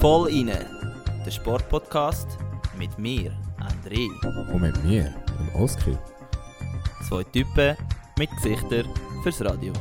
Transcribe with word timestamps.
Voll 0.00 0.30
inne, 0.30 0.66
der 1.24 1.30
Sportpodcast 1.30 2.26
mit 2.76 2.98
mir, 2.98 3.32
André. 3.60 4.08
Und 4.52 4.62
mit 4.62 4.84
mir, 4.84 5.14
dem 5.38 5.62
Oskar. 5.62 5.96
Zwei 7.08 7.22
Typen 7.24 7.76
mit 8.18 8.28
Gesichtern 8.32 8.86
fürs 9.22 9.40
Radio. 9.44 9.72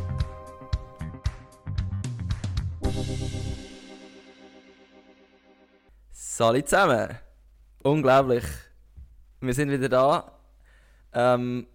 Salut 6.12 6.69
zusammen! 6.69 7.17
Unglaublich! 7.81 8.46
Wir 9.42 9.53
sind 9.56 9.72
wieder 9.72 9.90
da. 9.90 10.31
Ähm, 11.13 11.65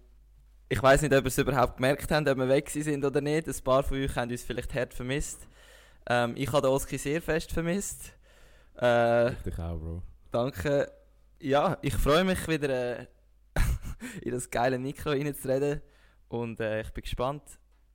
ich 0.71 0.81
weiß 0.81 1.01
nicht, 1.01 1.13
ob 1.13 1.25
ihr 1.25 1.27
es 1.27 1.37
überhaupt 1.37 1.75
gemerkt 1.75 2.09
habt, 2.09 2.29
ob 2.29 2.37
wir 2.37 2.47
weg 2.47 2.69
sind 2.69 3.03
oder 3.03 3.19
nicht. 3.19 3.45
Ein 3.45 3.55
paar 3.61 3.83
von 3.83 3.97
euch 3.97 4.15
haben 4.15 4.31
uns 4.31 4.41
vielleicht 4.41 4.73
hart 4.73 4.93
vermisst. 4.93 5.45
Ähm, 6.09 6.33
ich 6.37 6.47
habe 6.47 6.61
den 6.61 6.71
Oski 6.71 6.97
sehr 6.97 7.21
fest 7.21 7.51
vermisst. 7.51 8.13
Äh, 8.75 9.31
Dich 9.45 9.59
auch, 9.59 9.77
Bro. 9.77 10.01
Danke. 10.31 10.89
Ja, 11.41 11.77
ich 11.81 11.93
freue 11.93 12.23
mich 12.23 12.47
wieder 12.47 12.99
äh, 12.99 13.05
in 14.21 14.31
das 14.31 14.49
geile 14.49 14.79
Mikro 14.79 15.09
reinzureden 15.09 15.81
und 16.29 16.61
äh, 16.61 16.79
ich 16.81 16.91
bin 16.91 17.01
gespannt 17.01 17.43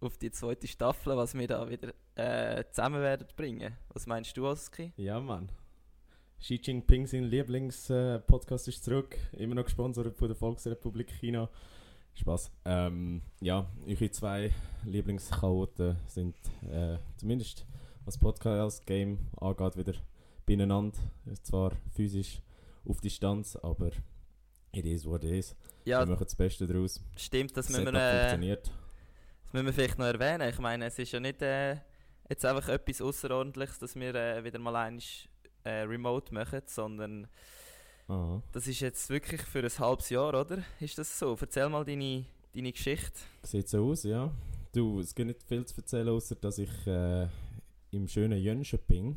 auf 0.01 0.19
die 0.19 0.31
zweite 0.31 0.69
Staffel, 0.69 1.17
was 1.17 1.33
wir 1.33 1.49
da 1.49 1.67
wieder 1.71 1.95
äh, 2.15 2.63
zusammen 2.73 3.01
werden 3.01 3.27
bringen. 3.37 3.75
Was 3.95 4.07
meinst 4.07 4.37
du, 4.37 4.47
Oski? 4.47 4.93
Ja, 4.99 5.19
Mann. 5.19 5.49
Xi 6.41 6.61
Jinping, 6.63 7.07
sein 7.07 7.25
Lieblingspodcast, 7.25 8.69
ist 8.69 8.85
zurück. 8.85 9.17
Immer 9.33 9.55
noch 9.55 9.65
gesponsert 9.65 10.15
von 10.15 10.29
der 10.29 10.37
Volksrepublik 10.37 11.11
China. 11.11 11.49
Spaß. 12.17 12.51
Ähm, 12.65 13.23
ja, 13.41 13.67
eure 13.87 14.11
zwei 14.11 14.51
Lieblingschaoten 14.85 15.97
sind 16.07 16.35
äh, 16.71 16.99
zumindest 17.17 17.67
was 18.05 18.19
Podcast-Game 18.19 19.19
angeht, 19.41 19.77
wieder 19.77 19.95
beieinander. 20.47 20.97
Zwar 21.43 21.73
physisch 21.95 22.41
auf 22.89 23.01
Distanz, 23.01 23.57
aber 23.57 23.91
it 24.73 24.87
is 24.87 25.05
what 25.07 25.25
it 25.25 25.31
is. 25.33 25.57
Ja, 25.85 26.01
Wir 26.01 26.07
machen 26.07 26.25
das 26.25 26.35
Beste 26.35 26.67
daraus. 26.67 27.03
stimmt, 27.17 27.57
das 27.57 27.69
müssen, 27.69 27.85
Setup 27.85 27.95
wir, 27.95 28.01
äh, 28.01 28.19
funktioniert. 28.21 28.67
das 29.45 29.53
müssen 29.53 29.67
wir 29.67 29.73
vielleicht 29.73 29.99
noch 29.99 30.07
erwähnen. 30.07 30.49
Ich 30.49 30.59
meine, 30.59 30.87
es 30.87 30.99
ist 30.99 31.13
ja 31.13 31.21
nicht 31.21 31.43
äh, 31.43 31.77
jetzt 32.29 32.45
einfach 32.45 32.69
etwas 32.69 33.01
Außerordentliches, 33.01 33.79
dass 33.79 33.95
wir 33.95 34.15
äh, 34.15 34.45
wieder 34.45 34.59
mal 34.59 34.77
eins 34.77 35.29
äh, 35.65 35.81
remote 35.83 36.33
machen, 36.33 36.63
sondern 36.67 37.27
Aha. 38.09 38.41
das 38.53 38.69
ist 38.69 38.81
jetzt 38.81 39.11
wirklich 39.11 39.43
für 39.43 39.59
ein 39.61 39.79
halbes 39.79 40.11
Jahr, 40.11 40.29
oder? 40.29 40.59
Ist 40.79 40.97
das 40.97 41.19
so? 41.19 41.37
Erzähl 41.41 41.69
mal 41.69 41.85
deine, 41.85 42.25
deine 42.55 42.71
Geschichte. 42.71 43.19
Sieht 43.43 43.69
so 43.69 43.91
aus, 43.91 44.05
ja. 44.05 44.31
Du, 44.73 45.01
es 45.01 45.15
gibt 45.15 45.27
nicht 45.27 45.43
viel 45.43 45.65
zu 45.65 45.77
erzählen, 45.77 46.09
außer 46.09 46.37
dass 46.37 46.59
ich 46.59 46.87
äh, 46.87 47.27
im 47.91 48.07
schönen 48.07 48.39
Jönköping, 48.39 49.17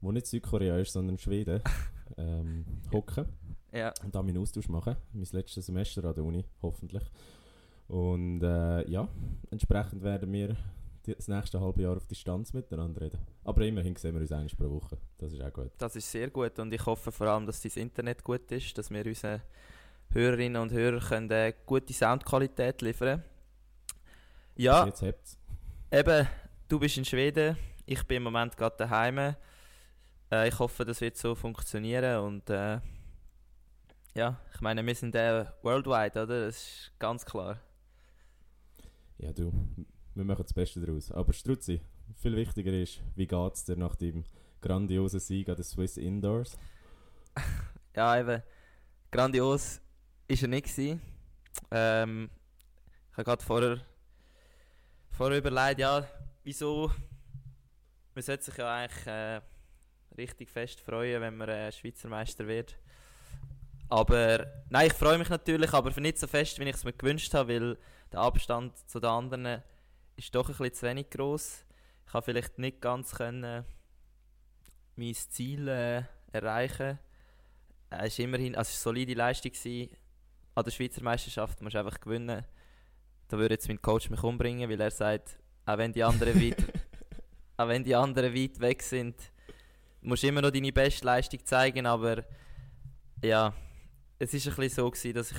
wo 0.00 0.10
nicht 0.10 0.26
Südkorea 0.26 0.78
ist, 0.78 0.92
sondern 0.92 1.18
Schweden, 1.18 1.62
ähm, 2.16 2.64
hocke 2.92 3.26
Ja, 3.72 3.92
und 4.02 4.14
da 4.14 4.22
meinen 4.22 4.38
Austausch 4.38 4.68
mache. 4.68 4.96
Mein 5.12 5.26
letztes 5.30 5.66
Semester 5.66 6.04
an 6.04 6.14
der 6.14 6.24
Uni, 6.24 6.44
hoffentlich. 6.62 7.04
Und 7.86 8.42
äh, 8.42 8.88
ja, 8.90 9.08
entsprechend 9.50 10.02
werden 10.02 10.32
wir 10.32 10.56
das 11.16 11.28
nächste 11.28 11.60
halbe 11.60 11.82
Jahr 11.82 11.96
auf 11.96 12.06
Distanz 12.06 12.52
miteinander 12.52 13.00
reden. 13.00 13.18
Aber 13.44 13.64
immerhin 13.64 13.96
sehen 13.96 14.14
wir 14.14 14.20
uns 14.20 14.32
einmal 14.32 14.48
pro 14.56 14.70
Woche. 14.70 14.98
Das 15.18 15.32
ist 15.32 15.40
auch 15.42 15.52
gut. 15.52 15.70
Das 15.78 15.96
ist 15.96 16.10
sehr 16.10 16.30
gut 16.30 16.58
und 16.58 16.72
ich 16.72 16.84
hoffe 16.84 17.12
vor 17.12 17.26
allem, 17.28 17.46
dass 17.46 17.60
das 17.60 17.76
Internet 17.76 18.22
gut 18.24 18.50
ist, 18.52 18.76
dass 18.78 18.90
wir 18.90 19.04
unseren 19.06 19.42
Hörerinnen 20.10 20.60
und 20.62 20.72
Hörern 20.72 21.00
können, 21.00 21.30
äh, 21.30 21.52
gute 21.66 21.92
Soundqualität 21.92 22.80
liefern 22.82 23.22
Ja, 24.56 24.86
Jetzt 24.86 25.02
habt's. 25.02 25.38
eben, 25.92 26.26
du 26.68 26.78
bist 26.78 26.96
in 26.96 27.04
Schweden, 27.04 27.56
ich 27.86 28.02
bin 28.04 28.18
im 28.18 28.22
Moment 28.24 28.56
gerade 28.56 28.76
daheim. 28.78 29.34
Äh, 30.30 30.48
ich 30.48 30.58
hoffe, 30.58 30.84
das 30.84 31.00
wird 31.00 31.16
so 31.16 31.34
funktionieren 31.34 32.20
und 32.24 32.48
äh, 32.50 32.80
ja, 34.14 34.40
ich 34.54 34.60
meine, 34.60 34.84
wir 34.84 34.94
sind 34.94 35.14
äh, 35.14 35.44
worldwide, 35.62 36.22
oder? 36.22 36.46
Das 36.46 36.56
ist 36.56 36.92
ganz 36.98 37.24
klar. 37.24 37.58
Ja, 39.18 39.32
du, 39.32 39.52
wir 40.18 40.24
machen 40.24 40.42
das 40.42 40.52
Beste 40.52 40.80
daraus. 40.80 41.12
Aber 41.12 41.32
Struzzi, 41.32 41.80
viel 42.16 42.36
wichtiger 42.36 42.72
ist, 42.72 43.00
wie 43.14 43.26
geht's 43.26 43.64
dir 43.64 43.76
nach 43.76 43.94
dem 43.94 44.24
grandiosen 44.60 45.20
Sieg 45.20 45.48
an 45.48 45.54
den 45.54 45.64
Swiss 45.64 45.96
Indoors? 45.96 46.58
Ja, 47.96 48.16
eben, 48.16 48.42
grandios 49.10 49.80
ist 50.28 50.42
er 50.42 50.48
nicht. 50.48 50.78
Ähm, 50.78 52.30
ich 53.10 53.16
habe 53.16 53.24
gerade 53.24 53.42
vorher, 53.42 53.80
vorher 55.10 55.38
überlegt, 55.38 55.80
ja, 55.80 56.06
wieso, 56.44 56.92
man 58.14 58.22
sollte 58.22 58.44
sich 58.44 58.56
ja 58.56 58.72
eigentlich 58.72 59.06
äh, 59.06 59.40
richtig 60.16 60.48
fest 60.48 60.80
freuen, 60.80 61.20
wenn 61.22 61.36
man 61.38 61.48
äh, 61.48 61.72
Schweizer 61.72 62.08
Meister 62.08 62.46
wird. 62.46 62.76
Aber, 63.88 64.46
nein, 64.68 64.86
ich 64.86 64.92
freue 64.92 65.18
mich 65.18 65.30
natürlich, 65.30 65.72
aber 65.72 65.90
nicht 66.00 66.18
so 66.18 66.28
fest, 66.28 66.60
wie 66.60 66.68
ich 66.68 66.76
es 66.76 66.84
mir 66.84 66.92
gewünscht 66.92 67.34
habe, 67.34 67.52
weil 67.52 67.78
der 68.12 68.20
Abstand 68.20 68.76
zu 68.88 69.00
den 69.00 69.10
anderen 69.10 69.62
ist 70.18 70.34
doch 70.34 70.48
ein 70.48 70.56
bisschen 70.56 70.74
zu 70.74 70.86
wenig 70.86 71.10
groß. 71.10 71.64
Ich 72.06 72.12
habe 72.12 72.24
vielleicht 72.24 72.58
nicht 72.58 72.80
ganz 72.80 73.14
können 73.14 73.64
mein 74.96 75.14
Ziel 75.14 75.68
äh, 75.68 76.02
erreichen 76.32 76.98
es 77.90 78.08
ist 78.08 78.18
immerhin, 78.18 78.54
also 78.54 78.68
es 78.68 78.84
war 78.84 78.90
eine 78.90 78.98
solide 78.98 79.14
Leistung 79.14 79.52
gewesen. 79.52 79.90
an 80.54 80.64
der 80.64 80.70
Schweizer 80.70 81.02
Meisterschaft, 81.02 81.62
musst 81.62 81.74
du 81.74 81.78
einfach 81.78 82.00
gewinnen. 82.00 82.44
Da 83.28 83.38
würde 83.38 83.54
jetzt 83.54 83.68
mein 83.68 83.80
Coach 83.80 84.10
mich 84.10 84.22
umbringen, 84.22 84.68
weil 84.68 84.80
er 84.80 84.90
sagt, 84.90 85.38
auch 85.64 85.78
wenn 85.78 85.92
die 85.92 86.02
anderen 86.02 86.34
weit, 86.40 86.64
auch 87.56 87.68
wenn 87.68 87.84
die 87.84 87.94
anderen 87.94 88.34
weit 88.34 88.60
weg 88.60 88.82
sind, 88.82 89.14
musst 90.02 90.22
du 90.22 90.28
immer 90.28 90.42
noch 90.42 90.50
deine 90.50 90.72
beste 90.72 91.06
Leistung 91.06 91.44
zeigen, 91.44 91.86
aber 91.86 92.24
ja, 93.22 93.54
es 94.18 94.34
ist 94.34 94.48
ein 94.48 94.54
bisschen 94.54 94.84
so 94.84 94.90
gewesen, 94.90 95.14
dass 95.14 95.30
ich 95.30 95.38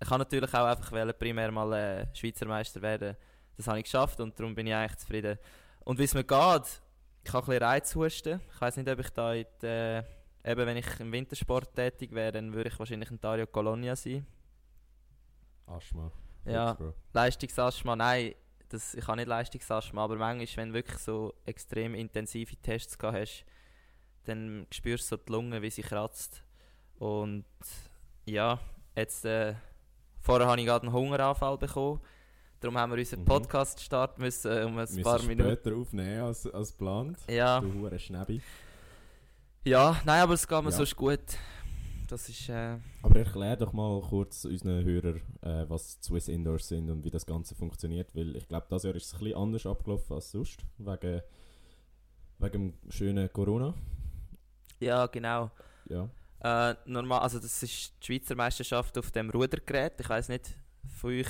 ich 0.00 0.08
kann 0.08 0.18
natürlich 0.18 0.52
auch 0.52 0.66
einfach 0.66 0.92
wollen, 0.92 1.14
primär 1.18 1.50
mal 1.50 1.72
äh, 1.72 2.06
Schweizer 2.14 2.46
Meister 2.46 2.82
werden. 2.82 3.16
Das 3.56 3.68
habe 3.68 3.78
ich 3.78 3.84
geschafft 3.84 4.20
und 4.20 4.38
darum 4.38 4.54
bin 4.54 4.66
ich 4.66 4.74
eigentlich 4.74 4.98
zufrieden. 4.98 5.38
Und 5.84 5.98
wie 5.98 6.04
es 6.04 6.14
mir 6.14 6.24
geht, 6.24 6.82
ich 7.24 7.32
habe 7.32 7.44
ein 7.44 7.46
bisschen 7.46 7.62
Reizhusten. 7.62 8.40
Ich 8.52 8.60
weiß 8.60 8.76
nicht, 8.76 8.88
ob 8.88 8.98
ich 8.98 9.10
da 9.10 9.32
in 9.34 9.46
die, 9.62 9.66
äh, 9.66 10.02
Eben, 10.46 10.66
wenn 10.66 10.76
ich 10.76 11.00
im 11.00 11.10
Wintersport 11.10 11.74
tätig 11.74 12.12
wäre, 12.12 12.32
dann 12.32 12.52
würde 12.52 12.68
ich 12.68 12.78
wahrscheinlich 12.78 13.10
in 13.10 13.18
Dario 13.18 13.46
Colonia 13.46 13.96
sein. 13.96 14.26
Asthma. 15.66 16.12
Ja. 16.44 16.76
Leistungsasthma, 17.14 17.96
nein, 17.96 18.34
das, 18.68 18.94
ich 18.94 19.06
habe 19.06 19.16
nicht 19.16 19.28
Leistungsasthma, 19.28 20.04
aber 20.04 20.16
manchmal, 20.16 20.56
wenn 20.56 20.68
du 20.68 20.74
wirklich 20.74 20.98
so 20.98 21.32
extrem 21.46 21.94
intensive 21.94 22.56
Tests 22.56 22.98
gehabt 22.98 23.16
hast, 23.16 23.46
dann 24.24 24.66
spürst 24.70 25.10
du 25.10 25.16
so 25.16 25.22
die 25.22 25.32
Lunge, 25.32 25.62
wie 25.62 25.70
sie 25.70 25.80
kratzt. 25.80 26.44
Und 26.98 27.46
ja, 28.26 28.60
jetzt, 28.94 29.24
äh, 29.24 29.54
vorher 30.20 30.46
habe 30.46 30.60
ich 30.60 30.66
gerade 30.66 30.86
einen 30.86 30.92
Hungeranfall 30.92 31.56
bekommen. 31.56 32.02
Darum 32.64 32.78
haben 32.78 32.92
wir 32.92 32.98
unseren 32.98 33.20
Mhm. 33.20 33.24
Podcast 33.26 33.78
starten 33.82 34.22
müssen 34.22 34.50
äh, 34.50 34.64
um 34.64 34.78
ein 34.78 34.88
Wir 34.96 35.02
paar 35.02 35.16
müssen 35.16 35.28
Minuten. 35.28 35.50
später 35.52 35.76
aufnehmen 35.76 36.20
als, 36.22 36.46
als 36.46 36.72
geplant. 36.72 37.18
Ja, 37.28 37.60
Du 37.60 37.70
hure 37.74 37.98
Schnäbi. 37.98 38.40
ja, 39.66 40.00
nein, 40.06 40.22
aber 40.22 40.32
es 40.32 40.48
geht 40.48 40.58
mir 40.62 40.70
Ja. 40.70 40.76
sonst 40.76 40.96
gut. 40.96 41.20
Das 42.08 42.26
ist, 42.30 42.48
äh, 42.48 42.78
Aber 43.02 43.16
erklär 43.18 43.56
doch 43.56 43.74
mal 43.74 44.00
kurz 44.00 44.46
unseren 44.46 44.82
Hörern, 44.82 45.20
äh, 45.42 45.66
was 45.68 45.98
Swiss 46.02 46.28
Indoors 46.28 46.68
sind 46.68 46.88
und 46.88 47.04
wie 47.04 47.10
das 47.10 47.26
Ganze 47.26 47.54
funktioniert, 47.54 48.14
weil 48.16 48.34
ich 48.34 48.48
glaube, 48.48 48.66
dieses 48.70 48.84
Jahr 48.84 48.94
ist 48.94 49.06
es 49.08 49.12
ein 49.14 49.18
bisschen 49.20 49.36
anders 49.36 49.66
abgelaufen 49.66 50.14
als 50.16 50.30
sonst, 50.30 50.64
wegen, 50.78 51.20
wegen 52.38 52.52
dem 52.80 52.90
schönen 52.90 53.30
Corona. 53.30 53.74
ja, 54.80 55.06
genau. 55.08 55.50
Ja. 55.90 56.08
Äh, 56.40 56.76
normal, 56.86 57.20
also 57.20 57.38
das 57.38 57.62
ist 57.62 57.92
die 58.00 58.06
Schweizer 58.06 58.34
Meisterschaft 58.34 58.96
auf 58.96 59.10
dem 59.10 59.28
Rudergerät. 59.28 60.00
Ich 60.00 60.08
weiß 60.08 60.30
nicht, 60.30 60.54
von 60.98 61.10
euch 61.10 61.28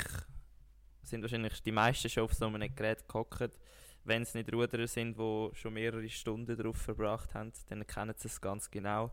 sind 1.04 1.22
wahrscheinlich 1.22 1.62
die 1.62 1.72
meisten 1.72 2.08
schon 2.08 2.24
auf 2.24 2.34
so 2.34 2.46
einem 2.46 2.74
Gerät 2.74 3.06
gehockt. 3.08 3.58
Wenn 4.04 4.22
es 4.22 4.34
nicht 4.34 4.52
Ruderer 4.52 4.86
sind, 4.86 5.18
die 5.18 5.50
schon 5.54 5.74
mehrere 5.74 6.08
Stunden 6.08 6.56
darauf 6.56 6.76
verbracht 6.76 7.32
haben, 7.34 7.52
dann 7.68 7.86
kennen 7.86 8.14
sie 8.18 8.28
es 8.28 8.40
ganz 8.40 8.70
genau. 8.70 9.10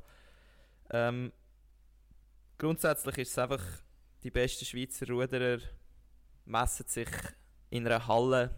Ähm, 0.89 1.31
grundsätzlich 2.57 3.17
ist 3.19 3.31
es 3.31 3.37
einfach, 3.37 3.63
die 4.23 4.31
besten 4.31 4.65
Schweizer 4.65 5.07
Ruderer 5.07 5.59
messen 6.45 6.87
sich 6.87 7.09
in 7.69 7.87
einer 7.87 8.05
Halle 8.05 8.53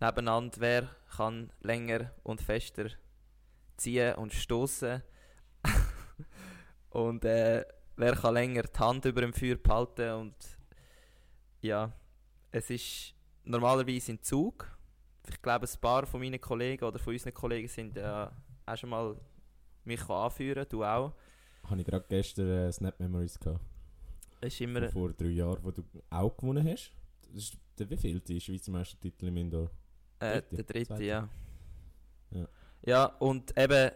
nebeneinander, 0.00 0.56
wer 0.60 0.96
kann 1.14 1.52
länger 1.60 2.12
und 2.22 2.40
fester 2.40 2.86
ziehen 3.76 4.14
und 4.14 4.32
stoßen 4.32 5.02
und 6.90 7.24
äh, 7.24 7.64
wer 7.96 8.16
kann 8.16 8.34
länger 8.34 8.62
die 8.62 8.78
Hand 8.78 9.04
über 9.04 9.20
dem 9.20 9.34
Feuer 9.34 9.56
behalten 9.56 10.10
und 10.12 10.34
ja, 11.62 11.92
es 12.50 12.70
ist 12.70 13.14
normalerweise 13.44 14.12
ein 14.12 14.22
Zug. 14.22 14.66
Ich 15.28 15.40
glaube, 15.42 15.66
ein 15.66 15.80
paar 15.80 16.06
von 16.06 16.20
meinen 16.20 16.40
Kollegen 16.40 16.84
oder 16.84 16.98
von 16.98 17.12
unseren 17.12 17.34
Kollegen 17.34 17.68
sind 17.68 17.96
äh, 17.96 18.26
auch 18.66 18.76
schon 18.76 18.90
mal 18.90 19.16
mich 19.84 20.08
anführen, 20.08 20.66
du 20.68 20.84
auch. 20.84 21.12
Habe 21.64 21.80
ich 21.80 21.86
gerade 21.86 22.04
gestern 22.08 22.48
äh, 22.48 22.72
Snap 22.72 22.98
Memories 22.98 23.38
gehabt. 23.38 23.60
Ist 24.40 24.60
immer, 24.60 24.80
Von 24.82 24.90
vor 24.90 25.12
drei 25.12 25.26
Jahren, 25.28 25.62
wo 25.62 25.70
du 25.70 25.82
auch 26.08 26.36
gewonnen 26.36 26.66
hast. 26.66 26.92
das 27.28 27.44
ist 27.44 27.58
der 27.78 27.88
wievielte 27.90 28.40
Schweizer 28.40 28.72
Meistertitel 28.72 29.26
im 29.28 29.36
Indoor? 29.36 29.70
Äh, 30.18 30.42
der 30.50 30.64
dritte, 30.64 31.02
ja. 31.04 31.28
Ja. 32.30 32.48
Ja, 32.82 33.04
und 33.18 33.56
eben, 33.58 33.90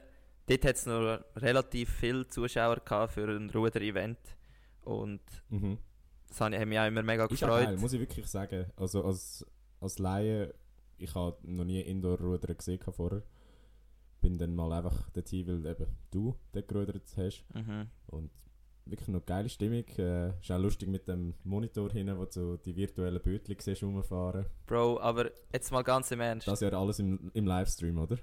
dort 0.46 0.64
hat 0.64 0.76
es 0.76 0.86
noch 0.86 1.20
relativ 1.36 1.90
viele 1.90 2.26
Zuschauer 2.28 2.76
gehabt 2.76 3.14
für 3.14 3.26
ein 3.28 3.48
Ruder-Event. 3.50 4.18
Und 4.82 5.22
Mhm. 5.48 5.78
Das 6.34 6.40
habe 6.40 6.54
ich- 6.54 6.60
hat 6.60 6.68
mich 6.68 6.78
auch 6.78 6.86
immer 6.86 7.02
mega 7.02 7.24
Ist 7.24 7.30
gefreut. 7.40 7.64
geil, 7.66 7.76
muss 7.76 7.92
ich 7.92 8.00
wirklich 8.00 8.26
sagen. 8.26 8.66
Also 8.76 9.04
als, 9.04 9.46
als 9.80 9.98
Laie, 9.98 10.54
ich 10.98 11.14
habe 11.14 11.36
noch 11.42 11.64
nie 11.64 11.80
Indoor-Rudern 11.80 12.56
gesehen 12.56 12.80
vorher. 12.80 13.22
Bin 14.20 14.38
dann 14.38 14.54
mal 14.54 14.72
einfach 14.72 15.10
dorthin, 15.10 15.46
weil 15.46 15.66
eben 15.70 15.86
du 16.10 16.34
dort 16.52 16.68
gerudert 16.68 17.02
hast. 17.16 17.44
Mhm. 17.54 17.88
Und 18.06 18.30
wirklich 18.86 19.08
noch 19.08 19.24
geile 19.26 19.48
Stimmung. 19.48 19.84
Äh, 19.98 20.28
ist 20.40 20.50
auch 20.50 20.58
lustig 20.58 20.88
mit 20.88 21.06
dem 21.08 21.34
Monitor 21.44 21.90
hin, 21.90 22.16
wo 22.16 22.24
du 22.24 22.56
die 22.56 22.74
virtuellen 22.74 23.20
Bötchen 23.22 23.56
siehst 23.58 23.82
rumfahren. 23.82 24.46
Bro, 24.66 24.98
aber 25.00 25.30
jetzt 25.52 25.70
mal 25.72 25.82
ganz 25.82 26.10
im 26.10 26.20
Ernst. 26.20 26.48
Das 26.48 26.60
Jahr 26.60 26.72
alles 26.74 26.98
im, 27.00 27.30
im 27.34 27.46
Livestream, 27.46 27.98
oder? 27.98 28.16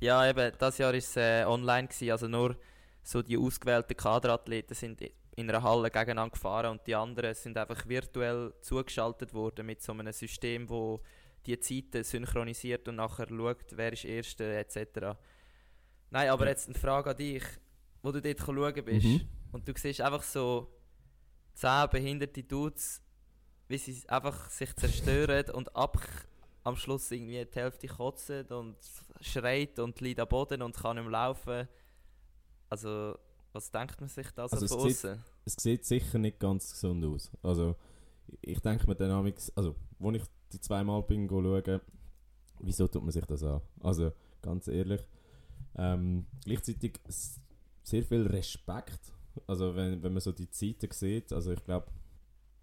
Ja, 0.00 0.28
eben, 0.28 0.52
das 0.58 0.78
Jahr 0.78 0.90
war 0.92 0.98
es 0.98 1.16
äh, 1.16 1.44
online, 1.46 1.88
gewesen, 1.88 2.10
also 2.10 2.28
nur 2.28 2.56
so 3.02 3.20
die 3.22 3.36
ausgewählten 3.36 3.96
Kaderathleten 3.96 4.74
sind 4.74 5.00
in 5.36 5.48
einer 5.48 5.62
Halle 5.62 5.90
gegeneinander 5.90 6.32
gefahren 6.32 6.72
und 6.72 6.86
die 6.86 6.94
anderen 6.94 7.34
sind 7.34 7.56
einfach 7.56 7.86
virtuell 7.88 8.52
zugeschaltet 8.60 9.32
worden 9.32 9.66
mit 9.66 9.82
so 9.82 9.92
einem 9.92 10.12
System, 10.12 10.68
wo 10.68 11.00
die 11.46 11.58
Zeiten 11.58 12.04
synchronisiert 12.04 12.86
und 12.88 12.96
nachher 12.96 13.26
schaut, 13.28 13.64
wer 13.72 13.92
ist 13.92 14.04
Erster 14.04 14.44
etc. 14.44 15.16
Nein, 16.10 16.28
aber 16.28 16.46
jetzt 16.48 16.68
eine 16.68 16.78
Frage 16.78 17.10
an 17.10 17.16
dich, 17.16 17.42
wo 18.02 18.12
du 18.12 18.20
dort 18.20 18.38
schauen 18.40 18.84
bist 18.84 19.06
Mhm. 19.06 19.28
und 19.52 19.66
du 19.66 19.72
siehst 19.76 20.00
einfach 20.02 20.22
so 20.22 20.70
zehn 21.54 21.88
behinderte 21.90 22.42
Dudes, 22.42 23.00
wie 23.68 23.78
sie 23.78 24.06
einfach 24.08 24.50
sich 24.50 24.74
zerstören 24.76 25.50
und 25.54 25.74
ab 25.74 25.98
am 26.64 26.76
Schluss 26.76 27.10
irgendwie 27.10 27.44
die 27.44 27.58
Hälfte 27.58 27.88
kotzen 27.88 28.46
und 28.48 28.76
schreit 29.20 29.78
und 29.78 30.00
liegt 30.00 30.20
am 30.20 30.28
Boden 30.28 30.62
und 30.62 30.76
kann 30.76 30.96
nicht 30.96 31.04
mehr 31.04 31.12
laufen. 31.12 31.68
Also, 32.68 33.18
was 33.52 33.70
denkt 33.70 34.00
man 34.00 34.08
sich 34.08 34.30
da 34.32 34.48
so 34.48 34.54
Also 34.56 34.64
es 34.66 34.72
von 34.72 34.80
sieht- 34.88 34.96
außen? 34.96 35.24
Es 35.44 35.54
sieht 35.58 35.84
sicher 35.84 36.18
nicht 36.18 36.38
ganz 36.38 36.70
gesund 36.72 37.04
aus. 37.04 37.30
Also, 37.42 37.76
ich 38.40 38.60
denke 38.60 38.86
mir 38.86 38.94
dann 38.94 39.32
also, 39.54 39.74
wo 39.98 40.10
ich 40.12 40.22
die 40.52 40.60
zweimal 40.60 41.02
bin 41.02 41.28
schauen, 41.28 41.80
wieso 42.60 42.86
tut 42.88 43.02
man 43.02 43.10
sich 43.10 43.24
das 43.26 43.42
an? 43.42 43.60
Also, 43.80 44.12
ganz 44.40 44.68
ehrlich. 44.68 45.00
Ähm, 45.76 46.26
gleichzeitig 46.44 47.00
sehr 47.82 48.02
viel 48.04 48.26
Respekt. 48.26 49.00
Also, 49.46 49.74
wenn, 49.74 50.02
wenn 50.02 50.12
man 50.12 50.20
so 50.20 50.32
die 50.32 50.50
Zeiten 50.50 50.90
sieht, 50.92 51.32
also 51.32 51.52
ich 51.52 51.64
glaube, 51.64 51.86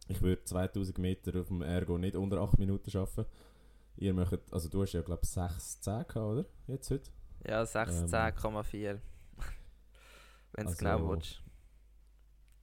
ich 0.07 0.21
würde 0.21 0.44
2000 0.44 0.97
Meter 1.00 1.39
auf 1.41 1.47
dem 1.47 1.62
Ergo 1.62 1.97
nicht 1.97 2.15
unter 2.15 2.39
8 2.41 2.57
Minuten 2.57 2.89
schaffen. 2.89 3.25
Ihr 3.97 4.13
möchtet, 4.13 4.41
also 4.53 4.69
du 4.69 4.81
hast 4.83 4.94
ja 4.94 5.01
glaube 5.01 5.21
ich 5.24 5.30
6, 5.30 5.81
10 5.81 5.94
gehabt, 6.07 6.15
oder? 6.18 6.45
Jetzt 6.68 6.89
heute? 6.89 7.09
Ja, 7.47 7.63
16,4. 7.63 9.00
Wenn 10.54 10.68
es 10.68 10.74
Ähm, 10.74 10.78
genau 10.80 10.92
also- 10.98 11.10
willst. 11.10 11.44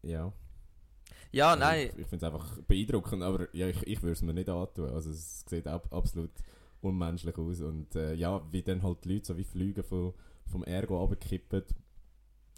Ja. 0.02 0.32
Ja, 1.32 1.48
Also 1.50 1.60
nein. 1.60 1.86
Ich, 1.92 1.98
ich 1.98 2.06
finde 2.06 2.26
es 2.26 2.32
einfach 2.32 2.58
beeindruckend, 2.62 3.22
aber 3.22 3.54
ja, 3.54 3.68
ich, 3.68 3.82
ich 3.86 4.02
würde 4.02 4.12
es 4.12 4.22
mir 4.22 4.32
nicht 4.32 4.48
antun. 4.48 4.90
Also 4.90 5.10
es 5.10 5.44
sieht 5.48 5.66
ab, 5.66 5.92
absolut 5.92 6.30
unmenschlich 6.80 7.36
aus. 7.36 7.60
Und 7.60 7.94
äh, 7.96 8.14
ja, 8.14 8.40
wie 8.52 8.62
dann 8.62 8.82
halt 8.82 9.04
die 9.04 9.14
Leute 9.14 9.26
so 9.26 9.36
wie 9.36 9.44
Flüge 9.44 9.82
von, 9.82 10.14
vom 10.46 10.64
Ergo 10.64 10.98
runterkippen, 10.98 11.64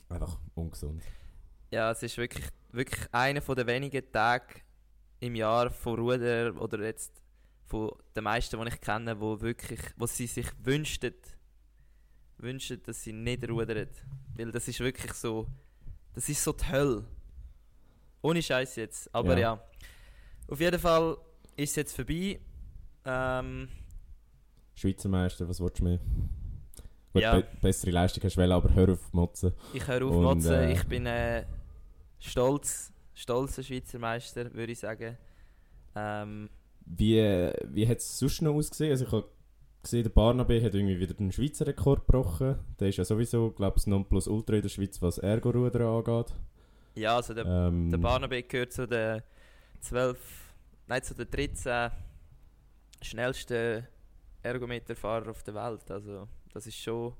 einfach 0.08 0.38
ungesund. 0.54 1.02
Ja, 1.70 1.90
es 1.90 2.02
ist 2.02 2.16
wirklich, 2.18 2.46
wirklich 2.70 3.12
einer 3.12 3.42
von 3.42 3.56
den 3.56 3.66
wenigen 3.66 4.12
Tage 4.12 4.60
im 5.20 5.34
Jahr 5.34 5.70
von 5.70 5.98
Ruder 5.98 6.54
oder 6.60 6.82
jetzt 6.84 7.20
von 7.66 7.90
den 8.14 8.24
meisten, 8.24 8.60
die 8.60 8.68
ich 8.68 8.80
kenne, 8.80 9.18
wo 9.20 9.40
wirklich, 9.40 9.80
wo 9.96 10.06
sie 10.06 10.26
sich 10.26 10.46
wünschten, 10.62 11.14
wünschten, 12.38 12.82
dass 12.84 13.02
sie 13.02 13.12
nicht 13.12 13.48
rudern. 13.48 13.88
Weil 14.38 14.52
das 14.52 14.68
ist 14.68 14.80
wirklich 14.80 15.12
so, 15.14 15.46
das 16.14 16.28
ist 16.28 16.42
so 16.42 16.52
die 16.52 16.64
Hölle. 16.70 17.04
Ohne 18.22 18.40
Scheiß 18.42 18.76
jetzt. 18.76 19.14
Aber 19.14 19.34
ja. 19.38 19.54
Ja. 19.54 19.62
Auf 20.48 20.60
jeden 20.60 20.78
Fall 20.80 21.16
ist 21.56 21.70
es 21.70 21.76
jetzt 21.76 21.94
vorbei. 21.96 22.40
Ähm, 23.04 23.68
Schweizer 24.74 25.08
Meister, 25.08 25.48
was 25.48 25.60
willst 25.60 25.80
du 25.80 25.84
mehr? 25.84 25.98
Gut, 27.12 27.22
Ja. 27.22 27.36
be 27.36 27.46
bessere 27.60 27.90
Leistung 27.90 28.22
hast 28.22 28.36
du 28.36 28.40
wollen, 28.40 28.52
aber 28.52 28.72
hör 28.74 28.92
auf 28.92 29.12
Motzen. 29.12 29.52
ich 29.74 29.86
höre 29.86 30.04
auf 30.06 30.14
Und, 30.14 30.22
Motzen. 30.22 30.52
äh, 30.52 30.72
Ich 30.72 30.84
bin 30.84 31.04
äh, 31.06 31.44
stolz, 32.18 32.92
stolzer 33.14 33.62
Schweizer 33.62 33.98
Meister, 33.98 34.52
würde 34.54 34.72
ich 34.72 34.78
sagen. 34.78 35.16
Ähm, 35.96 36.48
Wie, 36.86 37.16
wie 37.64 37.88
hat 37.88 37.98
es 37.98 38.18
sonst 38.18 38.40
noch 38.42 38.54
ausgesehen? 38.54 38.92
Also 38.92 39.04
ich 39.06 39.12
habe 39.12 39.28
gesehen, 39.90 40.02
der 40.04 40.10
Barnaby 40.10 40.60
hat 40.60 40.74
irgendwie 40.74 40.98
wieder 41.00 41.14
den 41.14 41.32
Schweizer 41.32 41.66
Rekord 41.66 42.06
gebrochen. 42.06 42.58
Der 42.78 42.88
ist 42.88 42.96
ja 42.98 43.04
sowieso, 43.04 43.50
glaube 43.50 43.74
ich, 43.76 43.82
das 43.84 43.86
Nonplusultra 43.86 44.56
in 44.56 44.62
der 44.62 44.68
Schweiz, 44.68 45.00
was 45.02 45.18
Ergo-Ruder 45.18 45.80
angeht. 45.86 46.34
ja, 46.94 47.16
also 47.16 47.34
der 47.34 47.46
Ähm, 47.46 47.90
Der 47.90 47.98
Barnaby 47.98 48.42
gehört 48.42 48.72
zu 48.72 48.86
den 48.86 49.22
12, 49.80 50.18
nein, 50.86 51.02
zu 51.02 51.14
den 51.14 51.30
13 51.30 51.90
schnellsten 53.02 53.86
Ergometerfahrer 54.42 55.30
auf 55.30 55.42
der 55.42 55.54
Welt. 55.54 55.90
Also, 55.90 56.28
das 56.52 56.66
ist 56.66 56.76
schon. 56.76 57.14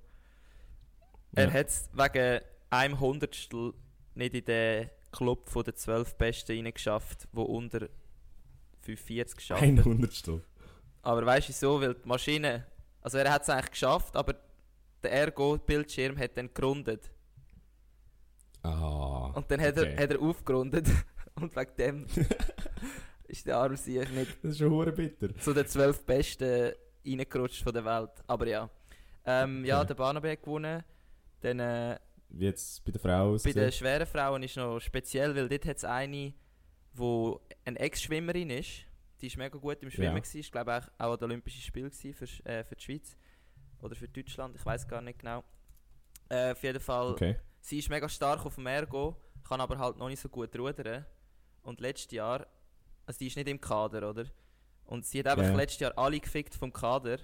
Er 1.35 1.47
Ja. 1.49 1.53
hat 1.53 1.69
es 1.69 1.89
wegen 1.93 2.41
einem 2.71 3.01
Hundertstel 3.01 3.73
nicht 4.15 4.35
in 4.35 4.45
den 4.45 4.91
Club 5.13 5.49
von 5.49 5.65
den 5.65 5.75
12 5.77 6.17
Besten 6.17 6.65
reingeschafft, 6.65 7.29
wo 7.33 7.43
unter 7.43 7.89
45 8.81 9.37
geschafft 9.37 9.63
Ein 9.63 9.85
Hundertstel. 9.85 10.43
Aber 11.03 11.25
weißt 11.25 11.49
du 11.49 11.53
so, 11.53 11.81
weil 11.81 11.95
die 11.95 12.09
Maschine. 12.09 12.67
Also, 13.01 13.19
er 13.19 13.33
hat 13.33 13.43
es 13.43 13.49
eigentlich 13.51 13.71
geschafft, 13.71 14.17
aber 14.17 14.35
der 15.03 15.13
Ergo-Bildschirm 15.13 16.19
hat 16.19 16.37
dann 16.37 16.53
gerundet. 16.53 17.11
Ah. 18.63 19.31
Und 19.35 19.51
dann 19.51 19.61
hat, 19.61 19.79
okay. 19.79 19.95
er, 19.97 20.03
hat 20.03 20.11
er 20.11 20.21
aufgerundet. 20.21 20.87
Und 21.35 21.55
wegen 21.55 21.77
dem 21.79 22.07
ist 23.29 23.47
der 23.47 23.57
Arm 23.59 23.77
sich 23.77 24.09
nicht 24.11 24.39
Das 24.43 24.51
ist 24.53 24.59
schon 24.59 24.95
bitter. 24.95 25.37
zu 25.39 25.55
den 25.55 25.67
zwölf 25.69 26.05
Besten 26.05 26.73
reingerutscht 27.07 27.63
von 27.63 27.73
der 27.73 27.85
Welt. 27.85 28.11
Aber 28.27 28.47
ja. 28.47 28.69
Ähm, 29.25 29.65
Ja, 29.65 29.79
Okay. 29.79 29.89
der 29.89 29.95
Barnaby 29.95 30.31
hat 30.31 30.43
gewonnen. 30.43 30.83
Dann 31.41 31.61
äh, 31.61 31.99
Wie 32.31 32.47
jetzt 32.47 32.85
bei 32.85 32.91
der 32.91 33.01
Frau 33.01 33.37
bei 33.43 33.53
den 33.53 33.71
schweren 33.71 34.07
Frauen 34.07 34.43
ist 34.43 34.57
noch 34.57 34.81
speziell, 34.81 35.35
weil 35.37 35.49
dort 35.49 35.65
hat 35.67 35.77
es 35.77 35.85
eine, 35.85 36.35
die 36.95 37.35
eine 37.65 37.79
Ex-Schwimmerin 37.79 38.51
ist. 38.51 38.85
Die 39.21 39.31
war 39.31 39.39
mega 39.45 39.59
gut 39.59 39.83
im 39.83 39.91
Schwimmen. 39.91 40.17
Ja. 40.23 40.41
Ich 40.41 40.53
glaube 40.53 40.77
auch, 40.77 40.89
auch 40.99 41.13
an 41.13 41.19
den 41.19 41.25
Olympischen 41.25 41.61
Spielen 41.61 41.91
für, 41.91 42.25
äh, 42.45 42.65
für 42.65 42.77
die 42.77 42.83
Schweiz. 42.85 43.17
Oder 43.81 43.95
für 43.97 44.09
Deutschland, 44.09 44.57
ich 44.57 44.65
weiß 44.65 44.87
gar 44.89 45.01
nicht 45.01 45.19
genau. 45.19 45.45
Äh, 46.29 46.53
auf 46.53 46.63
jeden 46.63 46.81
Fall, 46.81 47.13
Okay. 47.13 47.37
sie 47.61 47.79
ist 47.79 47.89
mega 47.91 48.09
stark 48.09 48.45
auf 48.45 48.55
dem 48.57 48.67
Ergo, 48.67 49.17
kann 49.49 49.61
aber 49.61 49.79
halt 49.79 49.97
noch 49.97 50.09
nicht 50.09 50.21
so 50.21 50.29
gut 50.29 50.57
rudern. 50.59 51.05
Und 51.63 51.81
letztes 51.81 52.13
Jahr, 52.13 52.47
also 53.07 53.19
die 53.19 53.27
ist 53.29 53.37
nicht 53.37 53.49
im 53.49 53.61
Kader, 53.61 54.09
oder? 54.11 54.25
Und 54.85 55.05
sie 55.07 55.21
hat 55.21 55.27
einfach 55.29 55.45
Ja. 55.45 55.55
letztes 55.57 55.81
Jahr 55.81 55.97
alle 55.99 56.19
gefickt 56.21 56.55
vom 56.55 56.73
Kader. 56.73 57.19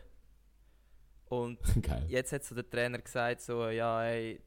Und 1.26 1.58
Geil. 1.82 2.04
jetzt 2.08 2.32
hat 2.32 2.44
so 2.44 2.54
der 2.54 2.68
Trainer 2.68 2.98
gesagt, 2.98 3.40
so, 3.40 3.68
ja, 3.68 4.04
ey, 4.04 4.40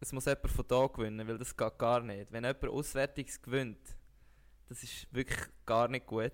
es 0.00 0.12
muss 0.12 0.24
jemand 0.24 0.50
von 0.50 0.66
da 0.66 0.86
gewinnen, 0.86 1.26
weil 1.28 1.38
das 1.38 1.56
geht 1.56 1.78
gar 1.78 2.00
nicht. 2.00 2.32
Wenn 2.32 2.44
jemand 2.44 2.64
Auswärtiges 2.68 3.40
gewinnt, 3.40 3.96
das 4.68 4.82
ist 4.82 5.06
wirklich 5.12 5.38
gar 5.66 5.88
nicht 5.88 6.06
gut. 6.06 6.32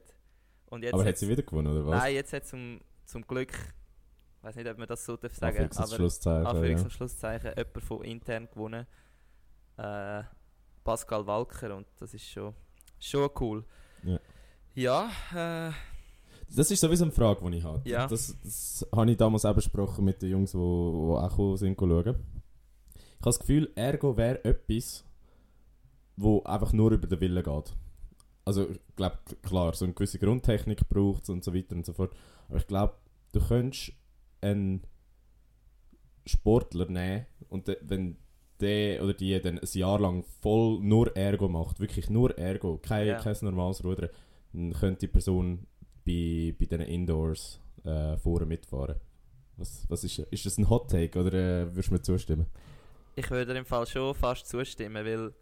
Und 0.71 0.83
jetzt 0.83 0.95
Aber 0.95 1.05
hat 1.05 1.17
sie 1.19 1.29
wieder 1.29 1.43
gewonnen, 1.43 1.69
oder 1.69 1.87
was? 1.87 2.03
Nein, 2.03 2.15
jetzt 2.15 2.33
hat 2.33 2.47
zum, 2.47 2.81
zum 3.05 3.27
Glück, 3.27 3.53
ich 3.53 4.45
weiß 4.45 4.57
nicht, 4.57 4.69
ob 4.69 4.79
man 4.79 4.87
das 4.87 5.05
so 5.05 5.17
darf 5.17 5.35
sagen, 5.35 5.65
und 5.65 5.77
aber 5.77 5.87
Schlusszeichen. 5.87 6.47
Anführungs- 6.47 6.79
ja. 6.79 6.83
und 6.85 6.93
Schlusszeichen, 6.93 7.51
jemand 7.57 7.83
von 7.85 8.05
intern 8.05 8.49
gewonnen. 8.53 8.87
Äh, 9.77 10.23
Pascal 10.85 11.27
Walker 11.27 11.77
und 11.77 11.87
das 11.99 12.15
ist 12.15 12.25
schon, 12.29 12.55
schon 12.99 13.31
cool. 13.41 13.65
Ja. 14.03 14.19
Ja, 14.75 15.11
äh, 15.35 15.73
Das 16.55 16.71
ist 16.71 16.81
sowieso 16.81 17.05
eine 17.05 17.13
Frage, 17.13 17.51
die 17.51 17.59
ich 17.59 17.65
habe. 17.65 17.81
Ja. 17.89 18.07
Das, 18.07 18.37
das 18.43 18.87
habe 18.95 19.11
ich 19.11 19.17
damals 19.17 19.45
auch 19.45 19.55
besprochen 19.55 20.05
mit 20.05 20.23
den 20.23 20.31
Jungs, 20.31 20.53
die, 20.53 20.59
auch 20.59 21.57
sind 21.57 21.79
schauen. 21.79 22.01
Ich 22.01 22.05
habe 22.07 22.17
das 23.23 23.41
Gefühl, 23.41 23.71
Ergo 23.75 24.17
wäre 24.17 24.45
etwas, 24.45 25.05
wo 26.17 26.43
einfach 26.45 26.73
nur 26.73 26.93
über 26.93 27.07
den 27.07 27.21
Willen 27.21 27.43
geht. 27.43 27.75
Also 28.49 28.71
ich 28.71 28.81
glaube, 28.97 29.19
klar, 29.43 29.75
so 29.75 29.85
eine 29.85 29.93
gewisse 29.93 30.19
Grundtechnik 30.19 30.88
braucht 30.88 31.25
es 31.25 31.28
und 31.28 31.45
so 31.45 31.55
weiter 31.55 31.76
und 31.76 31.85
so 31.85 31.93
fort. 31.93 32.17
Aber 32.49 32.57
ich 32.57 32.67
glaube, 32.67 32.95
du 33.33 33.40
könntest 33.40 33.93
einen 34.40 34.85
Sportler 36.25 36.87
nehmen 36.87 37.26
und 37.50 37.69
wenn 37.83 38.17
der 38.61 39.05
oder 39.05 39.12
die 39.12 39.38
dann 39.38 39.59
ein 39.59 39.69
Jahr 39.73 40.00
lang 40.00 40.25
voll 40.40 40.81
nur 40.81 41.14
Ergo 41.14 41.47
macht, 41.49 41.78
wirklich 41.78 42.09
nur 42.09 42.37
Ergo, 42.38 42.78
kein, 42.78 43.07
Ja. 43.09 43.19
kein 43.21 43.37
normales 43.43 43.85
Rudern, 43.85 44.09
dann 44.55 44.73
könnte 44.73 45.00
die 45.00 45.09
Person 45.09 45.67
bei, 46.07 46.55
bei 46.59 46.64
diesen 46.64 46.81
Indoors 46.87 47.61
äh, 47.85 48.17
vorne 48.17 48.47
mitfahren. 48.47 48.97
Was, 49.59 49.85
was 49.90 50.05
ist, 50.05 50.21
ist 50.21 50.47
das 50.47 50.57
ein 50.57 50.71
Hot 50.71 50.90
Take 50.90 51.21
oder 51.21 51.33
äh, 51.35 51.67
würdest 51.67 51.88
du 51.90 51.93
mir 51.93 52.02
zustimmen? 52.02 52.47
ich 53.14 53.31
würde 53.31 53.52
im 53.52 53.67
Fall 53.67 53.87
schon 53.87 54.14
fast 54.14 54.47
zustimmen, 54.47 55.05
weil 55.05 55.35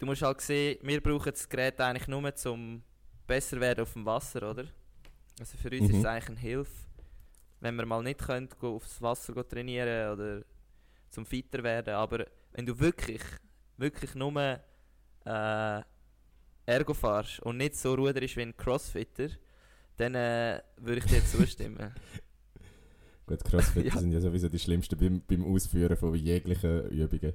du 0.00 0.06
musst 0.06 0.22
halt 0.22 0.42
sehen, 0.42 0.80
wir 0.82 1.02
brauchen 1.02 1.32
das 1.32 1.48
Gerät 1.48 1.80
eigentlich 1.80 2.08
nur 2.08 2.34
zum 2.36 2.82
besser 3.28 3.60
werden 3.60 3.82
auf 3.82 3.94
dem 3.94 4.06
Wasser, 4.06 4.50
oder? 4.50 4.66
Also 5.40 5.58
für 5.58 5.70
uns 5.70 5.88
Mhm. 5.88 5.90
ist 5.90 5.98
es 5.98 6.06
eigentlich 6.06 6.30
eine 6.30 6.40
Hilfe, 6.40 6.72
wenn 7.60 7.76
wir 7.76 7.86
mal 7.86 8.02
nicht 8.02 8.20
können, 8.20 8.48
go 8.60 8.76
aufs 8.76 9.00
Wasser 9.02 9.34
go 9.34 9.42
trainieren 9.44 10.12
oder 10.12 10.44
zum 11.10 11.26
Fitter 11.26 11.62
werden. 11.62 11.94
Aber 11.94 12.26
wenn 12.52 12.66
du 12.66 12.78
wirklich, 12.78 13.22
wirklich 13.78 14.14
nur 14.16 14.60
äh, 15.26 15.82
Ergo 16.66 16.94
fährst 16.94 17.40
und 17.40 17.58
nicht 17.58 17.76
so 17.76 17.94
ruderst 17.94 18.36
wie 18.36 18.42
ein 18.42 18.56
Crossfitter, 18.56 19.28
dann 19.98 20.14
äh, 20.16 20.62
würde 20.78 21.00
ich 21.00 21.06
dir 21.06 21.24
zustimmen. 21.24 21.94
Gut, 23.26 23.44
Crossfitter 23.44 23.90
Ja. 23.94 23.98
sind 23.98 24.12
ja 24.12 24.20
sowieso 24.20 24.48
die 24.48 24.58
schlimmsten 24.58 24.98
beim, 24.98 25.22
beim 25.26 25.44
Ausführen 25.44 25.96
von 25.96 26.14
jeglichen 26.14 26.88
Übungen. 26.90 27.32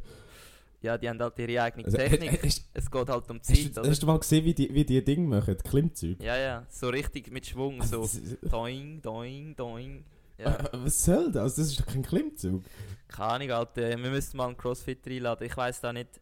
Ja, 0.86 0.98
die 0.98 1.10
haben 1.10 1.20
halt 1.20 1.38
ihre 1.40 1.62
eigene 1.62 1.86
Also, 1.86 1.98
Technik. 1.98 2.44
hast, 2.46 2.70
es 2.74 2.90
geht 2.92 3.10
halt 3.10 3.30
um 3.30 3.40
hast, 3.40 3.46
Zeit, 3.46 3.76
du, 3.76 3.80
oder? 3.82 3.90
hast 3.90 4.02
du 4.04 4.08
mal 4.08 4.20
gesehen, 4.20 4.46
wie 4.46 4.54
die, 4.54 4.74
wie 4.74 4.86
die 4.86 5.04
Dinge 5.04 5.28
machen, 5.28 5.58
Klimmzüge? 5.58 6.24
Ja, 6.24 6.38
ja, 6.38 6.66
so 6.70 6.90
richtig 6.90 7.32
mit 7.32 7.46
Schwung, 7.46 7.82
Also, 7.82 8.04
so 8.06 8.20
ist- 8.20 8.38
doing, 8.52 9.02
doing, 9.02 9.56
doing. 9.56 10.04
Ja. 10.38 10.56
Äh, 10.56 10.70
Was 10.74 11.04
soll 11.06 11.32
das? 11.32 11.56
Das 11.56 11.68
ist 11.68 11.80
doch 11.80 11.86
kein 11.88 12.04
Klimmzug. 12.04 12.64
Keine 13.08 13.30
Ahnung, 13.30 13.52
Alter. 13.52 13.90
Wir 13.90 13.98
müssten 13.98 14.38
mal 14.38 14.48
einen 14.48 14.58
Crossfitter 14.58 15.10
einladen. 15.12 15.46
Ich 15.46 15.56
weiß 15.56 15.80
da 15.82 15.94
nicht, 15.94 16.20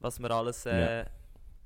was 0.00 0.18
wir 0.18 0.30
alles. 0.30 0.66
Äh, 0.66 1.00
Ja. 1.00 1.06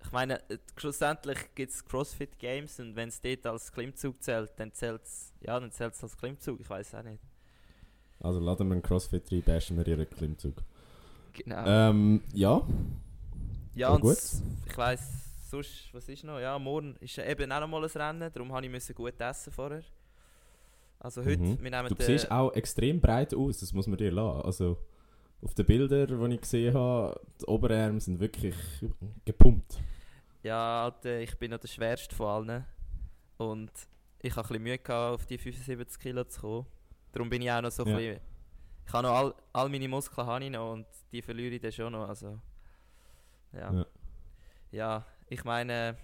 Ich 0.05 0.13
meine, 0.13 0.39
äh, 0.51 0.59
schlussendlich 0.77 1.39
gibt 1.57 1.73
es 1.73 1.85
Crossfit 1.85 2.39
Games 2.39 2.79
und 2.79 2.95
wenn 2.95 3.09
es 3.09 3.21
dort 3.21 3.45
als 3.47 3.73
Klimmzug 3.73 4.23
zählt, 4.23 4.53
dann 4.57 4.73
zählt 4.73 5.03
es 5.03 5.33
ja, 5.41 5.59
dann 5.59 5.73
zählt's 5.73 6.01
als 6.03 6.17
Klimmzug. 6.17 6.61
Ich 6.61 6.71
weiß 6.71 6.95
auch 6.95 7.03
nicht. 7.03 7.21
Also 8.21 8.39
laden 8.41 8.69
wir 8.69 8.75
einen 8.75 8.83
Crossfit 8.83 9.31
rein, 9.33 9.43
bashen 9.43 9.77
wir 9.77 9.87
ihren 9.89 10.09
Klimmzug. 10.09 10.55
Genau. 11.37 11.65
Ähm, 11.67 12.23
ja. 12.33 12.63
ja, 13.75 13.91
und 13.91 14.01
gut. 14.01 14.17
ich 14.67 14.77
weiß 14.77 15.01
sonst, 15.51 15.89
was 15.93 16.09
ist 16.09 16.25
noch? 16.25 16.39
Ja, 16.41 16.59
morgen 16.59 16.97
ist 17.01 17.19
eben 17.19 17.51
auch 17.53 17.61
noch 17.61 17.69
mal 17.69 17.83
ein 17.85 17.91
Rennen, 17.91 18.33
darum 18.33 18.53
habe 18.53 18.65
ich 18.67 18.73
müssen 18.73 18.95
gut 18.95 19.21
essen 19.21 19.53
vorher. 19.53 19.83
Also 20.99 21.25
heute, 21.25 21.43
Mhm. 21.43 21.63
wir 21.63 21.71
nehmen 21.71 21.89
Du 21.89 22.03
siehst 22.03 22.31
auch 22.31 22.53
extrem 22.55 23.01
breit 23.01 23.35
aus, 23.35 23.59
das 23.61 23.73
muss 23.73 23.87
man 23.87 23.99
dir 23.99 24.11
lassen. 24.11 24.41
Also 24.43 24.79
auf 25.43 25.55
den 25.55 25.67
Bildern, 25.67 26.29
die 26.31 26.35
ich 26.37 26.41
gesehen 26.41 26.75
habe, 26.75 27.21
die 27.41 27.45
Oberarme 27.45 28.01
sind 28.01 28.19
wirklich 28.19 28.55
gepumpt. 29.25 29.79
Ja, 30.43 30.85
Alter, 30.85 31.21
ich 31.21 31.37
bin 31.39 31.51
noch 31.51 31.59
der 31.59 31.69
schwerste 31.69 32.15
von 32.15 32.27
allen. 32.49 32.65
Und 33.37 33.71
ich 34.23 34.35
hatte 34.35 34.47
ein 34.47 34.49
bisschen 34.49 34.63
Mühe, 34.63 34.79
gehabt, 34.79 35.15
auf 35.15 35.27
die 35.27 35.37
75 35.39 36.01
Kilo 36.01 36.25
zu 36.25 36.41
kommen. 36.41 36.67
Darum 37.13 37.29
bin 37.29 37.43
ich 37.43 37.51
auch 37.53 37.61
noch 37.61 37.71
so 37.71 37.85
ein 37.85 37.91
Ja. 37.91 37.97
bisschen... 37.97 38.21
Ich 38.87 38.93
habe 38.93 39.07
noch 39.07 39.15
all, 39.15 39.35
all 39.53 39.69
meine 39.69 39.89
Muskeln 39.89 40.27
habe 40.27 40.45
ich 40.45 40.51
noch 40.51 40.73
und 40.73 40.87
die 41.11 41.21
verliere 41.21 41.55
ich 41.55 41.61
dann 41.61 41.73
schon 41.73 41.93
noch. 41.93 42.09
Also, 42.09 42.39
ja. 43.53 43.73
Ja. 43.73 43.87
ja. 44.71 45.07
ich 45.29 45.45
meine... 45.45 45.97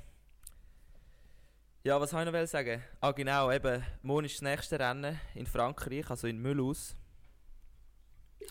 Ja, 1.84 2.00
was 2.00 2.12
wollte 2.12 2.30
ich 2.30 2.36
noch 2.36 2.46
sagen? 2.46 2.80
Ah 3.00 3.10
genau, 3.12 3.50
eben, 3.50 3.82
morgen 4.02 4.26
ist 4.26 4.36
das 4.36 4.42
nächste 4.42 4.78
Rennen 4.78 5.18
in 5.34 5.46
Frankreich, 5.46 6.08
also 6.10 6.28
in 6.28 6.40
Mulhouse. 6.40 6.96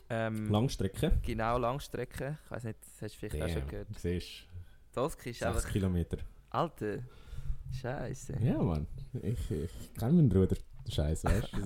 Ähm, 0.10 0.50
Langstrecke. 0.50 1.20
Genau, 1.24 1.58
Langstrecke. 1.58 2.38
Ich 2.46 2.52
weiß 2.52 2.64
nicht, 2.66 2.80
das 2.82 3.02
hast 3.02 3.16
du 3.16 3.20
vielleicht 3.20 3.44
auch 3.44 3.60
schon 3.60 3.68
gehört. 3.68 3.90
Du 3.90 4.00
siehst, 4.00 4.48
Das 4.94 5.16
ist 5.16 5.22
6 5.24 5.44
einfach... 5.44 5.70
Kilometer. 5.70 6.18
Alter, 6.50 7.00
Scheiße. 7.72 8.38
Ja, 8.42 8.58
Mann. 8.58 8.88
Ich, 9.22 9.52
ich 9.52 9.94
kenne 9.94 10.14
meinen 10.14 10.30
Bruder. 10.30 10.56
Scheiße, 10.90 11.28
weißt 11.28 11.54
du? 11.54 11.60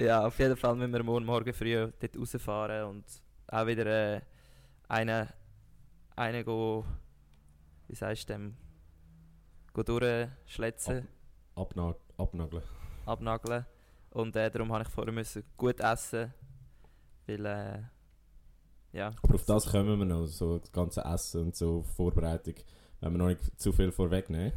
Ja, 0.00 0.26
auf 0.26 0.38
jeden 0.38 0.56
Fall 0.56 0.74
müssen 0.76 0.94
wir 0.94 1.02
morgen, 1.02 1.26
morgen 1.26 1.52
früh 1.52 1.74
dort 1.74 2.16
rausfahren 2.16 2.86
und 2.86 3.04
auch 3.48 3.66
wieder 3.66 3.84
äh, 3.84 4.20
einen, 4.88 5.28
einen 6.16 6.42
go, 6.42 6.86
wie 7.86 7.94
sagst 7.94 8.26
du 8.30 8.32
dem, 8.32 8.56
go 9.74 9.82
durchschletzen, 9.82 11.06
Abna 11.54 11.94
abnageln. 12.16 12.62
abnageln. 13.04 13.66
Und 14.08 14.34
äh, 14.36 14.50
darum 14.50 14.72
habe 14.72 14.84
ich 14.84 14.88
vorher 14.88 15.12
müssen 15.12 15.44
gut 15.58 15.80
essen, 15.80 16.32
weil, 17.26 17.44
äh, 17.44 17.82
ja. 18.92 19.12
Aber 19.22 19.34
auf 19.34 19.44
das 19.44 19.70
kommen 19.70 19.98
wir 19.98 20.06
noch, 20.06 20.24
so 20.24 20.60
das 20.60 20.72
ganze 20.72 21.02
Essen 21.02 21.42
und 21.42 21.56
so 21.56 21.82
Vorbereitung, 21.82 22.54
wenn 23.00 23.12
wir 23.12 23.18
noch 23.18 23.28
nicht 23.28 23.60
zu 23.60 23.70
viel 23.70 23.92
vorwegnehmen. 23.92 24.54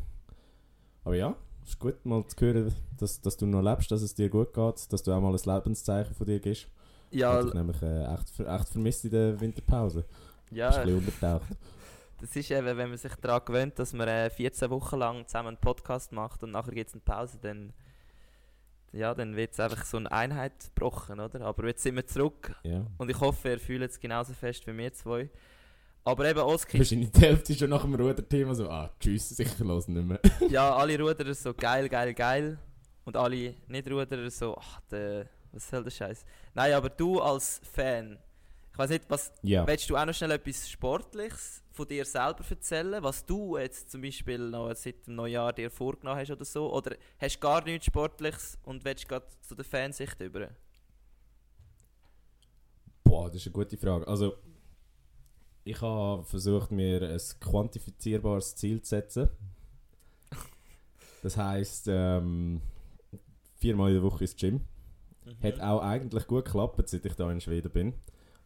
Aber 1.04 1.16
ja, 1.16 1.36
ist 1.65 1.79
gut 1.79 2.05
mal 2.05 2.25
zu 2.27 2.46
hören, 2.46 2.74
dass, 2.98 3.22
dass 3.22 3.38
du 3.38 3.46
noch 3.46 3.62
lebst, 3.62 3.91
dass 3.91 4.01
es 4.01 4.13
dir 4.13 4.29
gut 4.29 4.53
geht, 4.53 4.91
dass 4.91 5.03
du 5.03 5.12
auch 5.12 5.22
mal 5.22 5.34
ein 5.34 5.55
Lebenszeichen 5.55 6.13
von 6.13 6.25
dir 6.25 6.39
gibst. 6.39 6.67
Ja, 7.12 7.41
dich 7.41 7.53
nämlich 7.53 7.82
äh, 7.82 8.13
echt, 8.13 8.39
echt 8.39 8.70
vermisst 8.70 9.05
in 9.05 9.12
der 9.12 9.39
Winterpause. 9.39 10.01
Bist 10.01 10.51
ja, 10.51 10.70
ein 10.70 10.86
bisschen 10.86 10.98
untertaucht. 11.00 11.48
das 12.22 12.36
ist 12.36 12.51
eben, 12.51 12.65
wenn 12.65 12.89
man 12.89 12.98
sich 12.98 13.13
daran 13.15 13.46
gewöhnt, 13.46 13.77
dass 13.77 13.93
man 13.93 14.08
äh, 14.08 14.29
14 14.29 14.70
Wochen 14.72 14.98
lang 14.98 15.27
zusammen 15.27 15.50
einen 15.50 15.58
Podcast 15.58 16.12
macht 16.12 16.41
und 16.43 16.51
nachher 16.51 16.74
gibt 16.74 16.89
es 16.89 16.96
eine 16.96 17.01
Pause, 17.01 17.38
dann, 17.41 17.74
ja, 18.91 19.13
dann 19.13 19.36
wird 19.36 19.53
es 19.53 19.60
einfach 19.60 19.86
so 19.86 19.98
eine 19.98 20.12
Einheit 20.12 20.72
gebrochen, 20.74 21.20
oder? 21.20 21.41
Aber 21.41 21.67
jetzt 21.67 21.84
sind 21.84 21.96
wir 21.96 22.08
zurück 22.08 22.55
Ja. 22.63 22.86
Und 22.98 23.10
ich 23.12 23.20
hoffe, 23.20 23.50
ihr 23.50 23.60
fühlt 23.60 23.84
es 23.84 24.00
genauso 24.00 24.34
fest 24.34 24.65
wie 24.65 24.75
wir 24.75 24.93
zwei. 24.93 25.29
Aber 26.06 26.26
eben 26.30 26.40
Oski, 26.40 26.80
Wahrscheinlich 26.80 27.12
die 27.12 27.22
Hälfte 27.22 27.54
schon 27.56 27.70
nach 27.70 27.82
dem 27.84 27.96
Ruderthema 27.96 28.54
so, 28.54 28.70
ah, 28.70 28.90
tschüss, 29.00 29.30
sicher 29.30 29.64
los 29.64 29.88
nicht 29.88 30.06
mehr. 30.06 30.20
ja, 30.50 30.76
alle 30.76 31.00
Ruderer 31.00 31.34
so 31.34 31.54
geil, 31.54 31.88
geil, 31.88 32.14
geil. 32.14 32.60
Und 33.06 33.16
alle 33.16 33.56
Nicht-Ruderer 33.68 34.30
so, 34.30 34.58
ach, 34.58 34.82
der, 34.92 35.30
was 35.54 35.70
soll 35.70 35.84
der 35.84 35.92
Scheiß? 35.92 36.26
Nein, 36.54 36.74
aber 36.74 36.90
du 36.90 37.22
als 37.22 37.62
Fan, 37.74 38.18
ich 38.72 38.78
weiß 38.78 38.90
nicht, 38.90 39.06
was, 39.08 39.32
Ja. 39.44 39.66
willst 39.66 39.90
du 39.90 39.96
auch 39.96 40.06
noch 40.06 40.14
schnell 40.14 40.32
etwas 40.32 40.70
Sportliches 40.70 41.62
von 41.72 41.88
dir 41.88 42.04
selber 42.06 42.44
erzählen, 42.50 43.02
was 43.02 43.26
du 43.26 43.58
jetzt 43.58 43.90
zum 43.92 44.02
Beispiel 44.02 44.40
noch 44.40 44.74
seit 44.76 45.08
dem 45.08 45.16
Neujahr 45.16 45.54
dir 45.54 45.72
vorgenommen 45.72 46.20
hast 46.20 46.32
oder 46.32 46.46
so? 46.46 46.72
Oder 46.74 46.96
hast 47.18 47.36
du 47.36 47.40
gar 47.40 47.64
nichts 47.64 47.86
Sportliches 47.86 48.58
und 48.64 48.84
willst 48.84 49.08
gerade 49.08 49.26
zu 49.42 49.56
der 49.56 49.66
Fansicht 49.66 50.20
über? 50.20 50.50
Boah, 53.04 53.28
das 53.30 53.38
ist 53.38 53.48
eine 53.48 53.54
gute 53.54 53.78
Frage. 53.78 54.08
Also, 54.08 54.36
ich 55.63 55.82
habe 55.82 56.24
versucht, 56.24 56.72
mir 56.72 57.01
ein 57.01 57.22
quantifizierbares 57.39 58.55
Ziel 58.55 58.82
zu 58.82 58.89
setzen. 58.89 59.29
Das 61.22 61.38
heisst, 61.38 61.88
ähm, 61.89 62.62
viermal 63.55 63.89
in 63.89 63.96
der 63.96 64.03
Woche 64.03 64.25
ins 64.25 64.36
Gym. 64.36 64.62
Hat 65.41 65.62
auch 65.62 65.82
eigentlich 65.82 66.27
gut 66.27 66.46
geklappt, 66.46 66.89
seit 66.89 67.05
ich 67.05 67.13
da 67.13 67.32
in 67.32 67.39
Schweden 67.39 67.72
bin. 67.72 67.93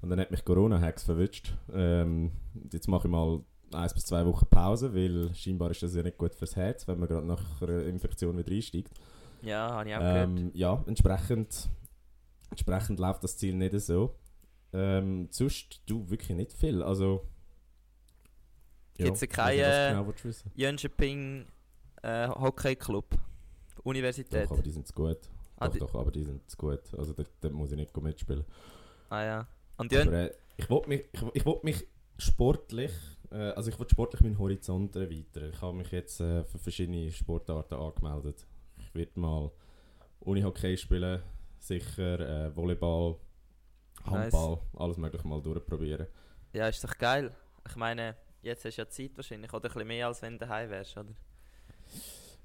Und 0.02 0.12
dann 0.12 0.20
hat 0.20 0.30
mich 0.30 0.46
Corona-Hacks 0.46 1.04
verwünscht. 1.04 1.56
Ähm, 1.74 2.32
jetzt 2.72 2.88
mache 2.88 3.08
ich 3.08 3.12
mal 3.12 3.42
eins 3.74 3.96
bis 3.96 4.06
zwei 4.06 4.26
Wochen 4.26 4.46
Pause, 4.46 4.94
weil 4.94 5.34
scheinbar 5.34 5.72
ist 5.72 5.82
das 5.82 5.96
ja 5.96 6.04
nicht 6.04 6.18
gut 6.18 6.36
fürs 6.36 6.56
Herz, 6.56 6.88
wenn 6.88 7.00
man 7.00 7.10
gerade 7.10 7.26
nach 7.26 7.62
einer 7.64 7.84
Infektion 7.84 8.38
wieder 8.38 8.52
einsteigt. 8.52 8.92
Ja, 9.42 9.72
habe 9.72 9.90
ich 9.90 9.96
auch 9.96 10.00
gehört. 10.00 10.30
Ähm, 10.30 10.52
ja, 10.54 10.84
entsprechend, 10.86 11.70
entsprechend 12.52 13.00
läuft 13.00 13.24
das 13.24 13.38
Ziel 13.38 13.56
nicht 13.56 13.80
so. 13.82 14.16
Ähm, 14.74 15.28
sonst, 15.32 15.82
du, 15.86 16.10
wirklich 16.10 16.36
nicht 16.38 16.54
viel. 16.54 16.84
Also, 16.84 17.26
Gibt's 18.96 19.22
ja 19.22 19.28
ich 19.28 19.32
weiß 19.32 19.36
keine- 19.38 20.04
nicht, 20.08 20.26
was 20.26 20.44
genau. 20.44 20.54
Jönköping 20.56 21.46
äh, 22.04 22.28
Hockey 22.30 22.76
Club. 22.76 23.06
Universität. 23.84 24.46
Doch, 24.46 24.52
aber 24.52 24.62
die 24.64 24.72
sind 24.72 24.88
zu 24.88 24.94
gut. 24.94 25.18
Ah, 25.58 25.70
Doch, 25.70 25.96
aber 25.96 26.12
die 26.12 26.24
sind 26.24 26.50
zu 26.50 26.58
gut. 26.58 26.82
Also, 26.98 27.14
da, 27.14 27.24
da 27.42 27.50
muss 27.50 27.72
ich 27.72 27.78
nicht 27.78 27.96
mitspielen. 27.98 28.44
Ah 29.10 29.24
ja. 29.24 29.48
Und 29.78 29.92
Jön 29.92 30.08
Aber 30.08 30.18
äh, 30.32 30.34
ich 30.58 30.70
wollte 30.70 30.90
mich, 30.90 31.06
ich, 31.12 31.22
ich 31.34 31.46
wollt 31.46 31.64
mich 31.64 31.88
sportlich, 32.18 32.92
äh, 33.32 33.36
also 33.36 33.70
ich 33.70 33.78
wollte 33.80 33.92
sportlich 33.92 34.22
meinen 34.22 34.38
Horizont 34.38 34.96
erweitern. 34.96 35.52
Ich 35.54 35.62
habe 35.62 35.78
mich 35.78 35.92
jetzt 35.92 36.20
äh, 36.20 36.44
für 36.44 36.58
verschiedene 36.58 37.12
Sportarten 37.12 37.76
angemeldet. 37.76 38.46
Ich 38.80 38.94
werde 38.96 39.20
mal 39.20 39.52
Unihockey 40.22 40.76
spielen, 40.78 41.22
sicher, 41.60 42.20
äh, 42.48 42.56
Volleyball, 44.04 44.20
Nice. 44.26 44.34
Handball, 44.34 44.60
alles 44.82 44.98
mögliche 44.98 45.28
mal 45.28 45.42
durchprobieren. 45.42 46.08
ja, 46.54 46.68
ist 46.68 46.84
doch 46.84 46.98
geil. 46.98 47.32
Ich 47.68 47.76
meine, 47.76 48.16
jetzt 48.42 48.64
hast 48.66 48.78
du 48.78 48.82
ja 48.82 48.90
Zeit 48.90 49.12
wahrscheinlich. 49.16 49.52
Oder 49.54 49.70
ein 49.70 49.74
bisschen 49.74 49.88
mehr, 49.88 50.08
als 50.08 50.22
wenn 50.22 50.34
du 50.38 50.46
daheim 50.46 50.70
wärst, 50.70 50.98
oder? 50.98 51.10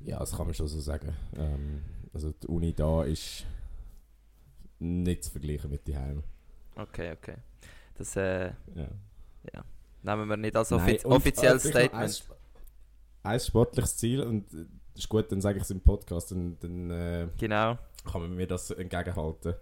Ja, 0.01 0.19
das 0.19 0.33
kann 0.37 0.47
man 0.47 0.55
schon 0.55 0.67
so 0.69 0.81
sagen. 0.81 1.15
Ähm, 1.37 1.83
also 2.13 2.33
die 2.33 2.47
Uni 2.49 2.73
da 2.75 3.05
ist 3.05 3.47
nicht 4.79 5.25
zu 5.25 5.31
vergleichen 5.31 5.71
mit 5.71 5.87
die 5.87 5.97
Heim. 5.97 6.23
Okay, 6.75 7.13
okay. 7.13 7.37
Das 7.95 8.17
äh, 8.17 8.53
Ja. 8.75 9.65
nehmen 10.03 10.29
wir 10.29 10.37
nicht 10.37 10.57
als 10.57 10.71
Nein, 10.71 10.81
offiz 10.81 11.05
und, 11.05 11.13
offizielles 11.13 11.65
äh, 11.67 11.69
vielleicht 11.71 11.93
noch 11.93 12.01
Statement. 12.09 12.37
Ein, 13.23 13.33
ein 13.33 13.41
sportliches 13.41 13.97
Ziel 13.97 14.23
und 14.23 14.53
äh, 14.53 14.67
ist 14.97 15.09
gut, 15.09 15.31
dann 15.31 15.41
sage 15.41 15.59
ich 15.59 15.63
es 15.65 15.71
im 15.71 15.81
Podcast, 15.81 16.33
dann, 16.33 16.59
dann 16.59 16.91
äh, 16.91 17.29
Genau. 17.39 17.79
kann 18.11 18.23
man 18.23 18.35
mir 18.35 18.47
das 18.49 18.71
entgegenhalten. 18.73 19.55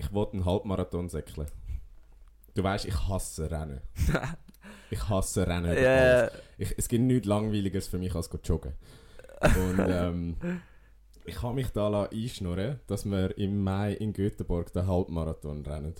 Ich 0.00 0.12
wollte 0.12 0.32
einen 0.34 0.44
Halbmarathon 0.46 1.08
säckeln. 1.08 1.46
Du 2.54 2.62
weißt, 2.62 2.86
ich 2.86 3.08
hasse 3.08 3.50
Rennen. 3.50 3.80
Ich 4.92 5.08
hasse 5.08 5.46
Rennen. 5.46 5.72
Ja, 5.80 6.28
Ich, 6.58 6.74
es 6.76 6.88
gibt 6.88 7.04
nichts 7.04 7.26
Langweiliges 7.28 7.86
für 7.86 7.98
mich 7.98 8.12
als 8.14 8.28
joggen. 8.42 8.72
Und 9.40 9.78
ähm, 9.78 10.36
ich 11.24 11.40
habe 11.42 11.54
mich 11.54 11.68
da 11.68 12.08
einschnurren, 12.10 12.80
dass 12.88 13.04
wir 13.04 13.36
im 13.38 13.62
Mai 13.62 13.92
in 13.94 14.12
Göteborg 14.12 14.72
den 14.72 14.88
Halbmarathon 14.88 15.64
rennen. 15.64 15.94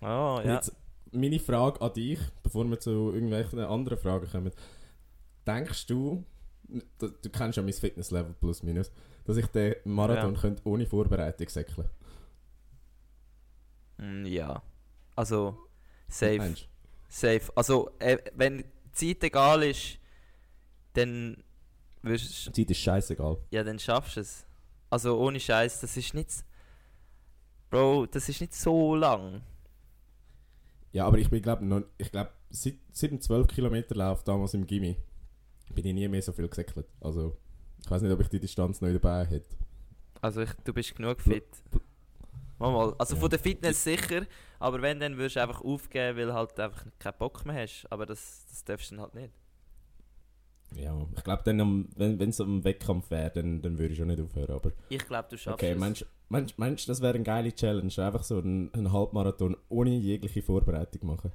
oh, 0.00 0.40
ja. 0.42 0.54
Jetzt 0.54 0.74
meine 1.12 1.38
Frage 1.38 1.82
an 1.82 1.92
dich, 1.92 2.18
bevor 2.42 2.64
wir 2.64 2.80
zu 2.80 3.12
irgendwelchen 3.12 3.58
anderen 3.58 3.98
Fragen 3.98 4.26
kommen. 4.30 4.52
Denkst 5.46 5.86
du, 5.86 6.24
du, 6.98 7.08
du 7.08 7.28
kennst 7.30 7.58
ja 7.58 7.62
mein 7.62 7.74
Fitnesslevel 7.74 8.34
plus 8.40 8.62
minus, 8.62 8.90
dass 9.26 9.36
ich 9.36 9.46
den 9.48 9.74
Marathon 9.84 10.34
Ja. 10.34 10.40
könnte 10.40 10.62
ohne 10.66 10.86
Vorbereitung 10.86 11.48
säckeln. 11.48 11.88
Mm, 11.88 11.99
ja. 14.24 14.62
Also, 15.16 15.58
safe. 16.08 16.54
Safe. 17.08 17.42
Also, 17.54 17.90
äh, 17.98 18.18
wenn 18.34 18.58
die 18.58 18.92
Zeit 18.92 19.24
egal 19.24 19.62
ist, 19.64 19.98
dann 20.92 21.42
wirst 22.02 22.46
du? 22.46 22.52
Zeit 22.52 22.70
ist 22.70 22.78
scheißegal. 22.78 23.38
ja, 23.50 23.64
dann 23.64 23.78
schaffst 23.78 24.16
du 24.16 24.20
es. 24.20 24.46
Also 24.90 25.18
ohne 25.20 25.38
Scheiß, 25.38 25.80
das 25.80 25.96
ist 25.96 26.14
nicht. 26.14 26.44
Bro, 27.70 28.06
das 28.06 28.28
ist 28.28 28.40
nicht 28.40 28.54
so 28.54 28.96
lang. 28.96 29.42
Ja, 30.92 31.06
aber 31.06 31.18
ich 31.18 31.30
bin, 31.30 31.40
glaube 31.40 31.86
ich 31.98 32.10
glaube, 32.10 32.30
seit, 32.50 32.78
dem 33.02 33.20
12 33.20 33.46
Kilometer 33.46 33.94
Lauf 33.94 34.24
damals 34.24 34.54
im 34.54 34.66
Gimmi 34.66 34.96
bin 35.72 35.86
ich 35.86 35.94
nie 35.94 36.08
mehr 36.08 36.22
so 36.22 36.32
viel 36.32 36.48
gesäckelt. 36.48 36.88
Also, 37.00 37.36
ich 37.80 37.88
weiß 37.88 38.02
nicht, 38.02 38.10
ob 38.10 38.20
ich 38.20 38.28
die 38.28 38.40
Distanz 38.40 38.80
noch 38.80 38.90
dabei 38.90 39.24
hätte. 39.24 39.54
Also 40.20 40.42
ich, 40.42 40.52
du 40.64 40.74
bist 40.74 40.94
genug 40.96 41.20
fit. 41.20 41.46
Mal, 42.60 42.70
mal. 42.72 42.94
Also 42.98 43.14
Ja. 43.14 43.20
von 43.20 43.30
der 43.30 43.38
Fitness 43.38 43.82
sicher, 43.82 44.26
aber 44.60 44.80
wenn, 44.82 45.00
dann 45.00 45.16
würdest 45.16 45.36
du 45.36 45.42
einfach 45.42 45.62
aufgeben, 45.62 46.16
weil 46.18 46.32
halt 46.32 46.60
einfach 46.60 46.84
keinen 46.98 47.18
Bock 47.18 47.44
mehr 47.46 47.62
hast. 47.62 47.86
Aber 47.90 48.06
das, 48.06 48.44
das 48.48 48.62
darfst 48.64 48.90
du 48.90 48.96
dann 48.96 49.02
halt 49.04 49.14
nicht. 49.14 49.32
Ja, 50.76 50.96
ich 51.16 51.24
glaube, 51.24 51.42
dann, 51.44 51.88
wenn 51.96 52.28
es 52.30 52.40
am 52.40 52.62
Wettkampf 52.62 53.10
wäre, 53.10 53.30
dann, 53.30 53.60
dann 53.60 53.76
würde 53.78 53.92
ich 53.92 53.98
schon 53.98 54.06
nicht 54.06 54.20
aufhören. 54.20 54.52
Aber 54.54 54.70
Ich 54.88 55.04
glaube, 55.04 55.26
du 55.30 55.36
schaffst 55.36 55.54
okay, 55.54 55.72
es. 55.72 55.78
meinst- 55.78 56.06
meinst 56.58 56.86
du, 56.86 56.92
das 56.92 57.00
wäre 57.02 57.14
eine 57.14 57.24
geile 57.24 57.52
Challenge? 57.52 57.92
Einfach 57.96 58.22
so 58.22 58.38
einen, 58.38 58.72
einen 58.72 58.92
Halbmarathon 58.92 59.56
ohne 59.68 59.90
jegliche 59.96 60.42
Vorbereitung 60.42 61.08
machen? 61.08 61.32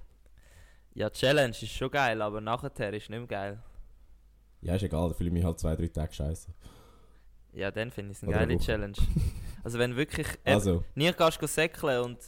Ja, 0.93 1.09
Challenge 1.09 1.49
ist 1.49 1.67
schon 1.69 1.91
geil, 1.91 2.21
aber 2.21 2.39
nachher 2.39 2.71
ist 2.93 3.09
nicht 3.09 3.19
mehr 3.19 3.27
geil. 3.27 3.63
Ja, 4.61 4.75
ist 4.75 4.83
egal, 4.83 5.09
da 5.09 5.13
fühle 5.15 5.27
ich 5.29 5.33
mich 5.33 5.43
halt 5.43 5.59
zwei, 5.59 5.75
drei 5.75 5.87
Tage 5.89 6.13
scheiße. 6.13 6.53
Ja, 7.51 7.71
dann 7.71 7.91
finde 7.91 8.11
ich 8.11 8.17
es 8.17 8.23
eine 8.23 8.31
Oder 8.31 8.45
geile. 8.45 8.57
Challenge. 8.59 8.93
Also 9.65 9.79
wenn 9.79 9.95
wirklich 9.95 10.27
eben 10.45 10.55
Also, 10.55 10.83
nie 10.93 11.11
gehst 11.11 11.41
du 11.41 11.47
säckeln 11.47 12.03
und 12.05 12.19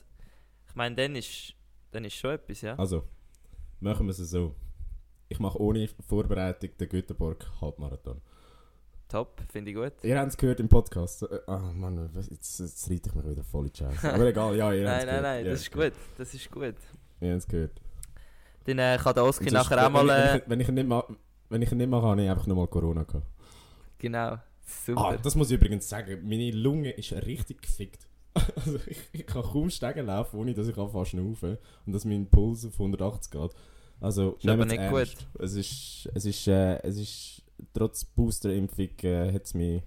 ich 0.68 0.76
meine, 0.76 0.96
dann 0.96 1.16
ist, 1.16 1.54
dann 1.92 2.04
ist 2.04 2.16
schon 2.16 2.32
etwas, 2.32 2.62
ja. 2.62 2.76
also, 2.76 3.04
machen 3.80 4.08
wir 4.08 4.12
es 4.12 4.18
so. 4.18 4.56
Ich 5.30 5.40
mache 5.40 5.62
ohne 5.62 5.88
Vorbereitung 6.08 6.72
den 6.80 6.90
Göteborg 6.90 7.46
Halbmarathon. 7.62 8.22
Top, 9.08 9.40
finde 9.52 9.72
ich 9.72 9.78
gut. 9.78 9.94
Ihr 10.04 10.20
habt 10.20 10.32
es 10.32 10.38
gehört 10.38 10.60
im 10.60 10.68
Podcast. 10.68 11.24
Äh, 11.24 11.40
Ah, 11.48 11.72
Mann, 11.74 12.10
was- 12.14 12.30
jetzt, 12.30 12.60
jetzt 12.60 12.90
reite 12.90 13.10
ich 13.10 13.16
mich 13.16 13.26
wieder 13.28 13.44
voll 13.44 13.68
in 13.68 13.72
die 13.72 13.78
Scheiße. 13.80 14.14
Aber 14.14 14.26
egal, 14.26 14.56
ja, 14.56 14.74
ihr 14.74 14.90
habt 14.90 14.98
Nein, 14.98 15.00
es 15.00 15.06
nein, 15.06 15.06
gehört. 15.06 15.24
nein, 15.24 15.46
Ihr 15.46 15.52
das 15.52 15.60
habt's 15.60 15.68
ist 15.68 15.72
gut. 15.72 15.94
Das 16.18 16.34
ist 16.34 16.52
gut. 16.52 16.76
Ihr 17.22 17.32
habt 17.32 17.38
es 17.44 17.48
gehört. 17.48 17.82
Dann 18.66 18.80
äh, 18.80 18.98
kann 19.02 19.14
der 19.14 19.24
Oski 19.24 19.52
nachher 19.52 19.86
auch 19.86 19.90
mal. 19.92 20.08
wenn, 20.08 20.14
Äh, 20.16 20.38
ich, 20.38 20.44
wenn, 20.50 20.60
ich 20.60 20.68
ihn 20.68 20.74
nicht 20.74 20.88
mache, 20.88 21.16
wenn 21.50 21.62
ich 21.62 21.72
nicht 21.72 21.90
mache, 21.90 22.06
habe 22.08 22.22
ich 22.24 22.30
einfach 22.30 22.48
nochmal 22.48 22.68
Corona 22.68 23.04
gehabt. 23.04 23.28
genau. 24.00 24.38
Super. 24.68 25.02
Ah, 25.02 25.18
das 25.18 25.36
muss 25.36 25.50
ich 25.50 25.56
übrigens 25.56 25.88
sagen. 25.88 26.28
Meine 26.28 26.52
Lunge 26.52 26.92
ist 26.92 27.12
richtig 27.14 27.62
gefickt. 27.62 28.08
Also 28.56 28.78
ich, 28.86 29.00
ich 29.14 29.26
kann 29.26 29.42
kaum 29.42 29.70
Stegen 29.72 30.06
laufen, 30.06 30.40
ohne 30.40 30.54
dass 30.54 30.68
ich 30.68 30.78
anfange 30.78 31.06
zu 31.06 31.10
schnaufen 31.12 31.58
und 31.88 31.94
dass 31.94 32.06
mein 32.06 32.30
Puls 32.30 32.66
auf 32.66 32.74
180 32.74 33.32
geht. 33.32 33.52
Also, 34.00 34.34
Ist 34.34 34.48
aber 34.48 34.66
nicht 34.66 34.78
ernst. 34.80 35.28
Es 35.40 35.56
ist, 35.56 36.10
es 36.14 36.26
ist, 36.26 36.48
äh, 36.48 36.78
es 36.84 36.98
ist, 36.98 37.42
trotz 37.74 38.06
Boosterimpfung 38.06 38.90
äh, 39.02 39.34
hat 39.34 39.46
es 39.46 39.56
mich 39.56 39.82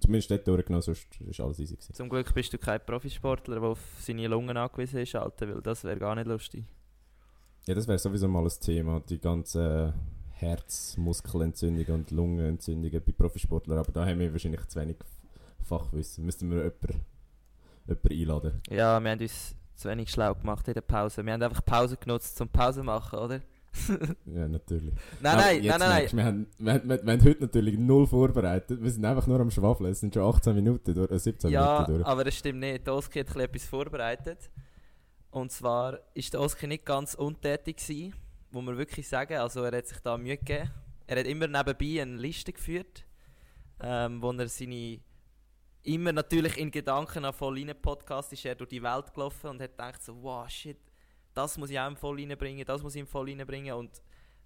zumindest 0.00 0.30
dort 0.30 0.46
durchgenommen, 0.46 0.82
sonst 0.82 1.08
ist 1.20 1.40
alles 1.40 1.58
easy 1.58 1.74
gewesen. 1.74 1.94
Zum 1.94 2.08
Glück 2.08 2.32
bist 2.32 2.52
du 2.52 2.58
kein 2.58 2.80
Profisportler, 2.84 3.60
der 3.60 3.70
auf 3.70 3.80
seine 4.00 4.28
Lungen 4.28 4.56
angewiesen 4.56 5.00
ist, 5.00 5.16
Alter, 5.16 5.48
weil 5.48 5.62
das 5.62 5.82
wäre 5.84 5.98
gar 5.98 6.14
nicht 6.14 6.28
lustig. 6.28 6.64
Ja, 7.66 7.74
das 7.74 7.88
wäre 7.88 7.98
sowieso 7.98 8.28
mal 8.28 8.44
ein 8.44 8.60
Thema, 8.60 9.00
die 9.00 9.18
ganze 9.18 9.92
Herzmuskelentzündung 10.40 11.86
und 11.94 12.10
Lungenentzündungen 12.10 13.02
bei 13.04 13.12
Profisportlern, 13.12 13.78
aber 13.78 13.92
da 13.92 14.06
haben 14.06 14.18
wir 14.18 14.32
wahrscheinlich 14.32 14.66
zu 14.66 14.80
wenig 14.80 14.96
Fachwissen. 15.62 16.24
Müssten 16.24 16.50
wir 16.50 16.58
jemanden, 16.58 17.04
jemanden 17.86 18.12
einladen. 18.12 18.62
Ja, 18.70 19.00
wir 19.00 19.10
haben 19.10 19.20
uns 19.20 19.54
zu 19.74 19.88
wenig 19.88 20.10
schlau 20.10 20.34
gemacht 20.34 20.66
in 20.68 20.74
der 20.74 20.80
Pause. 20.80 21.24
Wir 21.24 21.32
haben 21.32 21.42
einfach 21.42 21.64
Pause 21.64 21.96
genutzt 21.96 22.36
zum 22.36 22.48
Pause 22.48 22.82
machen, 22.82 23.18
oder? 23.18 23.40
Ja, 24.26 24.48
natürlich. 24.48 24.94
Nein, 25.20 25.34
Aber 25.34 25.42
nein, 25.42 25.60
nein, 25.62 25.78
nein, 25.78 26.08
Wir 26.12 26.24
haben, 26.24 26.46
wir, 26.58 26.72
haben, 26.72 26.88
wir, 26.88 27.12
haben 27.12 27.24
heute 27.24 27.42
natürlich 27.42 27.78
null 27.78 28.06
vorbereitet. 28.06 28.82
Wir 28.82 28.90
sind 28.90 29.04
einfach 29.04 29.26
nur 29.26 29.38
am 29.40 29.50
Schwafeln. 29.50 29.90
Es 29.90 30.00
sind 30.00 30.14
schon 30.14 30.22
18 30.22 30.54
Minuten 30.54 30.94
durch, 30.94 31.10
äh, 31.10 31.18
17 31.18 31.50
Ja, 31.50 31.74
Minuten 31.82 31.92
durch. 31.98 32.06
aber 32.06 32.24
das 32.24 32.34
stimmt 32.34 32.60
nicht. 32.60 32.86
Der 32.86 32.94
Oski 32.94 33.20
hat 33.20 33.36
etwas 33.36 33.64
vorbereitet. 33.66 34.50
Und 35.30 35.52
zwar 35.52 35.92
war 35.92 35.98
der 36.16 36.40
Oski 36.40 36.66
nicht 36.66 36.86
ganz 36.86 37.14
untätig, 37.14 37.76
gewesen, 37.76 38.14
muss 38.50 38.64
man 38.64 38.76
wirklich 38.76 39.08
sagen. 39.08 39.36
Also 39.38 39.62
er 39.62 39.76
hat 39.76 39.86
sich 39.86 39.98
da 40.00 40.16
Mühe 40.16 40.36
gegeben. 40.36 40.70
Er 41.06 41.20
hat 41.20 41.26
immer 41.26 41.46
nebenbei 41.46 42.02
eine 42.02 42.16
Liste 42.16 42.52
geführt, 42.52 43.04
ähm, 43.80 44.20
wo 44.22 44.30
er 44.32 44.48
seine... 44.48 45.00
Immer 45.84 46.12
natürlich 46.12 46.58
in 46.58 46.70
Gedanken 46.70 47.24
an 47.24 47.32
voll 47.32 47.64
Podcast 47.74 48.32
ist 48.32 48.44
er 48.44 48.56
durch 48.56 48.68
die 48.68 48.82
Welt 48.82 49.14
gelaufen 49.14 49.50
und 49.50 49.62
hat 49.62 49.70
gedacht 49.70 50.02
so, 50.02 50.22
wow, 50.22 50.48
shit, 50.50 50.76
das 51.32 51.56
muss 51.56 51.70
ich 51.70 51.78
auch 51.78 51.86
im 51.86 51.96
voll 51.96 52.16
reinbringen, 52.16 52.66
das 52.66 52.82
muss 52.82 52.94
ich 52.94 53.00
im 53.00 53.06
voll 53.06 53.30
reinbringen. 53.30 53.72
Und 53.74 53.90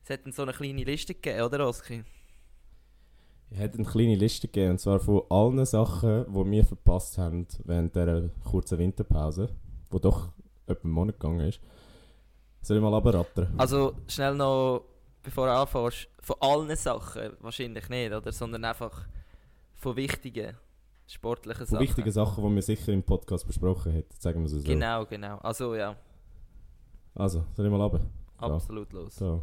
es 0.05 0.11
hat 0.11 0.25
dann 0.25 0.33
so 0.33 0.43
eine 0.43 0.53
kleine 0.53 0.85
Liste 0.85 1.15
gegeben, 1.15 1.43
oder 1.43 1.67
Oski? 1.67 2.05
Ich 3.51 3.59
hätte 3.59 3.79
eine 3.79 3.89
kleine 3.89 4.15
Liste 4.15 4.47
gegeben, 4.47 4.73
und 4.73 4.79
zwar 4.79 5.01
von 5.01 5.23
allen 5.31 5.65
Sachen, 5.67 6.27
die 6.29 6.51
wir 6.51 6.65
verpasst 6.65 7.19
haben 7.19 7.47
während 7.65 7.97
dieser 7.97 8.29
kurzen 8.45 8.79
Winterpause, 8.79 9.49
die 9.93 10.01
doch 10.01 10.33
etwa 10.67 10.85
einen 10.85 10.93
Monat 10.93 11.19
gegangen 11.19 11.49
ist. 11.49 11.61
Soll 12.63 12.77
ich 12.77 12.83
mal 12.83 12.95
abrattern? 12.95 13.53
Also 13.59 13.95
schnell 14.09 14.35
noch, 14.35 14.85
bevor 15.23 15.47
du 15.47 15.53
anfängst, 15.55 16.09
von 16.21 16.37
allen 16.41 16.77
Sachen 16.77 17.33
wahrscheinlich 17.41 17.89
nicht, 17.89 18.13
oder? 18.13 18.31
Sondern 18.33 18.65
einfach 18.65 19.07
von 19.75 19.97
wichtigen 19.97 20.57
sportlichen 21.07 21.67
Von 21.67 21.75
Sachen. 21.77 21.81
wichtigen 21.81 22.13
Sachen, 22.13 22.49
die 22.49 22.55
wir 22.55 22.63
sicher 22.63 22.93
im 22.93 23.03
Podcast 23.03 23.47
besprochen 23.47 23.93
hätten, 23.93 24.15
sagen 24.19 24.41
wir 24.41 24.47
es 24.47 24.53
so. 24.53 24.63
Genau, 24.63 25.05
genau. 25.07 25.39
Also 25.39 25.75
ja, 25.75 25.97
Also, 27.15 27.45
soll 27.57 27.67
ich 27.67 27.73
mal 27.73 27.81
runter? 27.81 28.01
Ja. 28.41 28.49
absolut 28.55 28.93
los. 28.93 29.17
So. 29.17 29.43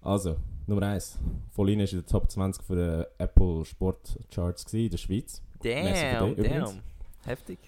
Also, 0.00 0.36
Nummer 0.66 0.86
1. 0.88 1.18
Volin 1.52 1.80
ist 1.80 1.92
in 1.92 2.00
der 2.00 2.06
Top 2.06 2.30
20 2.30 2.62
von 2.64 2.76
den 2.76 3.04
Apple 3.18 3.64
Sport 3.64 4.18
Charts 4.30 4.64
gewesen, 4.64 4.84
in 4.86 4.90
der 4.90 4.98
Schweiz. 4.98 5.42
Damn, 5.62 6.32
übrigens. 6.32 6.70
damn. 6.70 6.82
Heftig. 7.24 7.58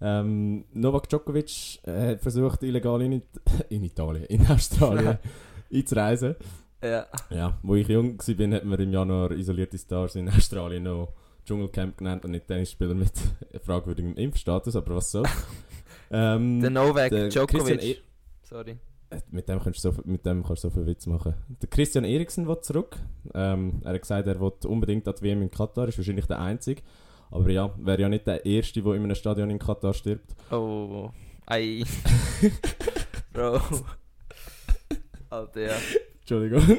Ähm, 0.00 0.64
Novak 0.72 1.08
Djokovic 1.08 1.80
äh, 1.84 2.12
hat 2.12 2.20
versucht, 2.20 2.62
illegal 2.62 3.02
in, 3.02 3.12
It 3.12 3.24
in 3.68 3.84
Italien, 3.84 4.24
in 4.26 4.46
Australien 4.46 5.18
einzureisen. 5.72 6.36
Ja. 6.82 7.06
Ja, 7.28 7.58
wo 7.62 7.74
ich 7.74 7.86
jung 7.88 8.18
war, 8.18 8.50
hat 8.56 8.64
man 8.64 8.80
im 8.80 8.92
Januar 8.92 9.32
isolierte 9.32 9.76
Stars 9.76 10.14
in 10.16 10.28
Australien 10.28 10.84
noch 10.84 11.12
Dschungelcamp 11.44 11.98
genannt 11.98 12.24
und 12.24 12.30
nicht 12.30 12.46
Tennisspieler 12.46 12.94
mit 12.94 13.12
fragwürdigem 13.64 14.14
Impfstatus, 14.16 14.74
aber 14.76 14.96
was 14.96 15.10
soll's. 15.10 15.28
ähm, 16.10 16.60
Der 16.60 16.70
Novak 16.70 17.10
der 17.10 17.28
Djokovic. 17.28 17.82
E- 17.82 17.96
Sorry. 18.42 18.78
Äh, 19.10 19.18
Mit 19.30 19.48
dem, 19.48 19.60
kannst 19.60 19.84
du 19.84 19.90
so, 19.92 20.00
mit 20.04 20.24
dem 20.24 20.42
kannst 20.42 20.64
du 20.64 20.68
so 20.68 20.74
viel 20.74 20.86
Witz 20.86 21.06
machen. 21.06 21.34
Der 21.60 21.68
Christian 21.68 22.04
Eriksen 22.04 22.46
will 22.48 22.60
zurück. 22.62 22.96
Ähm, 23.34 23.80
er 23.84 23.92
hat 23.94 24.00
gesagt, 24.02 24.26
er 24.26 24.40
will 24.40 24.52
unbedingt 24.66 25.06
an 25.08 25.14
die 25.18 25.22
WM 25.24 25.42
in 25.42 25.50
Katar. 25.50 25.88
Ist 25.88 25.98
wahrscheinlich 25.98 26.26
der 26.26 26.38
Einzige. 26.40 26.80
Aber 27.30 27.48
ja, 27.50 27.72
wäre 27.78 28.00
ja 28.00 28.08
nicht 28.08 28.26
der 28.26 28.44
Erste, 28.44 28.82
der 28.82 28.94
in 28.94 29.04
einem 29.04 29.14
Stadion 29.14 29.50
in 29.50 29.58
Katar 29.58 29.94
stirbt. 29.94 30.34
Oh. 30.50 31.10
Ei. 31.46 31.82
Bro. 33.32 33.60
Alter, 35.30 35.60
ja. 35.60 35.76
Entschuldigung. 36.20 36.62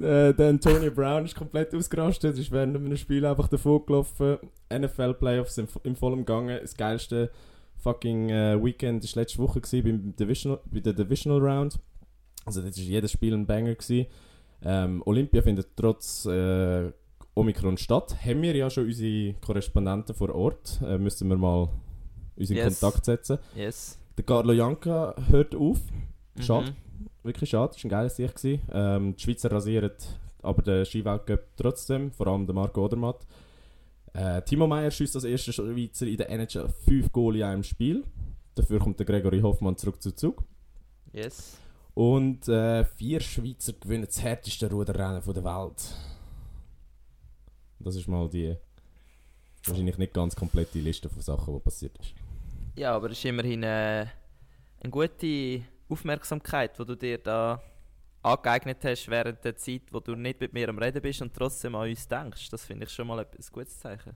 äh, 0.00 0.34
der 0.34 0.48
Antonio 0.48 0.90
Brown 0.90 1.24
ist 1.24 1.36
komplett 1.36 1.74
ausgerastet. 1.74 2.38
Ist 2.38 2.50
während 2.50 2.76
einem 2.76 2.96
Spiel 2.96 3.24
einfach 3.24 3.48
davon 3.48 3.84
gelaufen. 3.86 4.38
NFL 4.72 5.14
Playoffs 5.14 5.58
im, 5.58 5.68
im 5.84 5.96
vollen 5.96 6.24
Gange. 6.24 6.60
Das 6.60 6.76
geilste 6.76 7.30
fucking 7.76 8.30
äh, 8.30 8.62
Weekend 8.62 9.04
war 9.04 9.22
letzte 9.22 9.38
Woche 9.38 9.60
gewesen, 9.60 9.84
beim 9.84 10.16
Divisional, 10.16 10.60
bei 10.66 10.80
der 10.80 10.92
Divisional 10.92 11.40
Round. 11.40 11.78
Also 12.44 12.60
das 12.60 12.76
war 12.76 12.84
jedes 12.84 13.12
Spiel 13.12 13.34
ein 13.34 13.46
Banger. 13.46 13.74
Gewesen. 13.74 14.06
Ähm, 14.62 15.02
Olympia 15.06 15.42
findet 15.42 15.68
trotz 15.76 16.26
äh, 16.26 16.90
Omikron 17.38 17.76
statt. 17.78 18.16
Haben 18.24 18.42
wir 18.42 18.54
ja 18.56 18.68
schon 18.68 18.84
unsere 18.86 19.34
Korrespondenten 19.34 20.14
vor 20.14 20.34
Ort. 20.34 20.80
Äh, 20.82 20.98
müssen 20.98 21.28
wir 21.28 21.36
mal 21.36 21.68
uns 22.36 22.50
in 22.50 22.56
Yes. 22.56 22.80
Kontakt 22.80 23.04
setzen. 23.04 23.38
Yes. 23.54 23.98
Der 24.16 24.24
Carlo 24.24 24.52
Janka 24.52 25.14
hört 25.30 25.54
auf. 25.54 25.78
Schade. 26.40 26.70
Mhm. 26.72 27.06
Wirklich 27.22 27.50
schade, 27.50 27.72
das 27.74 27.82
war 27.84 27.88
ein 27.88 27.90
geiles 27.90 28.16
Sicht. 28.16 28.34
gewesen. 28.36 28.62
Ähm, 28.72 29.16
die 29.16 29.22
Schweizer 29.22 29.50
rasieren 29.52 29.90
aber 30.42 30.62
den 30.62 30.84
Skiweltcup 30.84 31.40
trotzdem, 31.56 32.12
vor 32.12 32.28
allem 32.28 32.46
der 32.46 32.54
Marco 32.54 32.84
Odermatt. 32.84 33.26
Äh, 34.14 34.42
Timo 34.42 34.66
Meyer 34.66 34.90
schießt 34.90 35.14
als 35.16 35.24
erster 35.24 35.52
Schweizer 35.52 36.06
in 36.06 36.16
der 36.16 36.30
NHL 36.30 36.68
5 36.68 37.12
Goal 37.12 37.36
in 37.36 37.42
einem 37.42 37.62
Spiel. 37.62 38.04
Dafür 38.54 38.78
kommt 38.78 38.98
der 38.98 39.06
Gregory 39.06 39.40
Hoffmann 39.40 39.76
zurück 39.76 40.00
zu 40.02 40.14
Zug. 40.14 40.42
Yes. 41.12 41.56
Und 41.94 42.48
äh, 42.48 42.84
vier 42.84 43.20
Schweizer 43.20 43.72
gewinnen 43.74 44.06
das 44.06 44.22
härteste 44.22 44.70
Ruderrennen 44.70 45.22
der 45.26 45.44
Welt. 45.44 45.94
Das 47.88 47.96
ist 47.96 48.06
mal 48.06 48.28
die 48.28 48.54
wahrscheinlich 49.64 49.96
nicht 49.96 50.12
ganz 50.12 50.36
komplette 50.36 50.78
Liste 50.78 51.08
von 51.08 51.22
Sachen, 51.22 51.54
die 51.54 51.60
passiert 51.60 51.96
ist. 51.98 52.12
Ja, 52.76 52.94
aber 52.94 53.10
es 53.10 53.16
ist 53.16 53.24
immerhin 53.24 53.62
äh, 53.62 54.06
eine 54.80 54.90
gute 54.90 55.62
Aufmerksamkeit, 55.88 56.78
die 56.78 56.84
du 56.84 56.94
dir 56.94 57.16
da 57.16 57.62
angeeignet 58.22 58.84
hast 58.84 59.08
während 59.08 59.42
der 59.42 59.56
Zeit, 59.56 59.90
wo 59.90 60.00
du 60.00 60.14
nicht 60.14 60.38
mit 60.38 60.52
mir 60.52 60.68
am 60.68 60.76
Reden 60.76 61.00
bist 61.00 61.22
und 61.22 61.32
trotzdem 61.32 61.76
an 61.76 61.88
uns 61.88 62.06
denkst. 62.06 62.50
Das 62.50 62.66
finde 62.66 62.84
ich 62.84 62.92
schon 62.92 63.06
mal 63.06 63.20
ein 63.20 63.26
gutes 63.50 63.78
Zeichen. 63.78 64.14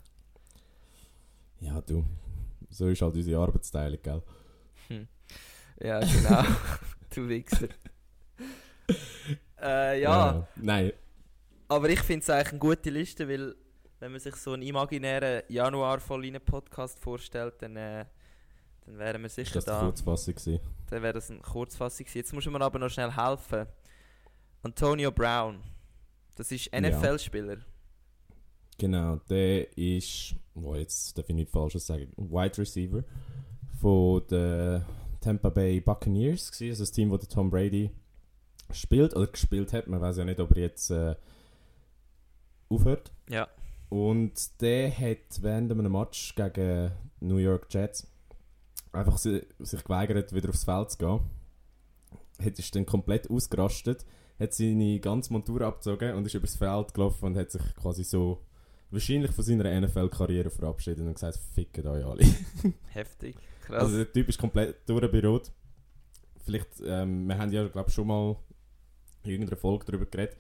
Ja, 1.61 1.81
du. 1.81 2.05
So 2.69 2.89
ist 2.89 3.01
halt 3.01 3.15
unsere 3.15 3.41
Arbeitsteilung, 3.41 4.03
gell? 4.03 4.23
Hm. 4.89 5.09
Ja, 5.81 5.99
genau. 6.01 6.45
du 7.15 7.27
Wichser. 7.27 7.69
äh, 9.63 10.03
ja. 10.03 10.35
ja. 10.35 10.49
Nein. 10.57 10.93
Aber 11.69 11.89
ich 11.89 12.01
finde 12.01 12.23
es 12.23 12.29
eigentlich 12.29 12.51
eine 12.51 12.59
gute 12.59 12.91
Liste, 12.91 13.27
weil 13.27 13.55
wenn 14.03 14.11
man 14.11 14.21
sich 14.21 14.35
so 14.35 14.53
einen 14.53 14.63
imaginären 14.63 15.45
Januar 15.49 16.01
voll 16.01 16.25
in 16.25 16.37
Podcast 16.41 16.99
vorstellt, 16.99 17.55
dann, 17.61 17.77
äh, 17.77 18.05
dann 18.85 18.99
wären 18.99 19.23
wir 19.23 19.29
sicher 19.29 19.55
das 19.55 19.65
da. 19.65 19.79
Eine 19.79 19.91
Kurzfassung 19.91 20.35
gewesen. 20.35 20.61
Dann 20.91 21.03
wäre 21.05 21.13
das 21.13 21.31
eine 21.31 21.39
Kurzfassung 21.39 22.05
gewesen. 22.05 22.19
Jetzt 22.19 22.33
muss 22.33 22.45
man 22.47 22.63
aber 22.63 22.81
noch 22.81 22.91
schnell 22.91 23.13
helfen. 23.13 23.65
Antonio 24.65 25.13
Brown. 25.13 25.63
Das 26.35 26.51
ist 26.51 26.73
NFL-Spieler. 26.73 27.59
Genau, 28.77 29.21
der 29.31 29.79
ist, 29.79 30.35
oh, 30.57 30.75
jetzt 30.75 31.17
darf 31.17 31.29
ich 31.29 31.37
nicht 31.37 31.53
Falsches 31.53 31.87
sagen, 31.87 32.11
Wide 32.17 32.59
Receiver 32.59 33.05
von 33.81 34.27
den 34.27 34.85
Tampa 35.21 35.51
Bay 35.51 35.81
Buccaneers 35.81 36.51
gewesen, 36.51 36.71
also 36.73 36.83
das 36.83 36.91
Team, 36.91 37.11
wo 37.13 37.19
der 37.19 37.29
Tom 37.29 37.51
Brady 37.51 37.93
spielt 38.73 39.15
oder 39.15 39.29
gespielt 39.29 39.73
hat. 39.73 39.87
Man 39.87 40.01
weiß 40.01 40.17
ja 40.17 40.25
nicht, 40.25 40.41
ob 40.41 40.51
er 40.57 40.63
jetzt 40.63 40.91
äh, 40.91 41.15
aufhört. 42.69 43.13
Ja. 43.29 43.47
Und 43.93 44.63
der 44.63 44.91
hat 44.91 45.43
während 45.43 45.71
einem 45.71 45.93
Match 45.93 46.35
gegen 46.35 46.93
New 47.21 47.37
York 47.37 47.67
Jets 47.69 48.07
einfach 48.91 49.19
si 49.19 49.43
sich 49.59 49.85
geweigert, 49.85 50.35
wieder 50.35 50.49
aufs 50.49 50.65
Feld 50.65 50.93
zu 50.93 50.97
gehen. 50.97 51.21
Hat 52.43 52.59
ist 52.59 52.75
dann 52.75 52.87
komplett 52.87 53.29
ausgerastet, 53.29 54.07
hat 54.41 54.55
seine 54.55 54.99
ganze 54.99 55.31
Montur 55.35 55.61
abgezogen 55.61 56.15
und 56.15 56.25
ist 56.25 56.33
übers 56.33 56.57
Feld 56.57 56.95
gelaufen 56.95 57.27
und 57.27 57.37
hat 57.37 57.51
sich 57.51 57.61
quasi 57.77 58.03
so 58.03 58.41
wahrscheinlich 58.91 59.31
von 59.33 59.45
seiner 59.45 59.79
NFL-Karriere 59.83 60.49
verabschiedet 60.49 61.07
und 61.07 61.13
gesagt, 61.13 61.39
fickt 61.55 61.85
euch 61.85 62.03
alle. 62.03 62.25
Heftig, 62.95 63.37
krass. 63.61 63.83
Also 63.83 63.99
der 63.99 64.11
Typ 64.11 64.27
ist 64.27 64.39
komplett 64.39 64.89
durchberot. 64.89 65.53
Vielleicht, 66.47 66.81
ähm, 66.83 67.27
wir 67.27 67.37
haben 67.37 67.53
ja, 67.53 67.69
glaube 67.69 67.91
ich, 67.91 67.95
schon 67.95 68.07
mal 68.07 68.37
in 69.25 69.33
irgendeiner 69.33 69.61
Folge 69.61 69.85
darüber 69.85 70.07
geredet, 70.07 70.39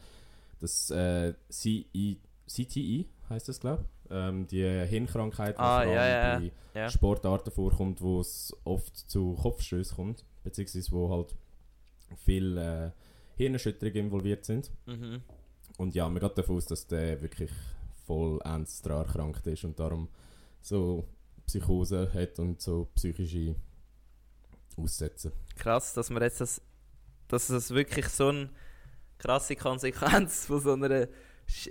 dass 0.58 0.90
äh, 0.90 1.34
CTE 1.50 3.04
heißt 3.32 3.48
das, 3.48 3.60
glaube 3.60 3.84
ich, 3.84 4.10
ähm, 4.10 4.46
die 4.46 4.62
Hirnkrankheit, 4.62 5.56
die 5.56 5.60
Ah, 5.60 5.82
vor 5.82 5.92
ja, 5.92 6.00
allem 6.00 6.44
ja, 6.44 6.50
bei 6.74 6.80
ja. 6.80 6.88
Sportarten 6.88 7.50
vorkommt, 7.50 8.00
wo 8.00 8.20
es 8.20 8.56
oft 8.64 8.96
zu 8.96 9.34
Kopfstößen 9.34 9.96
kommt, 9.96 10.24
beziehungsweise 10.44 10.92
wo 10.92 11.10
halt 11.10 11.34
viel 12.24 12.56
äh, 12.58 12.90
Hirnerschütterungen 13.36 14.06
involviert 14.06 14.44
sind. 14.44 14.70
Mhm. 14.86 15.22
Und 15.78 15.94
ja, 15.94 16.08
man 16.08 16.20
geht 16.20 16.36
davon 16.36 16.56
aus, 16.56 16.66
dass 16.66 16.86
der 16.86 17.20
wirklich 17.22 17.50
voll 18.06 18.40
ernst 18.44 18.84
daran 18.84 19.06
erkrankt 19.06 19.46
ist 19.46 19.64
und 19.64 19.78
darum 19.78 20.08
so 20.60 21.04
Psychose 21.46 22.10
hat 22.12 22.38
und 22.38 22.60
so 22.60 22.88
psychische 22.94 23.54
Aussätze. 24.76 25.32
Krass, 25.56 25.94
dass 25.94 26.10
man 26.10 26.22
jetzt 26.22 26.40
das, 26.40 26.60
dass 27.28 27.50
es 27.50 27.70
wirklich 27.70 28.08
so 28.08 28.28
eine 28.28 28.50
krasse 29.18 29.56
Konsequenz 29.56 30.46
von 30.46 30.60
so 30.60 30.72
einer 30.72 31.08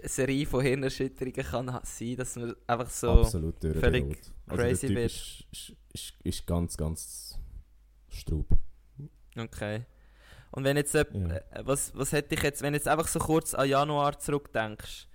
Serie 0.03 0.45
von 0.45 0.61
Hirnerschütterungen 0.61 1.43
kann 1.45 1.79
sein, 1.83 2.15
dass 2.15 2.35
man 2.35 2.55
einfach 2.67 2.89
so 2.89 3.21
Absolut 3.21 3.59
völlig. 3.61 4.17
Also 4.47 4.63
crazy 4.63 4.87
der 4.87 4.89
Typ 4.89 4.97
wird. 4.97 5.11
ist, 5.11 5.45
ist, 5.51 5.73
ist, 5.93 6.13
ist 6.23 6.47
ganz, 6.47 6.77
ganz 6.77 7.39
straub. 8.09 8.47
Okay. 9.37 9.85
Und 10.51 10.63
wenn 10.65 10.75
jetzt, 10.77 10.93
Ja. 10.93 11.01
äh, 11.01 11.41
was, 11.63 11.95
was 11.95 12.11
hätte 12.11 12.35
ich 12.35 12.43
jetzt, 12.43 12.61
wenn 12.61 12.73
jetzt 12.73 12.87
einfach 12.87 13.07
so 13.07 13.19
kurz 13.19 13.53
an 13.53 13.67
Januar 13.69 14.19
zurückdenkst, 14.19 15.07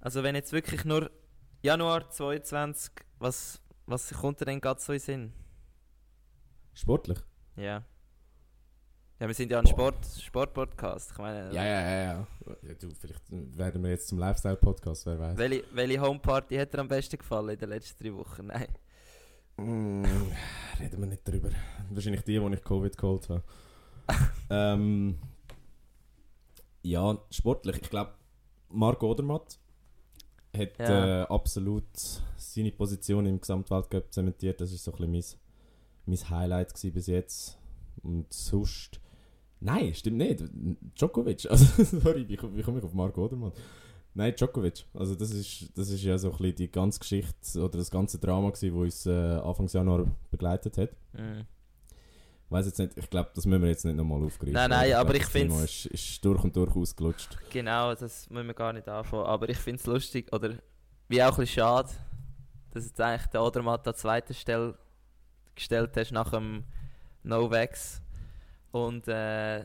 also 0.00 0.22
wenn 0.22 0.34
jetzt 0.34 0.52
wirklich 0.52 0.84
nur 0.84 1.10
Januar 1.62 2.10
22, 2.10 2.92
was, 3.18 3.60
was 3.86 4.10
kommt 4.12 4.40
dir 4.40 4.44
denn 4.46 4.60
gerade 4.60 4.80
so 4.80 4.92
in 4.92 4.98
Sinn? 4.98 5.32
Sportlich? 6.74 7.18
Ja. 7.56 7.84
Ja, 9.20 9.28
wir 9.28 9.34
sind 9.34 9.50
ja 9.50 9.60
ein. 9.60 9.66
Sport, 9.66 10.04
Sportpodcast. 10.20 11.12
Ich 11.12 11.18
meine, 11.18 11.52
Ja, 11.54 11.64
ja, 11.64 11.80
ja, 11.80 12.02
ja. 12.02 12.26
ja 12.62 12.74
du, 12.74 12.90
vielleicht 12.90 13.22
werden 13.30 13.82
wir 13.82 13.90
jetzt 13.90 14.08
zum 14.08 14.18
Lifestyle-Podcast, 14.18 15.06
wer 15.06 15.18
weiß. 15.18 15.38
welche, 15.38 15.64
welche 15.72 16.00
Homeparty 16.00 16.56
hat 16.56 16.74
dir 16.74 16.80
am 16.80 16.88
besten 16.88 17.18
gefallen 17.18 17.50
in 17.50 17.58
den 17.58 17.68
letzten 17.68 18.02
drei 18.02 18.12
Wochen? 18.14 18.46
Nein. 18.46 18.66
Mm, 19.56 20.04
reden 20.80 21.00
wir 21.00 21.06
nicht 21.06 21.26
drüber. 21.26 21.50
Wahrscheinlich 21.90 22.22
die, 22.22 22.40
die 22.40 22.54
ich 22.54 22.64
Covid 22.64 22.96
geholt 22.96 23.28
habe. 23.28 23.42
ähm, 24.50 25.18
ja, 26.82 27.16
sportlich. 27.30 27.76
Ich 27.82 27.90
glaube, 27.90 28.14
Marc 28.70 29.00
Odermatt 29.02 29.58
hat 30.56 30.78
Ja. 30.80 31.22
äh, 31.22 31.26
absolut 31.28 31.84
seine 32.36 32.72
Position 32.72 33.26
im 33.26 33.40
Gesamtweltcup 33.40 34.12
zementiert. 34.12 34.60
Das 34.60 34.72
war 34.72 34.78
so 34.78 34.92
ein 34.92 35.12
bisschen 35.12 35.38
mein, 36.06 36.18
mein 36.18 36.30
Highlight 36.30 36.74
bis 36.92 37.06
jetzt. 37.06 37.56
Und 38.02 38.32
sonst... 38.32 39.00
Nein, 39.60 39.94
stimmt 39.94 40.18
nicht. 40.18 40.44
Djokovic. 40.98 41.46
Also, 41.50 41.84
sorry, 41.84 42.28
wie, 42.28 42.36
komm- 42.36 42.56
wie 42.56 42.62
komme 42.62 42.78
ich 42.78 42.84
auf 42.84 42.92
Marc 42.94 43.16
Odermatt? 43.16 43.54
Nein, 44.16 44.34
Djokovic. 44.36 44.84
Also 44.94 45.14
das 45.14 45.30
ist, 45.30 45.76
das 45.76 45.88
ist 45.90 46.02
ja 46.04 46.16
so 46.18 46.30
ein 46.30 46.36
bisschen 46.38 46.54
die 46.56 46.70
ganze 46.70 47.00
Geschichte 47.00 47.60
oder 47.60 47.78
das 47.78 47.90
ganze 47.90 48.18
Drama 48.18 48.50
das 48.50 48.62
uns 48.62 49.06
äh, 49.06 49.10
Anfangs 49.10 49.72
Januar 49.72 50.06
begleitet 50.30 50.78
hat. 50.78 50.90
Mhm. 51.14 51.44
Weiß 52.50 52.66
jetzt 52.66 52.78
nicht, 52.78 52.92
ich 52.96 53.08
glaube, 53.10 53.30
das 53.34 53.46
müssen 53.46 53.62
wir 53.62 53.70
jetzt 53.70 53.84
nicht 53.84 53.96
nochmal 53.96 54.22
aufgreifen. 54.22 54.52
Nein, 54.52 54.70
nein, 54.70 54.88
glaub, 54.90 55.00
aber 55.00 55.14
ich 55.16 55.22
das 55.22 55.32
Thema 55.32 55.54
find's- 55.56 55.86
Ist, 55.86 55.86
ist 55.86 56.24
durch 56.24 56.44
und 56.44 56.54
durch 56.54 56.76
ausgelutscht. 56.76 57.36
Genau, 57.50 57.94
das 57.94 58.28
müssen 58.30 58.46
wir 58.46 58.54
gar 58.54 58.72
nicht 58.72 58.86
anfangen. 58.88 59.24
Aber 59.24 59.48
ich 59.48 59.56
finde 59.58 59.80
es 59.80 59.86
lustig, 59.86 60.32
oder 60.32 60.54
wie 61.08 61.22
auch 61.22 61.30
ein 61.32 61.36
bisschen 61.36 61.46
schade, 61.62 61.88
dass 62.70 62.84
jetzt 62.86 63.00
eigentlich 63.00 63.26
der 63.30 63.42
Odermatt 63.42 63.88
an 63.88 63.94
zweiter 63.94 64.34
Stelle 64.34 64.76
gestellt 65.54 65.90
hast 65.96 66.12
nach 66.12 66.30
dem 66.30 66.64
Novax. 67.24 68.00
Und 68.74 69.06
äh, 69.06 69.60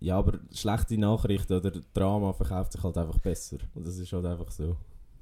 Ja, 0.00 0.18
aber 0.18 0.38
schlechte 0.52 0.98
Nachrichten 0.98 1.54
oder 1.54 1.70
Drama 1.94 2.32
verkauft 2.34 2.72
sich 2.72 2.82
halt 2.82 2.98
einfach 2.98 3.18
besser. 3.18 3.56
Und 3.74 3.86
das 3.86 3.96
ist 3.96 4.12
halt 4.12 4.26
einfach 4.26 4.50
so. 4.50 4.76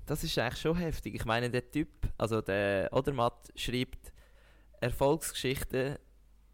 das 0.07 0.25
ist 0.25 0.37
eigentlich 0.39 0.61
schon 0.61 0.77
heftig. 0.77 1.15
Ich 1.15 1.25
meine, 1.25 1.49
der 1.49 1.71
Typ, 1.71 1.89
also 2.19 2.41
der 2.41 2.91
Odermatt 2.93 3.53
schreibt 3.55 4.13
Erfolgsgeschichten 4.81 5.97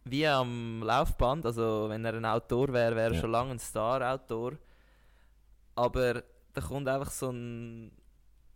wie 0.04 0.26
am 0.26 0.82
Laufband. 0.82 1.46
Also 1.46 1.86
wenn 1.88 2.04
er 2.04 2.14
ein 2.14 2.24
Autor 2.26 2.68
wäre, 2.72 2.94
wäre 2.94 3.08
er 3.10 3.14
Ja. 3.14 3.20
schon 3.20 3.30
lange 3.30 3.52
ein 3.52 3.58
Star-Autor. 3.58 4.52
Aber 5.74 6.22
da 6.52 6.60
kommt 6.60 6.88
einfach 6.88 7.10
so 7.10 7.30
ein, 7.30 7.90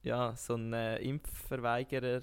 ja, 0.03 0.35
so 0.37 0.55
ein 0.57 0.73
äh, 0.75 0.97
Impfverweigerer 0.99 2.21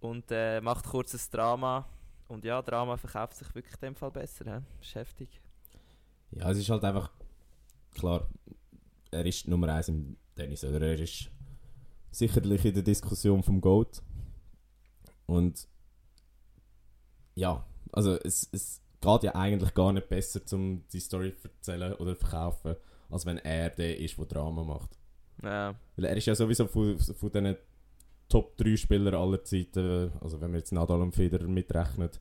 und 0.00 0.24
äh, 0.30 0.60
macht 0.62 0.86
kurzes 0.86 1.28
Drama. 1.28 1.86
Und 2.28 2.44
ja, 2.44 2.62
Drama 2.62 2.96
verkauft 2.96 3.36
sich 3.36 3.54
wirklich 3.54 3.74
in 3.74 3.88
dem 3.88 3.94
Fall 3.94 4.10
besser. 4.10 4.44
He? 4.44 4.64
Das 4.78 4.88
ist 4.88 4.94
heftig. 4.94 5.40
Ja, 6.30 6.50
es 6.50 6.58
ist 6.58 6.70
halt 6.70 6.84
einfach 6.84 7.10
klar, 7.94 8.28
er 9.10 9.26
ist 9.26 9.46
Nummer 9.46 9.72
eins 9.72 9.88
im 9.88 10.16
Tennis, 10.34 10.64
oder? 10.64 10.80
Er 10.80 10.98
ist 10.98 11.30
sicherlich 12.10 12.64
in 12.64 12.74
der 12.74 12.82
Diskussion 12.82 13.42
vom 13.42 13.60
GOAT. 13.60 14.02
Und 15.26 15.68
ja, 17.34 17.64
also 17.92 18.16
es, 18.20 18.48
es 18.52 18.80
geht 19.00 19.22
ja 19.22 19.34
eigentlich 19.34 19.74
gar 19.74 19.92
nicht 19.92 20.08
besser, 20.08 20.40
um 20.52 20.84
die 20.92 21.00
Story 21.00 21.34
zu 21.36 21.48
erzählen 21.48 21.92
oder 21.94 22.16
verkaufen, 22.16 22.76
als 23.10 23.26
wenn 23.26 23.38
er 23.38 23.70
der 23.70 23.98
ist, 23.98 24.18
der 24.18 24.26
Drama 24.26 24.64
macht. 24.64 24.98
Ja, 25.42 25.74
Weil 25.96 26.06
er 26.06 26.16
ist 26.16 26.26
ja 26.26 26.34
sowieso 26.34 26.66
von, 26.66 26.98
von 26.98 27.32
diesen 27.32 27.56
Top 28.28 28.56
3 28.56 28.76
Spielern 28.76 29.14
aller 29.14 29.42
Zeiten, 29.44 30.10
also 30.20 30.40
wenn 30.40 30.52
wir 30.52 30.58
jetzt 30.58 30.72
Nadal 30.72 31.00
und 31.02 31.14
Federer 31.14 31.46
mitrechnet, 31.46 32.20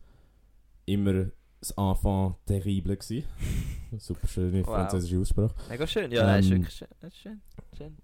immer 0.86 1.28
das 1.60 1.72
Enfant 1.72 2.36
terrible 2.46 2.98
gewesen. 2.98 3.24
Super 3.98 4.28
schöne 4.28 4.66
Wow. 4.66 4.76
französische 4.76 5.20
Aussprache. 5.20 5.56
mega 5.70 5.88
schön. 5.88 6.12
Ja, 6.12 6.24
nein, 6.26 6.40
ist 6.42 6.52
Ähm, 6.52 6.58
wirklich 6.58 6.76
schön. 6.76 6.88
Ist 7.02 7.18
schön. 7.18 7.42
schön. 7.78 7.98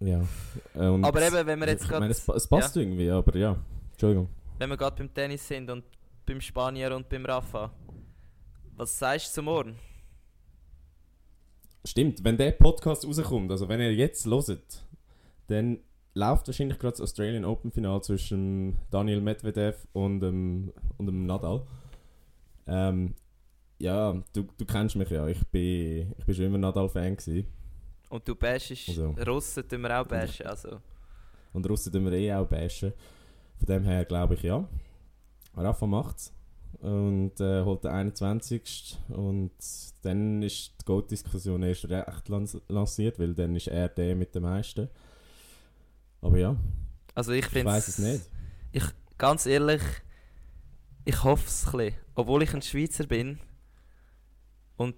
Ja. 0.00 0.26
Und 0.74 1.04
Aber 1.04 1.22
eben, 1.26 1.46
wenn 1.46 1.58
wir 1.60 1.68
jetzt 1.68 1.84
ich 1.84 1.88
gerade 1.88 2.00
meine, 2.00 2.12
es, 2.12 2.26
es 2.28 2.46
passt 2.48 2.76
irgendwie, 2.76 3.08
aber 3.10 3.34
ja. 3.36 3.56
Entschuldigung. 3.92 4.28
wenn 4.58 4.68
wir 4.70 4.76
gerade 4.76 4.96
beim 4.96 5.14
Tennis 5.14 5.46
sind 5.46 5.70
und 5.70 5.84
beim 6.26 6.40
Spanier 6.40 6.94
und 6.94 7.08
beim 7.08 7.24
Rafa, 7.24 7.72
was 8.76 8.98
sagst 8.98 9.28
du 9.28 9.34
zum 9.36 9.44
Morgen? 9.46 9.78
Stimmt, 11.84 12.24
wenn 12.24 12.36
der 12.36 12.50
Podcast 12.50 13.06
rauskommt, 13.06 13.50
also 13.50 13.68
wenn 13.68 13.80
ihr 13.80 13.94
jetzt 13.94 14.26
loset, 14.26 14.84
dann 15.46 15.78
läuft 16.16 16.46
wahrscheinlich 16.46 16.78
gerade 16.78 16.92
das 16.92 17.02
Australian 17.02 17.44
Open 17.44 17.70
Final 17.70 18.02
zwischen 18.02 18.78
Daniel 18.90 19.20
Medvedev 19.20 19.86
und, 19.92 20.22
ähm, 20.22 20.72
und 20.96 21.06
dem 21.06 21.26
Nadal. 21.26 21.62
Ähm, 22.66 23.14
ja, 23.78 24.14
du, 24.32 24.44
du 24.56 24.64
kennst 24.64 24.96
mich 24.96 25.10
ja, 25.10 25.26
ich 25.28 25.46
bin, 25.48 26.14
ich 26.18 26.24
bin 26.24 26.34
schon 26.34 26.46
immer 26.46 26.58
Nadal-Fan. 26.58 27.18
Und 28.08 28.26
du 28.26 28.34
bashst 28.34 28.88
Also. 28.88 29.10
Russen, 29.26 29.68
tun 29.68 29.82
wir 29.82 30.00
auch 30.00 30.06
bashen. 30.06 30.46
Also, 30.46 30.80
Und 31.52 31.68
Russen 31.68 31.92
tun 31.92 32.06
wir 32.06 32.12
eh 32.12 32.32
auch 32.32 32.46
bashen. 32.46 32.94
Von 33.58 33.66
dem 33.66 33.84
her 33.84 34.04
glaube 34.06 34.34
ich 34.34 34.42
ja. 34.42 34.66
Rafa 35.54 35.86
macht's. 35.86 36.32
und 36.80 37.38
äh, 37.40 37.62
holt 37.62 37.84
den 37.84 37.90
21. 37.90 38.98
Und 39.08 39.52
dann 40.00 40.42
ist 40.42 40.72
die 40.80 40.84
Goat-Diskussion 40.86 41.62
erst 41.62 41.90
recht 41.90 42.28
lanciert, 42.68 43.18
weil 43.18 43.34
dann 43.34 43.54
ist 43.54 43.68
er 43.68 43.90
der 43.90 44.16
mit 44.16 44.34
den 44.34 44.44
meisten. 44.44 44.88
Aber 46.20 46.38
ja, 46.38 46.56
Also 47.14 47.32
ich 47.32 47.46
ich 47.52 47.64
weiß 47.64 47.88
es 47.88 47.98
nicht. 47.98 48.24
Ich, 48.72 48.84
ganz 49.18 49.46
ehrlich, 49.46 49.82
ich 51.04 51.22
hoffe 51.22 51.46
es 51.46 51.66
ein 51.66 51.72
bisschen. 51.72 51.94
Obwohl 52.14 52.42
ich 52.42 52.54
ein 52.54 52.62
Schweizer 52.62 53.06
bin. 53.06 53.38
Und 54.76 54.96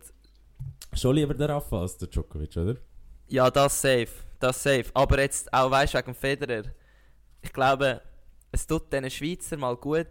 Schon 0.94 1.16
lieber 1.16 1.34
der 1.34 1.50
Rafa 1.50 1.80
als 1.82 1.96
der 1.98 2.08
Djokovic, 2.08 2.56
oder? 2.56 2.76
ja, 3.28 3.50
das 3.50 3.80
safe. 3.82 4.08
Das 4.40 4.62
safe. 4.62 4.86
Aber 4.94 5.20
jetzt 5.20 5.52
auch, 5.52 5.70
weißt 5.70 5.94
du, 5.94 5.98
wegen 5.98 6.06
dem 6.06 6.14
Federer. 6.14 6.62
Ich 7.42 7.52
glaube, 7.52 8.00
es 8.52 8.66
tut 8.66 8.90
diesen 8.92 9.10
Schweizer 9.10 9.56
mal 9.56 9.76
gut, 9.76 10.06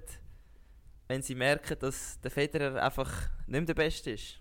wenn 1.07 1.21
sie 1.23 1.33
merken, 1.35 1.77
dass 1.79 2.19
der 2.21 2.29
Federer 2.29 2.81
einfach 2.83 3.11
nicht 3.47 3.49
mehr 3.49 3.61
der 3.61 3.73
Beste 3.73 4.11
ist. 4.11 4.39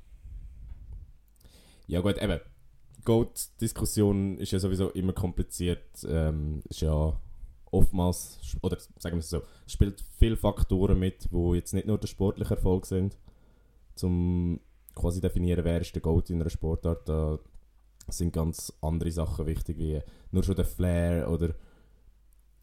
Ja 1.87 2.01
gut, 2.01 2.19
eben. 2.19 2.41
Goat-Diskussion 3.07 4.37
ist 4.37 4.53
ja 4.53 4.59
sowieso 4.59 4.91
immer 4.91 5.15
kompliziert. 5.15 6.05
Ähm, 6.07 6.61
ist 6.69 6.83
ja 6.83 7.19
oftmals, 7.71 8.39
oder 8.61 8.77
sagen 8.99 9.17
wir 9.17 9.21
es 9.21 9.31
so, 9.31 9.43
spielt 9.67 10.05
viele 10.19 10.37
Faktoren 10.37 10.99
mit, 10.99 11.29
wo 11.31 11.55
jetzt 11.55 11.73
nicht 11.73 11.87
nur 11.87 11.99
der 11.99 12.09
sportliche 12.09 12.55
Erfolg 12.55 12.85
sind, 12.85 13.17
zum 13.95 14.61
quasi 14.95 15.21
definieren, 15.21 15.65
wer 15.65 15.81
ist 15.81 15.95
der 15.95 16.03
Goat 16.03 16.31
in 16.31 16.41
einer 16.41 16.51
Sportart. 16.51 17.09
Da 17.09 17.39
sind 18.09 18.33
ganz 18.33 18.73
andere 18.81 19.11
Sachen 19.11 19.47
wichtig, 19.47 19.79
wie 19.79 20.01
nur 20.31 20.43
schon 20.43 20.57
der 20.57 20.65
Flair 20.65 21.31
oder 21.31 21.55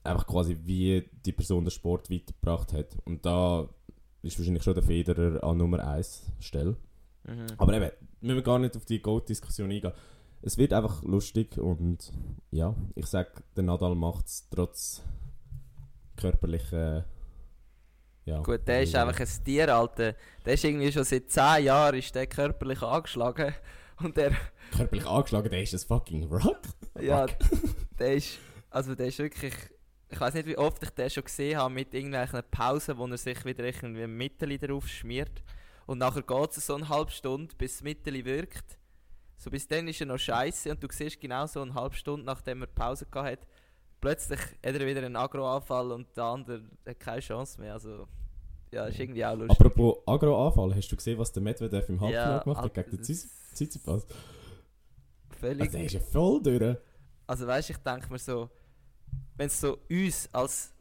einfach 0.03 0.27
quasi, 0.27 0.58
wie 0.63 1.10
die 1.25 1.32
Person 1.32 1.65
den 1.65 1.71
Sport 1.71 2.10
weitergebracht 2.10 2.73
hat. 2.73 2.97
Und 3.06 3.25
da 3.25 3.69
ist 4.21 4.38
wahrscheinlich 4.38 4.63
schon 4.63 4.73
der 4.73 4.84
Federer 4.84 5.43
an 5.43 5.58
Nummer 5.58 5.86
1 5.86 6.32
Stelle. 6.39 6.75
Mhm. 7.25 7.47
Aber 7.58 7.73
eben, 7.73 7.91
müssen 8.21 8.36
wir 8.36 8.43
gar 8.43 8.60
nicht 8.60 8.75
auf 8.75 8.86
die 8.86 9.01
Goat-Diskussion 9.01 9.71
eingehen. 9.71 9.93
Es 10.45 10.58
wird 10.58 10.73
einfach 10.73 11.01
lustig 11.03 11.58
und 11.58 12.12
ja, 12.51 12.75
ich 12.95 13.06
sag, 13.06 13.43
der 13.56 13.63
Nadal 13.63 13.95
macht 13.95 14.25
es 14.25 14.49
trotz 14.49 15.01
körperlichen. 16.17 17.06
Ja, 18.25 18.41
Gut, 18.41 18.67
der 18.67 18.84
ist 18.84 18.93
einfach 18.93 19.19
ein 19.21 19.43
Tier, 19.45 19.73
Alter. 19.73 20.15
Der 20.45 20.53
ist 20.53 20.63
irgendwie 20.65 20.91
schon 20.91 21.06
seit 21.06 21.29
10 21.29 21.63
Jahren 21.63 21.97
ist 21.97 22.13
der 22.13 22.27
körperlich 22.27 22.82
angeschlagen. 22.82 23.53
Und 23.99 24.17
der, 24.17 24.34
Körperlich 24.75 25.06
angeschlagen, 25.06 25.49
der 25.49 25.63
ist 25.63 25.73
ein 25.73 25.79
fucking 25.79 26.25
Rock. 26.25 26.60
ja, 26.99 27.25
der 27.99 28.15
ist, 28.15 28.38
also 28.69 28.95
der 28.95 29.08
ist 29.08 29.19
wirklich, 29.19 29.53
ich 30.10 30.19
weiß 30.19 30.34
nicht, 30.34 30.47
wie 30.47 30.58
oft 30.58 30.84
ich 30.84 30.89
den 30.89 31.10
schon 31.10 31.23
gesehen 31.23 31.58
habe 31.58 31.73
mit 31.73 31.93
irgendwelchen 31.93 32.41
Pausen, 32.51 32.97
wo 32.97 33.08
er 33.08 33.17
sich 33.17 33.45
wieder 33.45 33.63
irgendwie 33.63 34.03
ein 34.03 34.17
Mittel 34.17 34.58
drauf 34.58 34.89
schmiert. 34.89 35.41
Und 35.86 35.99
nachher 35.99 36.21
geht 36.21 36.58
es 36.58 36.65
so 36.65 36.75
eine 36.75 36.89
halbe 36.89 37.12
Stunde, 37.12 37.56
bis 37.56 37.75
das 37.75 37.84
Mittel 37.84 38.25
wirkt. 38.25 38.77
So 39.43 39.49
bis 39.49 39.67
dann 39.67 39.86
ist 39.89 39.99
er 39.99 40.08
noch 40.08 40.17
scheiße 40.17 40.71
und 40.71 40.82
du 40.82 40.88
siehst 40.89 41.19
genau 41.19 41.45
so 41.47 41.62
eine 41.62 41.73
halbe 41.73 41.95
Stunde, 41.95 42.25
nachdem 42.25 42.62
er 42.62 42.67
Pause 42.67 43.06
gehabt 43.06 43.41
hat, 43.41 43.47
plötzlich 43.99 44.39
hat 44.39 44.56
er 44.63 44.88
wieder 44.88 45.03
einen 45.03 45.17
Agroanfall 45.17 45.91
und 45.91 46.15
der 46.15 46.23
andere 46.23 46.62
hat 46.88 46.97
keine 47.01 47.19
Chance 47.19 47.60
mehr. 47.60 47.73
Also, 47.73 48.08
ja, 48.71 48.86
ist 48.86 48.97
irgendwie 48.97 49.25
auch 49.25 49.36
lustig. 49.36 49.60
Apropos 49.60 49.97
Agro-Anfall, 50.06 50.73
hast 50.73 50.89
du 50.89 50.95
gesehen, 50.95 51.19
was 51.19 51.34
der 51.34 51.43
Medvedev 51.43 51.89
im 51.89 51.99
Halbfinale 51.99 52.41
gemacht 52.41 52.63
hat 52.63 52.73
gegen 52.73 52.91
den 52.91 53.03
Tsitsipas? 53.03 54.08
Völlig 55.41 55.62
Also, 55.62 55.77
der 55.77 55.86
ist 55.88 55.93
ja 55.93 55.99
voll 55.99 56.41
durch. 56.41 56.77
Also 57.27 57.45
weißt 57.45 57.69
ich 57.69 57.77
denke 57.79 58.13
mir 58.13 58.19
so, 58.19 58.49
wenn 59.36 59.47
es 59.47 59.60
so 59.60 59.77
uns 59.89 60.29
als 60.32 60.73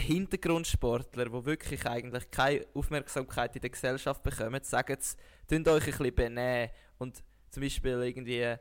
Hintergrundsportler, 0.00 1.30
wo 1.30 1.44
wirklich 1.44 1.84
eigentlich 1.84 2.30
keine 2.30 2.64
Aufmerksamkeit 2.72 3.54
in 3.56 3.60
der 3.60 3.70
Gesellschaft 3.70 4.22
bekommen, 4.22 4.62
sagen 4.62 4.96
sie, 4.98 5.16
tun 5.48 5.68
euch 5.68 5.82
ein 5.82 5.90
bisschen 5.90 6.14
benehmen 6.14 6.70
und 6.96 7.22
zum 7.54 7.62
Beispiel 7.62 8.02
irgendwie, 8.02 8.56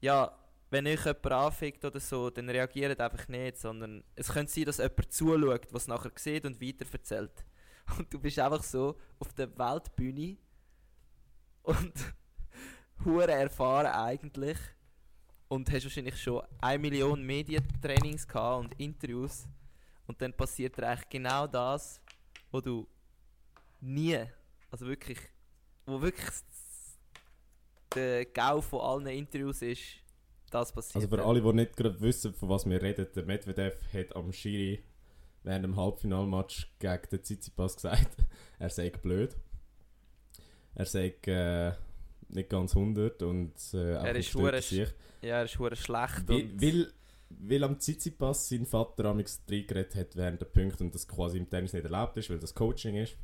ja, 0.00 0.38
wenn 0.70 0.86
euch 0.86 1.04
jemand 1.04 1.32
anfickt 1.32 1.84
oder 1.84 2.00
so, 2.00 2.30
dann 2.30 2.48
reagiert 2.50 3.00
einfach 3.00 3.28
nicht, 3.28 3.56
sondern 3.56 4.04
es 4.14 4.28
könnte 4.28 4.52
sein, 4.52 4.64
dass 4.64 4.78
jemand 4.78 5.12
zuschaut, 5.12 5.72
was 5.72 5.88
nachher 5.88 6.12
sieht 6.16 6.44
und 6.44 6.60
weiter 6.60 6.86
erzählt. 6.92 7.44
Und 7.98 8.12
du 8.12 8.18
bist 8.18 8.38
einfach 8.38 8.62
so 8.62 8.98
auf 9.18 9.32
der 9.34 9.58
Weltbühne 9.58 10.38
und 11.64 11.92
hure 13.04 13.30
erfahren 13.30 13.88
eigentlich 13.88 14.56
und 15.48 15.70
hast 15.70 15.84
wahrscheinlich 15.84 16.20
schon 16.20 16.42
eine 16.62 16.78
Million 16.78 17.22
Medientrainings 17.22 18.26
gehabt 18.26 18.64
und 18.64 18.80
Interviews 18.80 19.46
und 20.06 20.20
dann 20.22 20.32
passiert 20.32 20.78
dir 20.78 20.88
eigentlich 20.88 21.10
genau 21.10 21.46
das, 21.46 22.00
wo 22.50 22.62
du 22.62 22.88
nie, 23.82 24.18
also 24.70 24.86
wirklich, 24.86 25.18
wo 25.84 26.00
wirklich 26.00 26.30
der 27.94 28.26
Gau 28.26 28.60
von 28.60 28.80
allen 28.80 29.06
Interviews 29.06 29.62
ist, 29.62 29.82
das 30.50 30.72
passiert. 30.72 30.96
Also 30.96 31.08
für 31.08 31.16
dann. 31.16 31.26
alle, 31.26 31.42
die 31.42 31.52
nicht 31.52 31.76
gerade 31.76 32.00
wissen, 32.00 32.32
von 32.34 32.48
was 32.48 32.68
wir 32.68 32.80
reden, 32.80 33.06
der 33.14 33.24
Medvedev 33.24 33.76
hat 33.92 34.16
am 34.16 34.32
Schiri 34.32 34.82
während 35.42 35.64
dem 35.64 35.76
Halbfinalmatch 35.76 36.74
gegen 36.78 37.02
den 37.10 37.22
Tsitsipas 37.22 37.76
gesagt, 37.76 38.16
er 38.58 38.70
sei 38.70 38.90
blöd. 38.90 39.36
Er 40.74 40.86
sei 40.86 41.14
äh, 41.26 41.72
nicht 42.28 42.48
ganz 42.48 42.74
100 42.74 43.22
und 43.22 43.54
äh, 43.74 43.96
auch 43.96 44.04
Er 44.04 44.16
ist 44.16 44.32
Sieg. 44.68 44.94
Ja, 45.22 45.38
er 45.38 45.44
ist 45.44 45.52
schlecht 45.52 46.28
Weil, 46.28 46.60
weil, 46.60 46.92
weil 47.30 47.64
am 47.64 47.78
Tsitsipas 47.78 48.48
sein 48.48 48.66
Vater 48.66 49.06
amigs 49.06 49.42
reingeredet 49.48 49.94
hat 49.94 50.16
während 50.16 50.40
der 50.40 50.46
Punkte 50.46 50.84
und 50.84 50.94
das 50.94 51.06
quasi 51.06 51.38
im 51.38 51.48
Tennis 51.48 51.72
nicht 51.72 51.84
erlaubt 51.84 52.16
ist, 52.16 52.28
weil 52.30 52.38
das 52.38 52.54
Coaching 52.54 52.96
ist. 52.96 53.16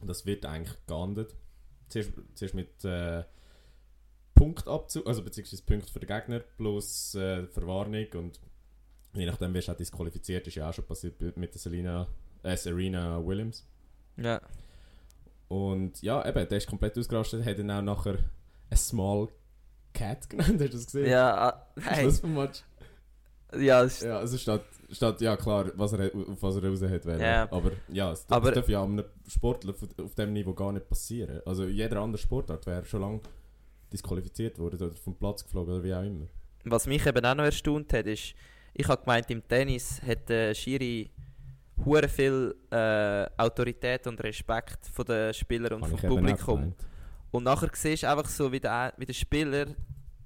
Und 0.00 0.08
das 0.08 0.26
wird 0.26 0.44
eigentlich 0.44 0.76
geahndet. 0.86 1.36
Zuerst, 1.88 2.12
zuerst 2.34 2.54
mit 2.54 2.84
äh, 2.84 3.22
Punktabzug, 4.34 5.06
also 5.06 5.22
beziehungsweise 5.22 5.62
Punkte 5.62 5.92
für 5.92 6.00
den 6.00 6.08
Gegner 6.08 6.40
plus 6.56 7.14
äh, 7.14 7.46
Verwarnung 7.46 8.06
und 8.14 8.40
je 9.14 9.26
nachdem 9.26 9.52
wirst 9.54 9.68
du 9.68 9.72
auch 9.72 9.76
disqualifiziert, 9.76 10.46
ist 10.46 10.54
ja 10.56 10.68
auch 10.68 10.74
schon 10.74 10.86
passiert 10.86 11.20
mit 11.36 11.52
der 11.54 11.60
Selina, 11.60 12.06
äh, 12.42 12.56
Serena 12.56 13.24
Williams. 13.24 13.66
ja. 14.16 14.40
Und 15.48 16.00
ja, 16.00 16.26
eben, 16.26 16.48
der 16.48 16.56
ist 16.58 16.66
komplett 16.66 16.96
ausgerastet, 16.98 17.44
hat 17.44 17.58
dann 17.58 17.70
auch 17.70 17.82
nachher 17.82 18.16
ein 18.70 18.76
Small 18.78 19.28
Cat 19.92 20.30
genannt, 20.30 20.52
hast 20.62 20.72
du 20.72 20.76
das 20.78 20.86
gesehen? 20.86 21.10
Ja, 21.10 21.34
ah, 21.50 21.66
Am 21.76 21.82
hey, 21.82 22.00
Schluss 22.04 22.20
vom 22.20 22.32
Match. 22.34 22.62
ja, 23.58 23.82
es 23.84 23.96
ist, 23.96 24.02
Ja, 24.04 24.18
also 24.18 24.38
steht, 24.38 24.62
steht 24.90 25.20
ja 25.20 25.36
klar, 25.36 25.70
was 25.76 25.92
er, 25.92 26.06
auf 26.14 26.42
was 26.42 26.56
er 26.56 26.64
raus 26.64 26.80
hat 26.82 27.04
wollen. 27.04 27.20
Ja. 27.20 27.52
Aber 27.52 27.72
ja, 27.88 28.12
es, 28.12 28.24
Aber- 28.30 28.46
das 28.50 28.54
darf 28.60 28.68
ja 28.70 28.82
einem 28.82 29.04
Sportler 29.28 29.74
auf, 29.74 29.82
auf 30.02 30.14
dem 30.14 30.32
Niveau 30.32 30.54
gar 30.54 30.72
nicht 30.72 30.88
passieren. 30.88 31.42
Also 31.44 31.66
jeder 31.66 32.00
andere 32.00 32.16
Sportart 32.22 32.64
wäre 32.64 32.86
schon 32.86 33.02
lange 33.02 33.20
disqualifiziert 33.92 34.58
worden 34.58 34.82
oder 34.82 34.94
vom 34.96 35.14
Platz 35.14 35.44
geflogen 35.44 35.74
oder 35.74 35.82
wie 35.84 35.94
auch 35.94 36.02
immer. 36.02 36.26
Was 36.64 36.86
mich 36.86 37.04
eben 37.06 37.24
auch 37.24 37.34
noch 37.34 37.44
erstaunt 37.44 37.92
hat, 37.92 38.06
ist, 38.06 38.34
ich 38.74 38.88
habe 38.88 39.02
gemeint, 39.02 39.30
im 39.30 39.46
Tennis 39.46 40.00
hat 40.02 40.28
der 40.28 40.54
Schiri 40.54 41.10
hure 41.84 42.08
viel 42.08 42.54
äh, 42.70 43.26
Autorität 43.36 44.06
und 44.06 44.22
Respekt 44.22 44.86
von 44.86 45.04
den 45.04 45.34
Spielern 45.34 45.74
und 45.74 45.82
Habe 45.82 45.98
vom 45.98 46.08
Publikum. 46.08 46.74
Und 47.30 47.44
nachher 47.44 47.70
siehst 47.72 48.02
du 48.04 48.08
einfach 48.10 48.28
so, 48.28 48.52
wie 48.52 48.60
der, 48.60 48.92
wie 48.96 49.06
der 49.06 49.14
Spieler 49.14 49.66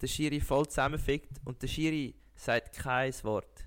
den 0.02 0.08
Schiri 0.08 0.40
voll 0.40 0.66
zusammenfickt 0.66 1.40
und 1.44 1.62
der 1.62 1.68
Schiri 1.68 2.14
sagt 2.34 2.76
kein 2.76 3.12
Wort. 3.22 3.64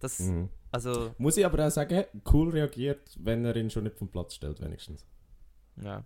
Das, 0.00 0.18
Mhm. 0.20 0.48
also, 0.72 1.14
Muss 1.18 1.36
ich 1.36 1.44
aber 1.46 1.66
auch 1.66 1.70
sagen, 1.70 2.04
cool 2.32 2.50
reagiert, 2.50 3.16
wenn 3.20 3.44
er 3.44 3.54
ihn 3.56 3.70
schon 3.70 3.84
nicht 3.84 3.96
vom 3.96 4.08
Platz 4.08 4.34
stellt, 4.34 4.60
wenigstens. 4.60 5.06
ja. 5.76 6.04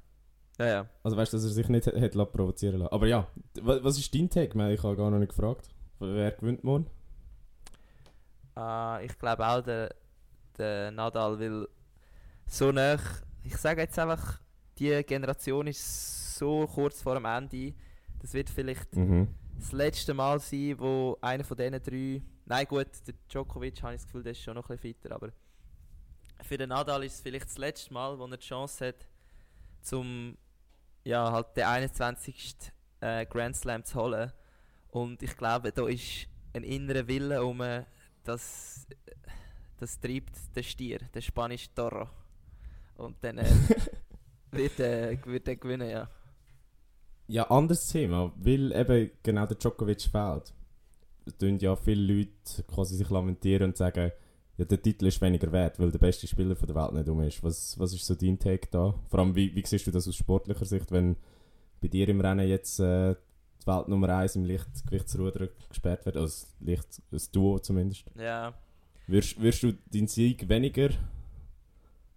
Ja, 0.58 0.66
ja. 0.66 0.86
Also 1.02 1.16
weißt 1.16 1.32
du, 1.32 1.36
dass 1.38 1.44
er 1.46 1.52
sich 1.52 1.68
nicht 1.68 1.86
hat 1.86 2.14
lassen 2.14 2.32
provozieren 2.32 2.80
lassen. 2.80 2.92
Aber 2.92 3.06
ja, 3.06 3.26
wa- 3.60 3.78
was 3.82 3.98
ist 3.98 4.14
dein 4.14 4.28
Take? 4.28 4.72
Ich 4.72 4.82
habe 4.82 4.96
gar 4.96 5.10
noch 5.10 5.18
nicht 5.18 5.30
gefragt. 5.30 5.68
Wer 5.98 6.30
gewinnt 6.32 6.62
morgen? 6.64 6.86
Äh, 8.56 9.06
ich 9.06 9.18
glaube 9.18 9.46
auch, 9.46 9.62
der, 9.62 9.94
der 10.58 10.90
Nadal 10.90 11.38
will 11.38 11.68
so 12.46 12.70
nach. 12.72 13.02
Ich 13.44 13.56
sage 13.56 13.80
jetzt 13.82 13.98
einfach, 13.98 14.40
die 14.78 15.02
Generation 15.04 15.66
ist 15.66 16.38
so 16.38 16.66
kurz 16.66 17.02
vor 17.02 17.14
dem 17.14 17.24
Ende. 17.24 17.74
Das 18.20 18.32
wird 18.34 18.50
vielleicht 18.50 18.94
Mhm. 18.94 19.28
das 19.58 19.72
letzte 19.72 20.14
Mal 20.14 20.38
sein, 20.40 20.76
wo 20.78 21.16
einer 21.20 21.44
von 21.44 21.56
diesen 21.56 21.82
drei. 21.82 22.22
Nein, 22.44 22.66
gut, 22.66 22.88
der 23.06 23.14
Djokovic 23.28 23.82
habe 23.82 23.94
ich 23.94 24.00
das 24.00 24.06
Gefühl, 24.06 24.22
der 24.22 24.32
ist 24.32 24.42
schon 24.42 24.54
noch 24.54 24.68
ein 24.68 24.76
bisschen 24.76 24.94
fitter, 24.94 25.14
aber 25.14 25.30
für 26.42 26.58
den 26.58 26.68
Nadal 26.70 27.04
ist 27.04 27.14
es 27.14 27.20
vielleicht 27.20 27.46
das 27.46 27.58
letzte 27.58 27.94
Mal, 27.94 28.18
wo 28.18 28.24
er 28.26 28.36
die 28.36 28.44
Chance 28.46 28.88
hat, 28.88 29.06
zum 29.82 30.36
ja, 31.04 31.30
halt 31.32 31.56
den 31.56 31.64
21. 31.64 32.56
Äh, 33.00 33.26
Grand 33.26 33.56
Slam 33.56 33.84
zu 33.84 34.00
holen. 34.00 34.32
Und 34.90 35.22
ich 35.22 35.36
glaube, 35.36 35.72
da 35.72 35.86
ist 35.88 36.28
ein 36.52 36.64
innerer 36.64 37.06
Wille 37.08 37.44
um, 37.44 37.62
das, 38.24 38.86
das 39.78 39.98
treibt 39.98 40.36
der 40.54 40.62
Stier, 40.62 40.98
der 41.14 41.20
spanische 41.20 41.74
Toro. 41.74 42.08
Und 42.96 43.16
dann 43.22 43.38
äh, 43.38 43.44
wird, 44.50 44.78
äh, 44.80 45.18
wird 45.24 45.48
er 45.48 45.56
gewinnen, 45.56 45.90
ja. 45.90 46.08
Ja, 47.28 47.50
anderes 47.50 47.88
Thema, 47.88 48.32
weil 48.36 48.72
eben 48.72 49.10
genau 49.22 49.46
der 49.46 49.56
Djokovic 49.56 50.02
fehlt. 50.02 50.52
Es 51.24 51.36
tun 51.36 51.58
ja 51.58 51.74
viele 51.76 52.14
Leute 52.14 52.62
quasi 52.64 52.96
sich 52.96 53.08
lamentieren 53.08 53.70
und 53.70 53.76
sagen, 53.76 54.12
ja, 54.58 54.64
der 54.64 54.82
Titel 54.82 55.06
ist 55.06 55.20
weniger 55.20 55.50
wert, 55.50 55.78
weil 55.78 55.90
der 55.90 55.98
beste 55.98 56.26
Spieler 56.26 56.54
von 56.54 56.66
der 56.66 56.76
Welt 56.76 56.92
nicht 56.92 57.08
um 57.08 57.20
ist. 57.22 57.42
Was, 57.42 57.78
was 57.78 57.94
ist 57.94 58.06
so 58.06 58.14
dein 58.14 58.38
Take 58.38 58.68
da? 58.70 58.94
Vor 59.08 59.20
allem, 59.20 59.34
wie, 59.34 59.54
wie 59.54 59.64
siehst 59.64 59.86
du 59.86 59.90
das 59.90 60.06
aus 60.06 60.16
sportlicher 60.16 60.64
Sicht, 60.64 60.90
wenn 60.92 61.16
bei 61.80 61.88
dir 61.88 62.08
im 62.08 62.20
Rennen 62.20 62.46
jetzt 62.46 62.78
äh, 62.78 63.14
die 63.62 63.66
Welt 63.66 63.88
Nummer 63.88 64.10
1 64.10 64.36
im 64.36 64.44
Lichtgewichtsruder 64.44 65.48
gesperrt 65.68 66.04
wird, 66.04 66.16
also 66.16 66.46
Licht, 66.60 67.02
das 67.10 67.30
Duo 67.30 67.58
zumindest? 67.58 68.04
Ja. 68.14 68.54
Würdest, 69.06 69.40
würdest 69.40 69.62
du 69.62 69.72
deinen 69.92 70.06
Sieg 70.06 70.48
weniger 70.48 70.90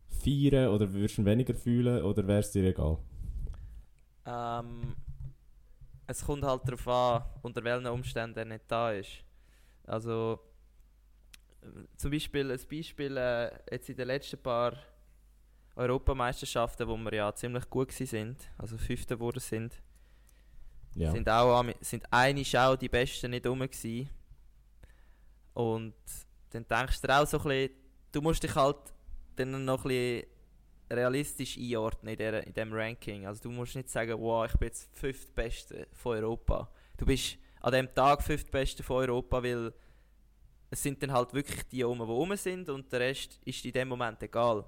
feiern 0.09 0.69
oder 0.69 0.91
würdest 0.91 1.17
du 1.17 1.21
ihn 1.21 1.25
weniger 1.25 1.53
fühlen 1.53 2.03
oder 2.03 2.27
wäre 2.27 2.39
es 2.39 2.51
dir 2.51 2.63
egal? 2.63 2.97
Ähm, 4.25 4.95
es 6.07 6.23
kommt 6.23 6.43
halt 6.43 6.61
darauf 6.65 6.87
an, 6.87 7.23
unter 7.41 7.63
welchen 7.63 7.87
Umständen 7.87 8.37
er 8.39 8.45
nicht 8.45 8.65
da 8.67 8.91
ist. 8.91 9.23
Also, 9.85 10.39
zum 11.97 12.11
Beispiel, 12.11 12.51
ein 12.51 12.59
Beispiel 12.69 13.17
äh, 13.17 13.51
jetzt 13.71 13.89
in 13.89 13.95
den 13.95 14.07
letzten 14.07 14.37
paar 14.41 14.73
Europameisterschaften, 15.75 16.87
wo 16.87 16.95
wir 16.97 17.13
ja 17.13 17.33
ziemlich 17.35 17.69
gut 17.69 17.91
sind, 17.91 18.37
also 18.57 18.77
Fünfte 18.77 19.15
geworden 19.15 19.39
sind, 19.39 19.81
Ja. 20.93 21.11
sind 21.11 21.27
auch 21.29 21.63
sind 21.81 22.05
eine 22.11 22.45
Schau 22.45 22.75
die 22.75 22.89
Besten 22.89 23.31
nicht 23.31 23.45
rum 23.45 23.59
gewesen. 23.59 24.09
Und 25.53 25.93
dann 26.51 26.65
denkst 26.67 27.01
du 27.01 27.09
auch 27.09 27.27
so 27.27 27.37
ein 27.39 27.43
bisschen, 27.43 27.69
du 28.11 28.21
musst 28.21 28.43
dich 28.43 28.55
halt 28.55 28.77
dann 29.35 29.65
noch 29.65 29.83
ein 29.83 29.89
bisschen 29.89 30.27
realistisch 30.91 31.57
einordnen 31.57 32.13
in, 32.13 32.17
der, 32.17 32.47
in 32.47 32.53
dem 32.53 32.71
Ranking. 32.73 33.25
Also 33.25 33.43
du 33.43 33.51
musst 33.51 33.75
nicht 33.75 33.89
sagen, 33.89 34.19
wow, 34.19 34.45
ich 34.45 34.57
bin 34.57 34.67
jetzt 34.67 34.89
fünftbeste 34.95 35.87
von 35.93 36.17
Europa. 36.17 36.69
Du 36.97 37.05
bist 37.05 37.37
an 37.61 37.73
dem 37.73 37.93
Tag 37.93 38.21
fünftbeste 38.21 38.83
von 38.83 38.97
Europa, 38.97 39.43
weil 39.43 39.73
es 40.75 40.83
sind 40.83 41.01
dann 41.01 41.13
halt 41.13 41.33
wirklich 41.33 41.63
die 41.69 41.85
um, 41.85 41.97
die 41.99 42.03
rum 42.03 42.35
sind 42.35 42.67
und 42.67 42.91
der 42.91 42.99
Rest 42.99 43.39
ist 43.45 43.63
in 43.63 43.71
dem 43.71 43.87
Moment 43.87 44.21
egal. 44.21 44.65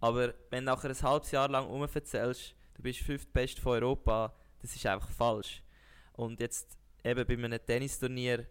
Aber 0.00 0.34
wenn 0.50 0.66
du 0.66 0.72
nachher 0.72 0.90
ein 0.90 1.02
halbes 1.02 1.30
Jahr 1.30 1.48
lang 1.48 1.68
umverzählst, 1.68 2.56
du 2.74 2.82
bist 2.82 2.98
fünftbeste 2.98 3.62
von 3.62 3.74
Europa, 3.74 4.34
das 4.60 4.74
ist 4.74 4.84
einfach 4.84 5.10
falsch. 5.12 5.62
Und 6.14 6.40
jetzt 6.40 6.76
eben 7.04 7.24
bei 7.24 7.34
einem 7.34 7.64
Tennisturnier, 7.64 8.48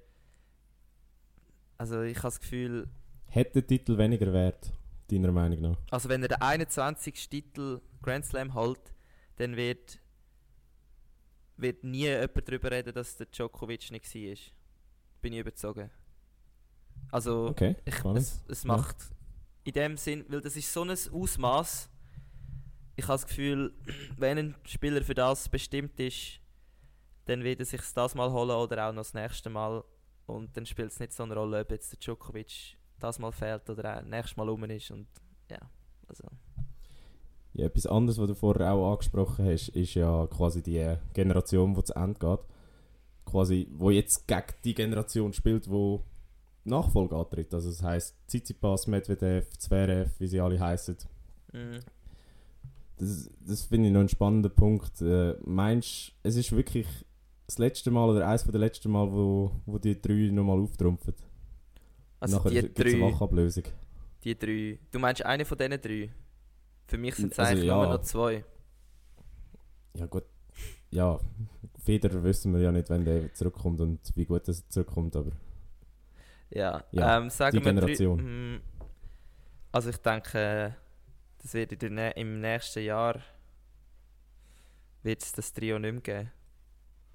also 1.78 2.04
ich 2.04 2.16
habe 2.20 2.28
das 2.28 2.40
Gefühl, 2.40 2.88
Hat 3.30 3.54
der 3.54 3.68
Titel 3.68 3.98
weniger 3.98 4.32
Wert, 4.32 4.72
deiner 5.12 5.34
Meinung 5.34 5.60
nach? 5.60 5.78
also 5.92 6.08
wenn 6.08 6.22
er 6.22 6.30
den 6.30 6.42
21. 6.42 7.30
Titel 7.30 7.82
Grand 8.02 8.26
Slam 8.26 8.54
holt, 8.54 8.94
dann 9.36 9.58
wird, 9.58 10.00
wird 11.58 11.84
nie 11.84 12.06
jemand 12.06 12.48
darüber 12.48 12.72
reden, 12.72 12.94
dass 12.94 13.18
der 13.18 13.26
Djokovic 13.26 13.92
nicht 13.92 14.16
war. 14.16 14.38
Bin 15.22 15.34
ich 15.34 15.40
überzogen. 15.40 15.92
Also 17.14 17.50
Okay, 17.50 17.76
ich, 17.86 18.04
es, 18.16 18.44
es 18.48 18.64
Ja. 18.64 18.76
macht 18.76 18.96
in 19.64 19.74
dem 19.74 19.98
Sinn, 19.98 20.26
weil 20.30 20.42
das 20.42 20.56
ist 20.56 20.74
so 20.74 20.82
ein 20.84 20.90
Ausmaß. 20.92 21.90
Ich 22.96 23.04
habe 23.06 23.14
das 23.14 23.28
Gefühl, 23.28 23.74
wenn 24.18 24.38
ein 24.40 24.56
Spieler 24.66 25.02
für 25.04 25.14
das 25.14 25.48
bestimmt 25.48 26.00
ist, 26.00 26.40
dann 27.26 27.44
wird 27.44 27.60
er 27.60 27.66
sich 27.66 27.82
das 27.94 28.16
mal 28.16 28.32
holen 28.32 28.50
oder 28.52 28.90
auch 28.90 28.94
noch 28.94 29.02
das 29.02 29.14
nächste 29.14 29.50
Mal. 29.50 29.84
Und 30.26 30.56
dann 30.58 30.66
spielt 30.66 30.92
es 30.92 31.00
nicht 31.00 31.14
so 31.14 31.24
eine 31.24 31.36
Rolle, 31.36 31.62
ob 31.62 31.72
jetzt 31.72 31.92
der 31.92 32.00
Djokovic 32.00 32.78
das 33.00 33.20
mal 33.20 33.32
fehlt 33.32 33.70
oder 33.70 33.98
auch 34.00 34.02
nächstes 34.04 34.36
Mal 34.38 34.50
rum 34.50 34.64
ist. 34.66 34.90
Und 34.92 35.08
ja, 35.52 35.60
also. 36.08 36.24
Ja, 37.54 37.66
etwas 37.68 37.86
anderes, 37.86 38.18
was 38.18 38.28
du 38.28 38.34
vorher 38.34 38.74
auch 38.74 38.94
angesprochen 38.94 39.46
hast, 39.46 39.70
ist 39.70 39.94
ja 39.94 40.26
quasi 40.28 40.64
die 40.64 40.96
Generation, 41.14 41.76
die 41.76 41.84
zu 41.84 41.94
Ende 41.94 42.20
geht. 42.20 42.40
Quasi, 43.26 43.68
wo 43.72 43.92
jetzt 43.92 44.28
gegen 44.28 44.44
die 44.64 44.74
Generation 44.74 45.32
spielt, 45.34 45.70
wo 45.70 46.04
Nachfolge 46.66 47.16
antritt. 47.16 47.54
Also 47.54 47.70
das 47.70 47.84
heisst 47.84 48.16
Tsitsipas, 48.28 48.88
Medvedev, 48.88 49.50
Zverev, 49.58 50.12
wie 50.20 50.28
sie 50.28 50.40
alle 50.40 50.60
heißen. 50.60 50.98
Mm. 51.52 51.80
Das, 52.98 53.30
das 53.46 53.64
finde 53.64 53.88
ich 53.88 53.94
noch 53.94 54.02
einen 54.02 54.10
spannenden 54.10 54.54
Punkt. 54.54 55.02
Äh, 55.02 55.36
meinst 55.46 56.10
du, 56.10 56.12
es 56.24 56.36
ist 56.36 56.52
wirklich 56.56 56.88
das 57.48 57.58
letzte 57.58 57.92
Mal 57.92 58.10
oder 58.10 58.28
eines 58.28 58.44
der 58.44 58.60
letzten 58.60 58.92
Mal, 58.92 59.12
wo, 59.12 59.52
wo 59.66 59.78
die 59.78 60.00
drei 60.00 60.30
nochmal 60.32 60.60
auftrumpfen? 60.60 61.14
Also 62.20 62.38
Nachher 62.38 62.50
die 62.52 62.62
gibt's 62.62 62.82
eine 62.82 62.92
drei, 62.92 63.02
Wachablösung. 63.02 63.64
die 64.24 64.38
drei. 64.40 64.80
Du 64.92 65.00
meinst 65.00 65.26
eine 65.26 65.44
von 65.44 65.58
diesen 65.58 65.82
drei? 65.82 66.10
Für 66.88 66.98
mich 66.98 67.16
sind 67.16 67.34
es 67.34 67.40
Also 67.40 67.52
eigentlich 67.52 67.68
ja. 67.68 67.76
nur 67.76 67.94
noch 67.94 68.02
zwei. 68.02 68.46
Ja 69.96 70.06
gut, 70.06 70.24
ja, 70.92 71.20
Federer 71.84 72.24
wissen 72.24 72.54
wir 72.54 72.62
ja 72.62 72.72
nicht, 72.72 72.90
wenn 72.90 73.04
der 73.04 73.34
zurückkommt 73.34 73.82
und 73.82 74.00
wie 74.16 74.26
gut 74.26 74.48
er 74.48 74.54
zurückkommt, 74.70 75.16
aber 75.16 75.32
Ja, 76.54 76.84
Ja, 76.92 77.18
ähm, 77.18 77.30
sagen 77.30 77.58
die 77.58 77.66
wir 77.66 77.74
Generation. 77.74 78.56
Mm, 78.56 78.62
also 79.72 79.90
ich 79.90 79.98
denke, 79.98 80.76
das 81.42 81.54
wird 81.54 81.84
im 81.84 82.42
nächsten 82.42 82.84
Jahr 82.84 83.20
wird 85.02 85.22
es 85.22 85.32
das 85.34 85.52
Trio 85.52 85.80
nicht 85.80 85.92
mehr 85.92 86.02
geben. 86.02 86.32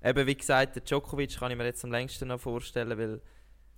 Eben 0.03 0.27
wie 0.27 0.37
gesagt, 0.37 0.77
der 0.77 0.83
Djokovic 0.83 1.38
kann 1.38 1.51
ich 1.51 1.57
mir 1.57 1.64
jetzt 1.64 1.85
am 1.85 1.90
längsten 1.90 2.29
noch 2.29 2.40
vorstellen, 2.40 2.96
weil 2.98 3.20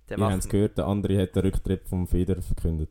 der 0.09 0.17
ihr 0.17 0.23
habt 0.23 0.33
macht... 0.33 0.43
es 0.43 0.49
gehört, 0.49 0.77
der 0.77 0.85
andere 0.85 1.21
hat 1.21 1.35
den 1.35 1.43
Rücktritt 1.43 1.87
vom 1.87 2.07
Federer 2.07 2.41
verkündet. 2.41 2.89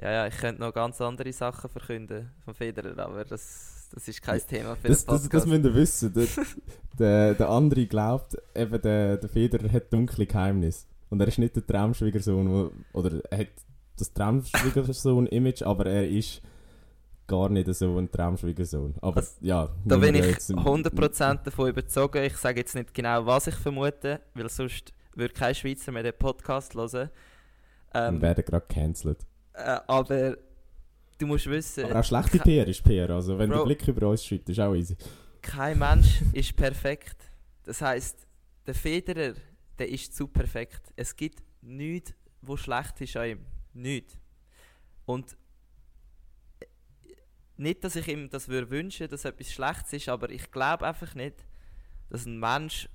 Ja, 0.00 0.10
ja, 0.10 0.26
ich 0.26 0.36
könnte 0.36 0.60
noch 0.60 0.72
ganz 0.72 1.00
andere 1.00 1.32
Sachen 1.32 1.70
verkünden 1.70 2.30
von 2.44 2.54
Federer, 2.54 2.98
aber 2.98 3.24
das, 3.24 3.88
das 3.94 4.08
ist 4.08 4.20
kein 4.20 4.40
Thema 4.40 4.74
für 4.74 4.88
Das, 4.88 5.04
den 5.04 5.12
das, 5.12 5.22
das 5.22 5.22
Podcast. 5.22 5.46
müsst 5.46 5.64
ihr 5.64 5.74
wissen. 5.74 6.12
Der, 6.12 6.26
der, 6.98 7.34
der 7.34 7.48
andere 7.48 7.86
glaubt, 7.86 8.36
eben 8.54 8.82
der, 8.82 9.18
der 9.18 9.28
Federer 9.28 9.70
hat 9.70 9.92
dunkle 9.92 10.26
Geheimnisse. 10.26 10.86
Und 11.12 11.20
er 11.20 11.28
ist 11.28 11.38
nicht 11.38 11.54
der 11.54 11.66
Traumschwiegersohn, 11.66 12.70
oder 12.94 13.20
er 13.30 13.38
hat 13.40 13.48
das 13.98 14.10
Traumschwiegersohn-Image, 14.14 15.62
aber 15.62 15.84
er 15.86 16.08
ist 16.08 16.40
gar 17.26 17.50
nicht 17.50 17.72
so 17.74 17.98
ein 17.98 18.10
Traumschwiegersohn. 18.10 18.94
Aber 19.02 19.18
Also, 19.18 19.32
ja, 19.42 19.68
Da 19.84 19.96
bin 19.98 20.14
ich 20.14 20.24
jetzt- 20.24 20.50
100% 20.50 21.46
davon 21.46 21.68
überzogen. 21.68 22.24
Ich 22.24 22.36
sage 22.38 22.60
jetzt 22.60 22.74
nicht 22.74 22.94
genau, 22.94 23.26
was 23.26 23.46
ich 23.46 23.54
vermute, 23.54 24.20
weil 24.34 24.48
sonst 24.48 24.92
würde 25.14 25.34
kein 25.34 25.54
Schweizer 25.54 25.92
mehr 25.92 26.02
den 26.02 26.14
Podcast 26.18 26.74
hören. 26.74 27.10
Wir 27.92 28.00
Ähm, 28.08 28.22
werden 28.22 28.42
gerade 28.44 28.66
cancelled. 28.66 29.18
äh, 29.52 29.80
aber 29.86 30.38
du 31.18 31.26
musst 31.26 31.46
wissen, 31.46 31.84
Aber 31.84 32.00
auch 32.00 32.04
schlechte 32.04 32.38
PR 32.38 32.66
ist 32.66 32.82
PR. 32.82 33.10
Also 33.10 33.38
wenn 33.38 33.50
Bro. 33.50 33.58
der 33.58 33.64
Blick 33.64 33.86
über 33.86 34.08
uns 34.08 34.24
schreibt, 34.24 34.48
ist 34.48 34.58
auch 34.60 34.74
easy. 34.74 34.96
kein 35.42 35.78
Mensch 35.78 36.22
ist 36.32 36.56
perfekt. 36.56 37.16
Das 37.64 37.82
heißt, 37.82 38.26
der 38.66 38.74
Federer, 38.74 39.34
der 39.82 39.90
ist 39.90 40.14
zu 40.14 40.28
perfekt. 40.28 40.92
Es 40.94 41.16
gibt 41.16 41.42
nichts, 41.60 42.14
wo 42.40 42.56
schlecht 42.56 43.00
ist 43.00 43.16
an 43.16 43.30
ihm. 43.30 43.46
Nichts. 43.72 44.16
Und 45.06 45.36
äh, 46.60 46.66
nicht, 47.56 47.82
dass 47.82 47.96
ich 47.96 48.06
ihm 48.06 48.30
das 48.30 48.46
würde 48.46 48.70
wünschen, 48.70 49.08
dass 49.08 49.24
etwas 49.24 49.52
Schlechtes 49.52 49.92
ist, 49.94 50.08
aber 50.08 50.30
ich 50.30 50.52
glaube 50.52 50.86
einfach 50.86 51.16
nicht, 51.16 51.44
dass 52.10 52.26
ein 52.26 52.38
Mensch, 52.38 52.88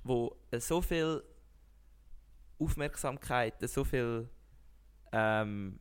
der 0.50 0.62
so 0.62 0.80
viel 0.80 1.22
Aufmerksamkeit, 2.58 3.60
so 3.68 3.84
viel 3.84 4.30
ähm, 5.12 5.80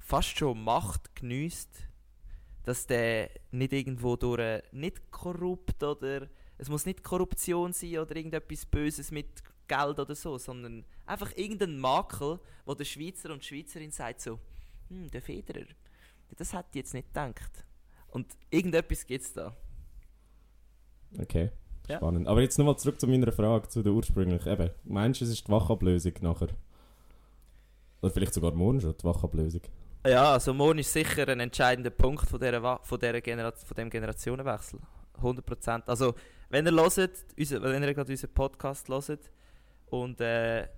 fast 0.00 0.36
schon 0.36 0.64
Macht 0.64 1.14
genießt, 1.14 1.86
dass 2.64 2.88
der 2.88 3.30
nicht 3.52 3.72
irgendwo 3.72 4.16
durch 4.16 4.40
äh, 4.40 4.62
nicht 4.72 5.08
korrupt 5.12 5.84
oder 5.84 6.28
es 6.58 6.68
muss 6.68 6.84
nicht 6.84 7.04
Korruption 7.04 7.72
sein 7.72 7.98
oder 7.98 8.16
irgendetwas 8.16 8.66
Böses 8.66 9.12
mit 9.12 9.40
Geld 9.68 9.98
oder 9.98 10.14
so, 10.14 10.38
sondern 10.38 10.84
einfach 11.06 11.32
irgendein 11.36 11.78
Makel, 11.78 12.38
wo 12.64 12.74
der 12.74 12.84
Schweizer 12.84 13.30
und 13.32 13.42
die 13.42 13.46
Schweizerin 13.46 13.90
sagt 13.90 14.20
so, 14.20 14.38
hm, 14.88 15.10
der 15.10 15.22
Federer, 15.22 15.66
das 16.36 16.52
hat 16.54 16.72
die 16.74 16.78
jetzt 16.78 16.94
nicht 16.94 17.08
gedacht. 17.08 17.64
Und 18.08 18.26
irgendetwas 18.50 19.06
gibt 19.06 19.24
es 19.24 19.32
da. 19.32 19.54
Okay, 21.18 21.50
Ja. 21.88 21.96
spannend. 21.96 22.26
Aber 22.28 22.40
jetzt 22.40 22.58
nochmal 22.58 22.76
zurück 22.78 23.00
zu 23.00 23.06
meiner 23.06 23.32
Frage, 23.32 23.68
zu 23.68 23.82
der 23.82 23.92
ursprünglichen. 23.92 24.48
Eben, 24.50 24.70
meinst 24.84 25.20
du, 25.20 25.24
es 25.24 25.30
ist 25.30 25.46
die 25.46 25.52
Wachablösung 25.52 26.12
nachher? 26.20 26.48
Oder 28.00 28.12
vielleicht 28.12 28.34
sogar 28.34 28.52
morgen 28.52 28.80
schon, 28.80 28.96
die 28.96 29.04
Wachablösung? 29.04 29.62
Ja, 30.06 30.32
also 30.32 30.52
morgen 30.52 30.78
ist 30.80 30.92
sicher 30.92 31.28
ein 31.28 31.38
entscheidender 31.40 31.90
Punkt 31.90 32.28
von, 32.28 32.40
dieser, 32.40 32.80
von, 32.82 32.98
dieser 32.98 33.20
Genera 33.20 33.52
von 33.52 33.74
dem 33.76 33.88
Generationenwechsel. 33.90 34.80
100%. 35.20 35.82
Also, 35.86 36.14
wenn 36.48 36.66
ihr 36.66 36.72
hört, 36.72 36.96
unser, 37.38 37.62
wenn 37.62 37.82
ihr 37.82 37.94
gerade 37.94 38.10
unseren 38.10 38.34
Podcast 38.34 38.88
hört 38.88 39.30
und 39.92 40.22
äh, 40.22 40.68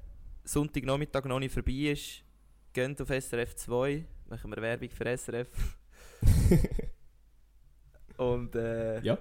Sonntagnachmittag 0.43 1.25
noch 1.27 1.39
nicht 1.39 1.53
vorbei 1.55 1.93
ist, 1.93 2.25
geht 2.73 3.01
auf 3.01 3.09
SRF 3.09 3.55
2, 3.55 4.05
machen 4.29 4.51
wir 4.51 4.61
Werbung 4.61 4.91
für 4.91 5.17
SRF. 5.17 5.49
und 8.17 8.57
äh, 8.57 9.01
Ja. 9.03 9.17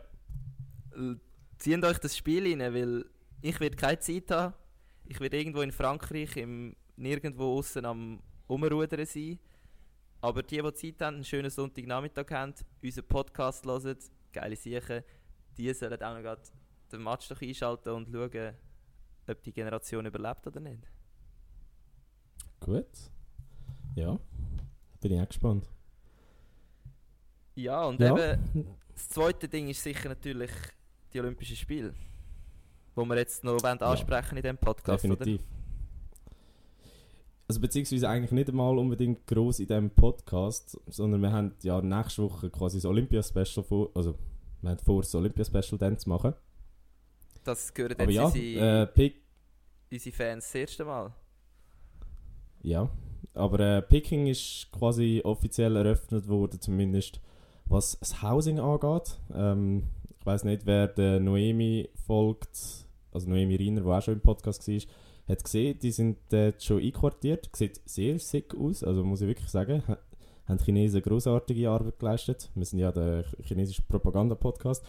zieht 1.60 1.86
euch 1.86 2.00
das 2.00 2.18
Spiel 2.18 2.48
rein, 2.60 2.74
weil 2.74 3.06
ich 3.42 3.60
werde 3.60 3.76
keine 3.76 4.00
Zeit 4.00 4.32
haben. 4.32 4.56
Ich 5.06 5.20
werde 5.20 5.38
irgendwo 5.38 5.62
in 5.62 5.72
Frankreich 5.72 6.38
im, 6.38 6.76
nirgendwo 6.96 7.60
außen 7.60 7.86
am 7.86 8.20
Umrudern 8.48 9.06
sein. 9.06 9.38
Aber 10.22 10.42
die, 10.42 10.60
die 10.60 10.74
Zeit 10.74 11.02
haben, 11.06 11.16
einen 11.18 11.24
schönen 11.24 11.52
Sonntagnachmittag 11.52 12.32
haben, 12.32 12.56
unseren 12.82 13.08
Podcast 13.08 13.64
hören, 13.64 13.98
geile 14.32 14.56
Sachen, 14.56 15.04
die 15.56 15.72
sollen 15.74 16.02
auch 16.02 16.20
noch 16.20 16.38
den 16.92 17.04
Match 17.04 17.28
doch 17.30 17.42
einschalten 17.42 17.90
und 17.90 18.08
schauen, 18.12 18.56
ob 19.30 19.42
die 19.44 19.52
Generation 19.54 20.06
überlebt 20.06 20.46
oder 20.48 20.60
nicht. 20.60 20.84
Gut. 22.60 22.86
Ja, 23.96 24.20
bin 25.02 25.12
ich 25.14 25.22
auch 25.22 25.28
gespannt. 25.28 25.70
Ja, 27.56 27.84
und 27.86 28.00
Ja. 28.00 28.16
eben, 28.18 28.68
das 28.94 29.10
zweite 29.10 29.48
Ding 29.48 29.68
ist 29.70 29.84
sicher 29.84 30.10
natürlich 30.10 30.52
die 31.14 31.20
Olympischen 31.20 31.56
Spiele. 31.56 31.94
Wo 32.96 33.06
wir 33.06 33.18
jetzt 33.18 33.44
noch 33.44 33.62
wollen 33.64 33.82
ansprechen 33.82 34.38
in 34.38 34.44
diesem 34.44 34.58
Podcast, 34.58 35.04
Definitiv. 35.04 35.42
Also 37.48 37.60
beziehungsweise 37.60 38.08
eigentlich 38.08 38.32
nicht 38.32 38.50
einmal 38.50 38.78
unbedingt 38.78 39.28
groß 39.28 39.60
in 39.60 39.68
diesem 39.68 39.90
Podcast, 39.90 40.80
sondern 40.88 41.22
wir 41.22 41.32
haben 41.32 41.54
ja 41.62 41.82
nächste 41.82 42.24
Woche 42.24 42.50
quasi 42.50 42.78
das 42.78 42.86
Olympia-Special 42.86 43.64
vor, 43.64 43.92
also 43.94 44.18
wir 44.62 44.72
haben 44.72 44.80
vor, 44.80 45.02
das 45.02 45.14
Olympia-Special 45.14 45.78
dann 45.78 45.98
zu 46.00 46.10
machen. 46.10 46.34
Das 47.44 47.74
gehören 47.74 47.96
jetzt 48.00 48.12
ja, 48.12 48.26
unsere, 48.26 48.84
äh, 48.96 49.12
unsere 49.92 50.16
Fans 50.16 50.46
das 50.46 50.56
erste 50.56 50.86
Mal. 50.86 51.14
ja, 52.62 52.90
aber 53.34 53.60
äh, 53.60 53.82
Peking 53.82 54.28
ist 54.28 54.68
quasi 54.72 55.22
offiziell 55.24 55.76
eröffnet 55.76 56.28
worden, 56.28 56.62
zumindest 56.62 57.20
was 57.66 57.98
das 58.00 58.22
Housing 58.22 58.60
angeht. 58.60 59.18
Ähm, 59.34 59.84
ich 60.20 60.26
weiß 60.26 60.44
nicht, 60.46 60.66
wer 60.66 60.88
der 60.88 61.20
Noemi 61.20 61.90
folgt, 62.06 62.86
also 63.12 63.30
Noemi 63.30 63.56
Riener, 63.56 63.82
die 63.82 63.88
auch 63.88 64.02
schon 64.02 64.14
im 64.16 64.22
Podcast 64.22 64.68
war, 64.68 64.80
hat 65.28 65.44
gesehen, 65.44 65.80
die 65.80 65.92
sind 65.92 66.18
dort 66.30 66.62
schon 66.64 66.82
einquartiert. 66.82 67.50
Sieht 67.56 67.82
sehr 67.86 68.20
sick 68.20 68.54
aus, 68.56 68.84
also 68.84 69.04
muss 69.04 69.22
ich 69.22 69.28
wirklich 69.28 69.50
sagen. 69.50 69.82
Ha- 69.88 69.98
Haben 70.48 70.58
die 70.58 70.64
Chinesen 70.66 71.02
großartige 71.02 71.70
Arbeit 71.70 71.98
geleistet. 72.00 72.50
Wir 72.56 72.66
sind 72.66 72.80
ja 72.80 72.92
der 72.92 73.24
chinesische 73.44 73.82
Propaganda-Podcast. 73.84 74.84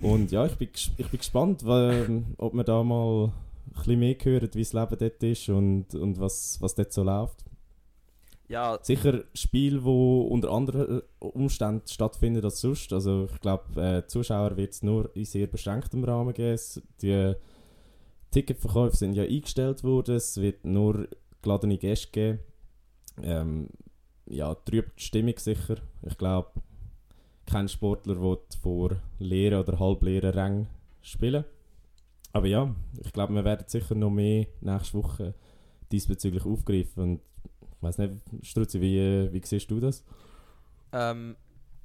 Und 0.00 0.30
ja, 0.32 0.46
ich 0.46 0.56
bin, 0.56 0.68
ich 0.96 1.08
bin 1.08 1.18
gespannt, 1.18 1.64
weil, 1.64 2.24
ob 2.38 2.54
wir 2.54 2.64
da 2.64 2.82
mal 2.82 3.26
ein 3.26 3.72
bisschen 3.74 3.98
mehr 3.98 4.16
hören, 4.20 4.48
wie 4.54 4.62
das 4.62 4.72
Leben 4.72 4.96
dort 4.98 5.22
ist 5.22 5.48
und, 5.48 5.94
und 5.94 6.18
was, 6.18 6.60
was 6.60 6.74
dort 6.74 6.92
so 6.92 7.02
läuft. 7.02 7.44
Ja, 8.48 8.80
Sicher 8.82 9.22
Spiel, 9.32 9.84
wo 9.84 10.22
unter 10.22 10.50
anderen 10.50 10.98
äh, 10.98 11.24
Umständen 11.24 11.86
stattfindet 11.86 12.44
als 12.44 12.60
sonst. 12.60 12.92
Also 12.92 13.28
ich 13.32 13.40
glaube, 13.40 13.80
äh, 13.80 14.06
Zuschauer 14.08 14.56
wird 14.56 14.72
es 14.72 14.82
nur 14.82 15.14
in 15.14 15.24
sehr 15.24 15.46
beschränktem 15.46 16.02
Rahmen 16.02 16.34
geben. 16.34 16.58
Die 17.00 17.34
Ticketverkäufe 18.32 18.96
sind 18.96 19.14
ja 19.14 19.22
eingestellt 19.22 19.84
worden. 19.84 20.16
Es 20.16 20.40
wird 20.40 20.64
nur 20.64 21.06
geladene 21.42 21.78
Gäste 21.78 22.10
geben. 22.10 22.38
Ähm, 23.22 23.68
ja, 24.26 24.52
trübt 24.56 24.98
die 24.98 25.04
Stimmung 25.04 25.38
sicher. 25.38 25.76
Ich 26.02 26.18
glaube, 26.18 26.50
kein 27.50 27.68
Sportler 27.68 28.20
wird 28.20 28.54
vor 28.62 28.96
leeren 29.18 29.60
oder 29.60 29.78
halbleeren 29.78 30.30
Rängen 30.30 30.66
spielen. 31.02 31.44
Aber 32.32 32.46
ja, 32.46 32.74
ich 33.02 33.12
glaube, 33.12 33.34
wir 33.34 33.44
werden 33.44 33.66
sicher 33.66 33.94
noch 33.94 34.10
mehr 34.10 34.46
nächste 34.60 34.98
Woche 34.98 35.34
diesbezüglich 35.90 36.44
aufgreifen. 36.44 37.02
Und 37.02 37.20
ich 37.76 37.82
weiß 37.82 37.98
nicht, 37.98 38.14
Strutzi, 38.42 38.80
wie, 38.80 39.32
wie 39.32 39.42
siehst 39.44 39.70
du 39.70 39.80
das? 39.80 40.04
Ähm, 40.92 41.36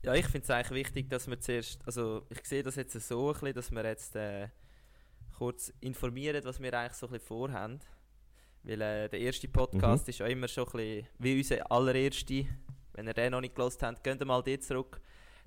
ja, 0.04 0.14
ich 0.14 0.26
finde 0.26 0.44
es 0.44 0.50
eigentlich 0.52 0.86
wichtig, 0.86 1.10
dass 1.10 1.28
wir 1.28 1.40
zuerst, 1.40 1.86
also 1.86 2.24
ich 2.30 2.46
sehe 2.46 2.62
das 2.62 2.76
jetzt 2.76 2.94
so 2.94 3.28
ein 3.28 3.34
bisschen, 3.34 3.54
dass 3.56 3.72
wir 3.72 3.86
jetzt 3.86 4.16
äh, 4.16 4.50
kurz 5.38 5.74
informieren, 5.82 6.44
was 6.44 6.62
wir 6.62 6.74
eigentlich 6.74 6.94
so 6.94 7.08
ein 7.08 7.14
bisschen 7.14 7.28
vorhaben. 7.28 7.80
Weil 8.64 8.82
äh, 8.82 9.10
der 9.10 9.20
erste 9.20 9.48
Podcast 9.48 10.08
ist 10.10 10.20
ja 10.20 10.28
immer 10.28 10.48
schon 10.48 10.66
ein 10.66 10.72
bisschen 10.72 11.08
wie 11.20 11.38
unser 11.38 11.72
allererste. 11.72 12.46
Wenn 12.94 13.08
ihr 13.08 13.14
den 13.14 13.32
noch 13.32 13.42
nicht 13.42 13.56
gelost 13.56 13.82
habt, 13.82 14.04
geht 14.04 14.24
mal 14.26 14.42
dort 14.42 14.64
zurück. 14.64 15.02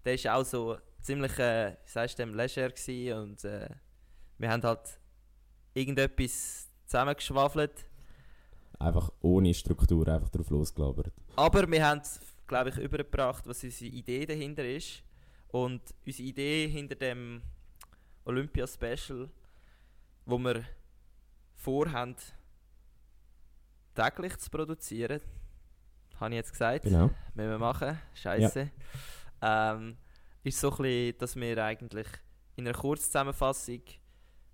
Der 0.09 0.15
ist 0.15 0.27
auch 0.27 0.43
so 0.43 0.79
ziemlich, 1.03 1.39
äh, 1.39 1.73
wie 1.85 1.91
sagst 1.91 2.19
du, 2.19 2.25
leger 2.25 3.21
und 3.21 3.45
äh, 3.45 3.69
wir 4.39 4.51
haben 4.51 4.63
halt 4.63 4.99
irgendetwas 5.75 6.71
zusammengeschwafelt. 6.87 7.85
Einfach 8.79 9.13
ohne 9.21 9.53
Struktur, 9.53 10.09
einfach 10.09 10.31
drauf 10.31 10.49
losgelabert. 10.49 11.13
Aber 11.37 11.71
wir 11.71 11.87
haben, 11.87 12.01
glaube 12.47 12.71
ich, 12.71 12.79
übergebracht, 12.79 13.47
was 13.47 13.63
unsere 13.63 13.91
Idee 13.91 14.25
dahinter 14.25 14.65
ist. 14.65 15.03
Und 15.49 15.83
unsere 16.07 16.27
Idee 16.27 16.69
hinter 16.69 16.95
dem 16.95 17.43
Olympia-Special, 18.25 19.29
wo 20.25 20.39
wir 20.39 20.65
vorhaben, 21.55 22.17
täglich 23.95 24.39
zu 24.39 24.49
produzieren, 24.49 25.21
habe 26.19 26.31
ich 26.31 26.37
jetzt 26.37 26.53
gesagt, 26.53 26.85
Genau. 26.85 27.11
müssen 27.35 27.51
wir 27.51 27.59
machen, 27.59 27.99
scheiße. 28.15 28.71
Ähm, 29.43 29.97
ist 30.45 30.61
so 30.61 30.71
ein 30.71 30.77
bisschen, 30.79 31.19
dass 31.19 31.37
wir 31.37 31.65
eigentlich 31.65 32.07
in 32.57 32.67
einer 32.67 32.77
Kurzzusammenfassung, 32.77 33.83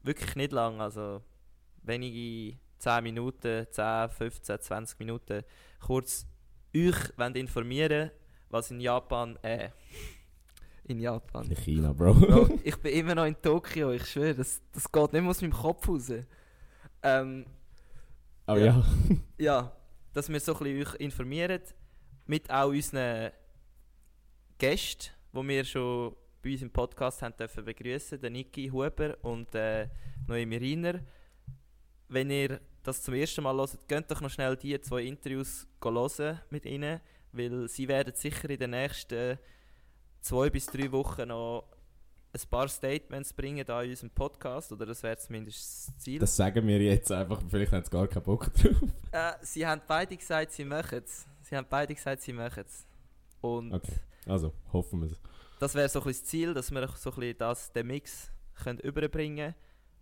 wirklich 0.03 0.37
nicht 0.37 0.53
lang, 0.53 0.80
also 0.80 1.22
wenige 1.82 2.59
10 2.78 3.03
Minuten, 3.03 3.66
10, 3.70 4.11
15, 4.11 4.61
20 4.61 4.99
Minuten, 4.99 5.43
kurz 5.80 6.26
euch 6.74 7.16
wollen 7.16 7.35
informieren 7.37 8.11
was 8.55 8.70
in 8.70 8.80
Japan, 8.80 9.37
äh, 9.43 9.70
in 10.85 11.01
Japan. 11.01 11.45
In 11.51 11.57
China, 11.57 11.93
Bro. 11.93 12.14
Bro, 12.14 12.49
ich 12.64 12.76
bin 12.76 12.93
immer 12.93 13.14
noch 13.16 13.24
in 13.24 13.41
Tokio, 13.41 13.91
ich 13.91 14.07
schwöre, 14.07 14.35
das, 14.35 14.62
das 14.72 14.91
geht 14.91 15.12
nicht 15.12 15.22
mehr 15.22 15.30
aus 15.30 15.43
meinem 15.43 15.53
Kopf 15.53 15.89
raus. 15.89 16.12
Ähm, 17.03 17.47
Aber 18.47 18.61
Ja. 18.61 18.85
ja. 19.09 19.16
ja, 19.39 19.72
dass 20.12 20.28
wir 20.28 20.39
so 20.39 20.53
ein 20.55 20.59
bisschen 20.59 20.87
euch 20.87 20.95
informieren, 21.01 21.62
mit 22.26 22.49
auch 22.49 22.68
unseren 22.68 23.32
Gästen, 24.64 25.10
die 25.34 25.48
wir 25.48 25.62
schon 25.62 26.16
bei 26.42 26.52
uns 26.52 26.62
im 26.62 26.70
Podcast 26.70 27.20
haben 27.20 27.36
dürfen 27.36 27.66
begrüßen, 27.66 28.18
den 28.18 28.32
Niki 28.32 28.68
Huber 28.68 29.14
und 29.20 29.54
äh, 29.54 29.88
Noemi 30.26 30.56
Riener. 30.56 31.00
Wenn 32.08 32.30
ihr 32.30 32.60
das 32.82 33.02
zum 33.02 33.12
ersten 33.12 33.42
Mal 33.42 33.54
hört, 33.54 33.78
könnt 33.86 34.10
doch 34.10 34.22
noch 34.22 34.30
schnell 34.30 34.56
die 34.56 34.80
zwei 34.80 35.02
Interviews 35.02 35.66
hören 35.82 36.40
mit 36.48 36.64
ihnen, 36.64 36.98
weil 37.32 37.68
sie 37.68 37.86
werden 37.88 38.14
sicher 38.14 38.48
in 38.48 38.58
den 38.58 38.70
nächsten 38.70 39.38
zwei 40.22 40.48
bis 40.48 40.64
drei 40.64 40.90
Wochen 40.92 41.28
noch 41.28 41.68
ein 42.32 42.48
paar 42.48 42.68
Statements 42.68 43.34
bringen 43.34 43.66
da 43.66 43.82
in 43.82 43.90
unserem 43.90 44.10
Podcast, 44.12 44.72
oder 44.72 44.86
das 44.86 45.02
wäre 45.02 45.18
zumindest 45.18 45.88
das 45.88 45.98
Ziel. 45.98 46.18
Das 46.20 46.34
sagen 46.34 46.66
wir 46.66 46.80
jetzt 46.80 47.12
einfach, 47.12 47.42
vielleicht 47.50 47.70
haben 47.70 47.84
sie 47.84 47.90
gar 47.90 48.08
keinen 48.08 48.22
Bock 48.22 48.50
drauf. 48.54 48.76
Äh, 49.12 49.32
sie 49.42 49.66
haben 49.66 49.82
beide 49.86 50.16
gesagt, 50.16 50.52
sie 50.52 50.64
machen 50.64 51.02
es. 51.04 51.26
Sie 51.42 51.54
haben 51.54 51.66
beide 51.68 51.94
gesagt, 51.94 52.22
sie 52.22 52.32
machen 52.32 52.64
es. 52.66 52.86
Und 53.42 53.70
Okay. 53.74 53.92
Also, 54.27 54.53
hoffen 54.72 55.01
wir 55.03 55.11
es. 55.11 55.20
das 55.59 55.75
wäre 55.75 55.89
so 55.89 56.01
ein 56.01 56.07
das 56.09 56.25
Ziel, 56.25 56.55
dass 56.55 56.70
wir 56.70 56.89
so 56.89 57.11
ein 57.11 57.16
bisschen 57.16 57.39
das, 57.39 57.72
den 57.72 57.87
Mix 57.87 58.31
können 58.55 58.79
überbringen 58.81 59.55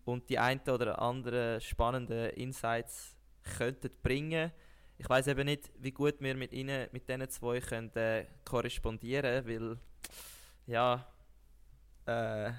und 0.04 0.28
die 0.28 0.38
ein 0.38 0.60
oder 0.68 1.00
anderen 1.00 1.60
spannenden 1.60 2.30
Insights 2.30 3.16
könnten 3.56 3.90
bringen. 4.02 4.52
Ich 4.98 5.08
weiß 5.08 5.26
eben 5.28 5.46
nicht, 5.46 5.70
wie 5.78 5.90
gut 5.90 6.20
wir 6.20 6.36
mit 6.36 6.52
ihnen, 6.52 6.88
mit 6.92 7.08
diesen 7.08 7.28
zwei 7.30 7.60
können, 7.60 7.94
äh, 7.96 8.26
korrespondieren, 8.44 9.46
weil 9.46 9.78
ja, 10.66 11.06
äh, 12.06 12.52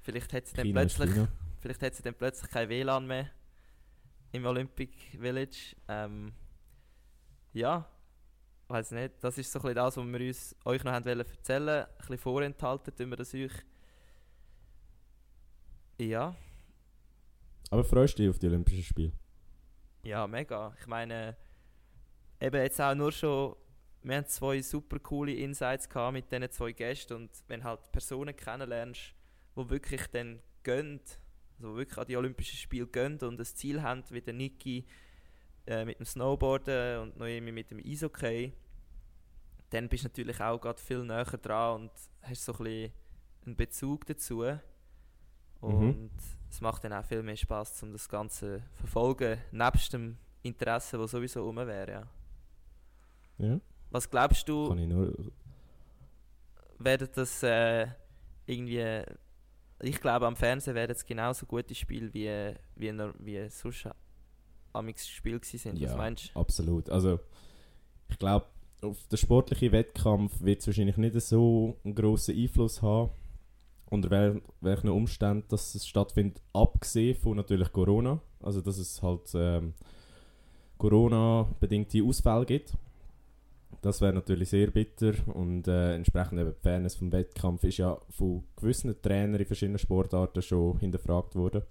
vielleicht 0.00 0.32
hat 0.32 0.46
sie 0.46 0.54
dann 0.54 0.66
China 0.66 0.80
plötzlich. 0.80 1.28
Vielleicht 1.60 1.82
hat 1.82 1.94
sie 1.94 2.02
dann 2.02 2.14
plötzlich 2.14 2.50
kein 2.50 2.68
WLAN 2.68 3.06
mehr 3.06 3.30
im 4.32 4.44
Olympic 4.46 5.16
Village. 5.16 5.76
Ähm, 5.86 6.32
ja, 7.52 7.88
weiß 8.72 8.92
nicht. 8.92 9.14
Das 9.22 9.38
ist 9.38 9.52
so 9.52 9.58
ein 9.58 9.62
bisschen 9.62 9.74
das, 9.76 9.96
was 9.96 10.06
wir 10.06 10.20
uns, 10.28 10.56
euch 10.64 10.84
noch 10.84 10.92
haben 10.92 11.04
wollen 11.04 11.20
erzählen 11.20 11.84
Ein 11.84 11.96
bisschen 11.98 12.18
vorenthalten, 12.18 12.94
tun 12.96 13.10
wir 13.10 13.16
das 13.16 13.34
euch. 13.34 13.52
Ja, 15.98 16.34
Aber 17.70 17.84
freust 17.84 18.18
du 18.18 18.22
dich 18.22 18.30
auf 18.30 18.38
die 18.38 18.46
Olympischen 18.48 18.82
Spiele? 18.82 19.12
ja, 20.04 20.26
mega. 20.26 20.74
Ich 20.80 20.86
meine, 20.86 21.36
eben 22.40 22.60
jetzt 22.62 22.80
auch 22.80 22.94
nur 22.94 23.12
schon, 23.12 23.54
wir 24.02 24.16
haben 24.16 24.26
zwei 24.26 24.60
super 24.62 24.98
coole 24.98 25.32
Insights 25.34 25.88
gehabt 25.88 26.14
mit 26.14 26.30
diesen 26.32 26.50
zwei 26.50 26.72
Gästen 26.72 27.14
und 27.14 27.30
wenn 27.48 27.62
halt 27.64 27.92
Personen 27.92 28.34
kennenlernst, 28.34 29.14
die 29.56 29.70
wirklich 29.70 30.06
dann 30.08 30.40
gehen, 30.64 31.00
also 31.58 31.72
die 31.72 31.76
wirklich 31.76 31.98
an 31.98 32.06
die 32.06 32.16
Olympischen 32.16 32.56
Spiele 32.56 32.86
gehen 32.88 33.18
und 33.22 33.38
ein 33.40 33.44
Ziel 33.44 33.82
haben, 33.82 34.02
wie 34.10 34.20
der 34.20 34.34
Niki 34.34 34.84
äh, 35.66 35.84
mit 35.84 35.98
dem 36.00 36.06
Snowboarden 36.06 36.98
und 37.00 37.16
Noemi 37.16 37.52
mit 37.52 37.70
dem 37.70 37.78
Eishockey, 37.78 38.52
dann 39.72 39.88
bist 39.88 40.04
du 40.04 40.08
natürlich 40.08 40.40
auch 40.40 40.60
gerade 40.60 40.80
viel 40.80 41.04
näher 41.04 41.24
dran 41.24 41.82
und 41.82 41.90
hast 42.22 42.44
so 42.44 42.52
ein 42.52 42.64
bisschen 42.64 42.92
einen 43.46 43.56
Bezug 43.56 44.06
dazu. 44.06 44.44
Und 45.60 46.10
es 46.50 46.60
macht 46.60 46.84
dann 46.84 46.92
auch 46.92 47.04
viel 47.04 47.22
mehr 47.22 47.36
Spaß, 47.36 47.82
um 47.84 47.92
das 47.92 48.08
Ganze 48.08 48.58
zu 48.58 48.78
verfolgen, 48.78 49.38
nebst 49.52 49.92
dem 49.92 50.18
Interesse, 50.42 50.98
das 50.98 51.12
sowieso 51.12 51.44
rum 51.44 51.56
wäre. 51.56 51.90
Ja. 51.90 53.46
Ja. 53.46 53.60
Was 53.90 54.10
glaubst 54.10 54.48
du, 54.48 54.68
Kann 54.68 54.78
ich 54.78 54.88
nur. 54.88 55.14
werden 56.78 57.08
das 57.14 57.42
äh, 57.42 57.86
irgendwie. 58.46 59.04
Ich 59.80 60.00
glaube, 60.00 60.26
am 60.26 60.36
Fernsehen 60.36 60.74
werden 60.74 60.92
es 60.92 61.04
genauso 61.04 61.44
gute 61.46 61.74
Spiele 61.74 62.12
wie, 62.14 62.54
wie, 62.76 62.92
wie 63.18 63.48
sonst 63.48 63.88
amix 64.72 65.08
Spiel 65.08 65.40
gewesen 65.40 65.58
sind. 65.58 65.74
Was 65.80 65.90
Ja, 65.90 65.96
meinst 65.96 66.36
absolut. 66.36 66.88
Also, 66.88 67.18
ich 68.08 68.18
glaube, 68.18 68.46
auf 68.82 69.06
den 69.06 69.16
sportlichen 69.16 69.72
Wettkampf 69.72 70.40
wird 70.40 70.60
es 70.60 70.66
wahrscheinlich 70.66 70.96
nicht 70.96 71.20
so 71.20 71.76
einen 71.84 71.94
grossen 71.94 72.36
Einfluss 72.36 72.82
haben. 72.82 73.10
Unter 73.90 74.10
wel 74.10 74.42
welchen 74.60 74.88
Umständen 74.88 75.44
dass 75.48 75.74
es 75.74 75.86
stattfindet, 75.86 76.40
abgesehen 76.52 77.14
von 77.14 77.36
natürlich 77.36 77.72
Corona. 77.72 78.20
Also, 78.42 78.60
dass 78.60 78.78
es 78.78 79.02
halt 79.02 79.30
ähm, 79.34 79.74
Corona-bedingte 80.78 82.02
Ausfälle 82.02 82.46
gibt. 82.46 82.74
das 83.82 84.00
wäre 84.00 84.12
natürlich 84.12 84.48
sehr 84.48 84.70
bitter 84.70 85.14
und 85.34 85.68
äh, 85.68 85.94
entsprechend 85.94 86.40
eben 86.40 86.54
die 86.54 86.60
Fairness 86.62 86.96
vom 86.96 87.12
Wettkampf 87.12 87.64
ist 87.64 87.78
ja 87.78 87.98
von 88.10 88.42
gewissen 88.56 89.00
Trainern 89.00 89.40
in 89.40 89.46
verschiedenen 89.46 89.78
Sportarten 89.78 90.42
schon 90.42 90.78
hinterfragt 90.78 91.36
worden. 91.36 91.62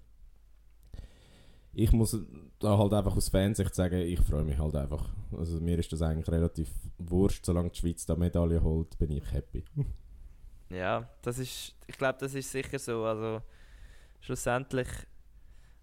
Ich 1.74 1.92
muss 1.92 2.16
da 2.58 2.76
halt 2.76 2.92
einfach 2.92 3.16
aus 3.16 3.28
Fansicht 3.28 3.74
sagen, 3.74 4.00
ich 4.00 4.20
freue 4.20 4.44
mich 4.44 4.58
halt 4.58 4.74
einfach. 4.74 5.08
Also 5.36 5.60
mir 5.60 5.78
ist 5.78 5.92
das 5.92 6.02
eigentlich 6.02 6.28
relativ 6.28 6.68
wurscht, 6.98 7.46
solange 7.46 7.70
die 7.70 7.78
Schweiz 7.78 8.04
da 8.04 8.14
Medaille 8.14 8.62
holt, 8.62 8.98
bin 8.98 9.10
ich 9.12 9.32
happy. 9.32 9.64
Ja, 10.68 11.06
das 11.20 11.38
ist, 11.38 11.74
ich 11.86 11.98
glaube, 11.98 12.16
das 12.18 12.32
ist 12.32 12.50
sicher 12.50 12.78
so. 12.78 13.04
Also 13.04 13.42
schlussendlich, 14.22 14.88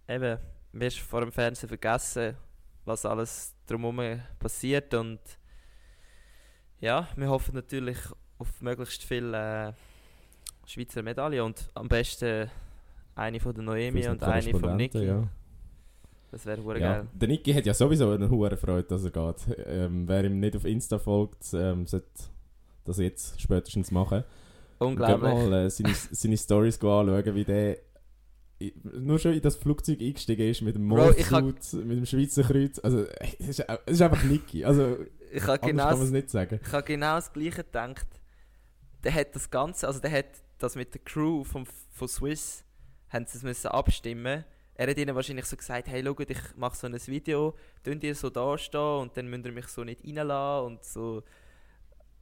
eben, 0.07 0.39
wirst 0.71 0.97
vor 0.97 1.21
dem 1.21 1.31
Fernsehen 1.31 1.69
vergessen, 1.69 2.35
was 2.85 3.05
alles 3.05 3.53
drumherum 3.67 4.19
passiert 4.39 4.91
und 4.95 5.19
ja, 6.79 7.07
wir 7.15 7.29
hoffen 7.29 7.55
natürlich 7.55 7.97
auf 8.37 8.61
möglichst 8.61 9.03
viele 9.03 9.67
äh, 9.69 9.73
Schweizer 10.65 11.03
Medaillen 11.03 11.41
und 11.41 11.69
am 11.73 11.87
besten 11.87 12.49
eine 13.15 13.39
von 13.39 13.53
der 13.53 13.63
Noemi 13.63 14.07
und 14.07 14.23
eine 14.23 14.41
vom 14.43 14.61
Korrespondenten, 14.61 15.01
Niki. 15.01 15.11
Ja. 15.11 15.27
Das 16.31 16.45
wäre 16.45 16.63
hure 16.63 16.79
Ja. 16.79 16.93
geil. 16.99 17.07
Der 17.13 17.27
Niki 17.27 17.53
hat 17.53 17.65
ja 17.65 17.73
sowieso 17.73 18.11
eine 18.11 18.29
hohe 18.29 18.55
Freude, 18.57 18.87
dass 18.87 19.03
er 19.03 19.11
geht. 19.11 19.57
Ähm, 19.65 20.07
wer 20.07 20.23
ihm 20.23 20.39
nicht 20.39 20.55
auf 20.55 20.65
Insta 20.65 20.99
folgt, 20.99 21.53
ähm, 21.53 21.87
sollte 21.87 22.07
das 22.85 22.97
jetzt 22.99 23.41
spätestens 23.41 23.91
machen. 23.91 24.23
Und 24.77 24.95
geht 24.97 25.09
Unglaublich. 25.09 25.49
mal 25.49 25.53
äh, 25.65 25.69
seine, 25.69 25.93
seine 25.93 26.37
Stories 26.37 26.75
anschauen, 26.75 27.35
wie 27.35 27.43
der 27.43 27.77
nur 28.83 29.19
schon 29.19 29.33
in 29.33 29.41
das 29.41 29.55
Flugzeug 29.55 30.01
eingestiegen 30.01 30.49
ist 30.49 30.61
mit 30.61 30.75
dem 30.75 30.85
Morphsuit, 30.85 31.73
mit 31.85 31.97
dem 31.97 32.05
Schweizer 32.05 32.43
Kreuz. 32.43 32.79
Also, 32.79 33.05
es 33.39 33.59
ist, 33.59 33.59
es 33.85 33.93
ist 33.93 34.01
einfach 34.01 34.23
Niki. 34.23 34.65
Also, 34.65 34.97
Ich 35.31 35.43
anders 35.43 35.61
genau, 35.61 35.89
kann 35.89 36.09
nicht 36.11 36.29
sagen. 36.29 36.59
ich 36.61 36.71
habe 36.71 36.83
genau 36.83 37.15
das 37.15 37.31
Gleiche 37.31 37.63
gedacht. 37.63 38.07
Der 39.03 39.13
hat 39.13 39.33
das 39.33 39.49
Ganze, 39.49 39.87
also 39.87 39.99
der 40.01 40.11
hat 40.11 40.25
das 40.57 40.75
mit 40.75 40.93
der 40.93 41.01
Crew 41.01 41.45
vom, 41.45 41.65
von 41.91 42.07
Swiss, 42.09 42.65
haben 43.09 43.25
sie 43.27 43.37
es 43.37 43.43
müssen 43.43 43.67
abstimmen. 43.67 44.43
Er 44.79 44.87
hat 44.89 44.97
ihnen 44.97 45.13
wahrscheinlich 45.13 45.43
so 45.45 45.57
gesagt, 45.57 45.89
hey, 45.89 46.01
schaut, 46.01 46.29
ich 46.29 46.55
mache 46.55 46.77
so 46.77 46.87
ein 46.87 46.93
Video, 47.07 47.53
könnt 47.83 48.01
ihr 48.01 48.15
so 48.15 48.29
da 48.29 48.57
stehen 48.57 48.79
und 49.01 49.17
dann 49.17 49.27
müsst 49.29 49.45
ihr 49.45 49.51
mich 49.51 49.67
so 49.67 49.83
nicht 49.83 50.05
reinlassen 50.05 50.67
und 50.67 50.85
so. 50.85 51.21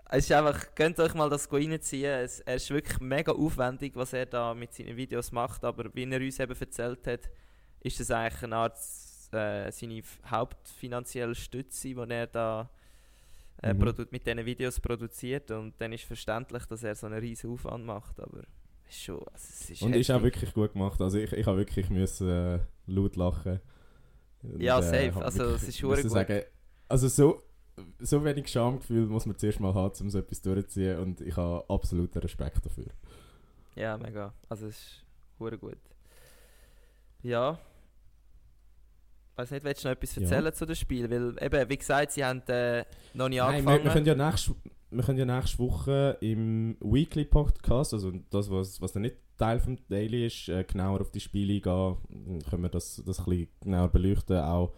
Es 0.09 0.23
ist 0.25 0.31
einfach, 0.31 0.73
könnt 0.73 0.99
euch 0.99 1.13
mal 1.13 1.29
das 1.29 1.51
reinziehen. 1.53 2.11
Es, 2.19 2.39
er 2.39 2.55
ist 2.55 2.71
wirklich 2.71 2.99
mega 2.99 3.31
aufwendig, 3.31 3.95
was 3.95 4.11
er 4.13 4.25
da 4.25 4.55
mit 4.55 4.73
seinen 4.73 4.97
Videos 4.97 5.31
macht, 5.31 5.63
aber 5.63 5.93
wie 5.93 6.09
er 6.11 6.19
uns 6.19 6.39
eben 6.39 6.59
erzählt 6.59 7.05
hat, 7.05 7.29
ist 7.81 7.99
das 7.99 8.09
eigentlich 8.09 8.41
eine 8.43 8.55
Art 8.55 8.77
äh, 9.33 9.71
seine 9.71 10.01
hauptfinanzielle 10.25 11.35
Stütze, 11.35 11.89
die 11.89 12.09
er 12.09 12.25
da 12.25 12.71
äh, 13.61 13.71
Mhm. 13.71 14.07
mit 14.09 14.25
diesen 14.25 14.45
Videos 14.47 14.79
produziert 14.79 15.51
und 15.51 15.79
dann 15.79 15.93
ist 15.93 16.05
verständlich, 16.05 16.65
dass 16.65 16.81
er 16.81 16.95
so 16.95 17.05
einen 17.05 17.19
riesen 17.19 17.51
Aufwand 17.51 17.85
macht, 17.85 18.19
aber 18.19 18.41
schon, 18.89 19.19
also 19.19 19.27
es 19.35 19.69
ist 19.69 19.81
Und 19.81 19.95
ist 19.95 20.09
auch 20.11 20.21
wirklich 20.23 20.53
gut 20.53 20.73
gemacht. 20.73 20.99
Also, 21.01 21.17
ich, 21.17 21.31
ich 21.33 21.45
habe 21.45 21.57
wirklich 21.57 21.89
müssen, 21.89 22.29
äh, 22.29 22.59
laut 22.87 23.15
lachen. 23.15 23.59
Und, 24.43 24.61
Ja, 24.61 24.81
safe. 24.81 25.13
hab 25.15 25.23
Also, 25.23 25.39
wirklich 25.39 25.55
es 25.63 25.67
ist 25.69 25.83
müssen 25.83 26.01
gut. 26.03 26.11
sagen, 26.11 26.41
Also, 26.89 27.07
so, 27.07 27.43
so 27.99 28.23
wenig 28.23 28.47
Schamgefühl 28.47 29.05
muss 29.07 29.25
man 29.25 29.37
zuerst 29.37 29.59
mal 29.59 29.73
haben, 29.73 29.93
um 30.01 30.09
so 30.09 30.19
etwas 30.19 30.41
durchzuziehen. 30.41 30.99
Und 30.99 31.21
ich 31.21 31.35
habe 31.35 31.63
absoluten 31.69 32.19
Respekt 32.19 32.65
dafür. 32.65 32.87
Ja, 33.75 33.97
mega. 33.97 34.33
Also 34.49 34.67
es 34.67 34.77
ist 34.77 35.05
hure 35.39 35.57
gut. 35.57 35.77
Ja. 37.21 37.59
Weiß 39.35 39.51
nicht, 39.51 39.63
willst 39.63 39.83
du 39.83 39.89
noch 39.89 39.95
etwas 39.95 40.15
Ja. 40.15 40.23
erzählen 40.23 40.53
zu 40.53 40.65
dem 40.65 40.75
Spiel? 40.75 41.09
Weil 41.11 41.35
eben, 41.43 41.69
wie 41.69 41.77
gesagt, 41.77 42.11
sie 42.13 42.25
haben 42.25 42.41
äh, 42.47 42.83
noch 43.13 43.29
nicht 43.29 43.37
Nein, 43.39 43.63
wir, 43.65 43.71
angefangen. 43.73 43.83
wir, 43.83 43.91
können 43.91 44.05
ja 44.07 44.15
nächste, 44.15 44.55
wir 44.89 45.03
können 45.03 45.17
ja 45.19 45.25
nächste 45.25 45.59
Woche 45.59 46.17
im 46.21 46.77
Weekly 46.79 47.25
Podcast, 47.25 47.93
also 47.93 48.11
das, 48.29 48.49
was, 48.49 48.81
was 48.81 48.93
dann 48.93 49.03
nicht 49.03 49.15
Teil 49.37 49.59
vom 49.59 49.77
Daily 49.89 50.25
ist, 50.27 50.49
äh, 50.49 50.63
genauer 50.63 51.01
auf 51.01 51.11
die 51.11 51.19
Spiele 51.19 51.53
eingehen. 51.55 51.97
Dann 52.09 52.41
können 52.49 52.63
wir 52.63 52.69
das, 52.69 53.01
das 53.05 53.19
ein 53.19 53.25
bisschen 53.25 53.47
genauer 53.61 53.89
beleuchten. 53.89 54.37
Auch 54.39 54.73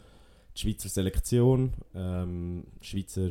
die 0.56 0.62
Schweizer 0.62 0.90
Selektion, 0.90 1.74
ähm, 1.94 2.66
Schweizer 2.82 3.30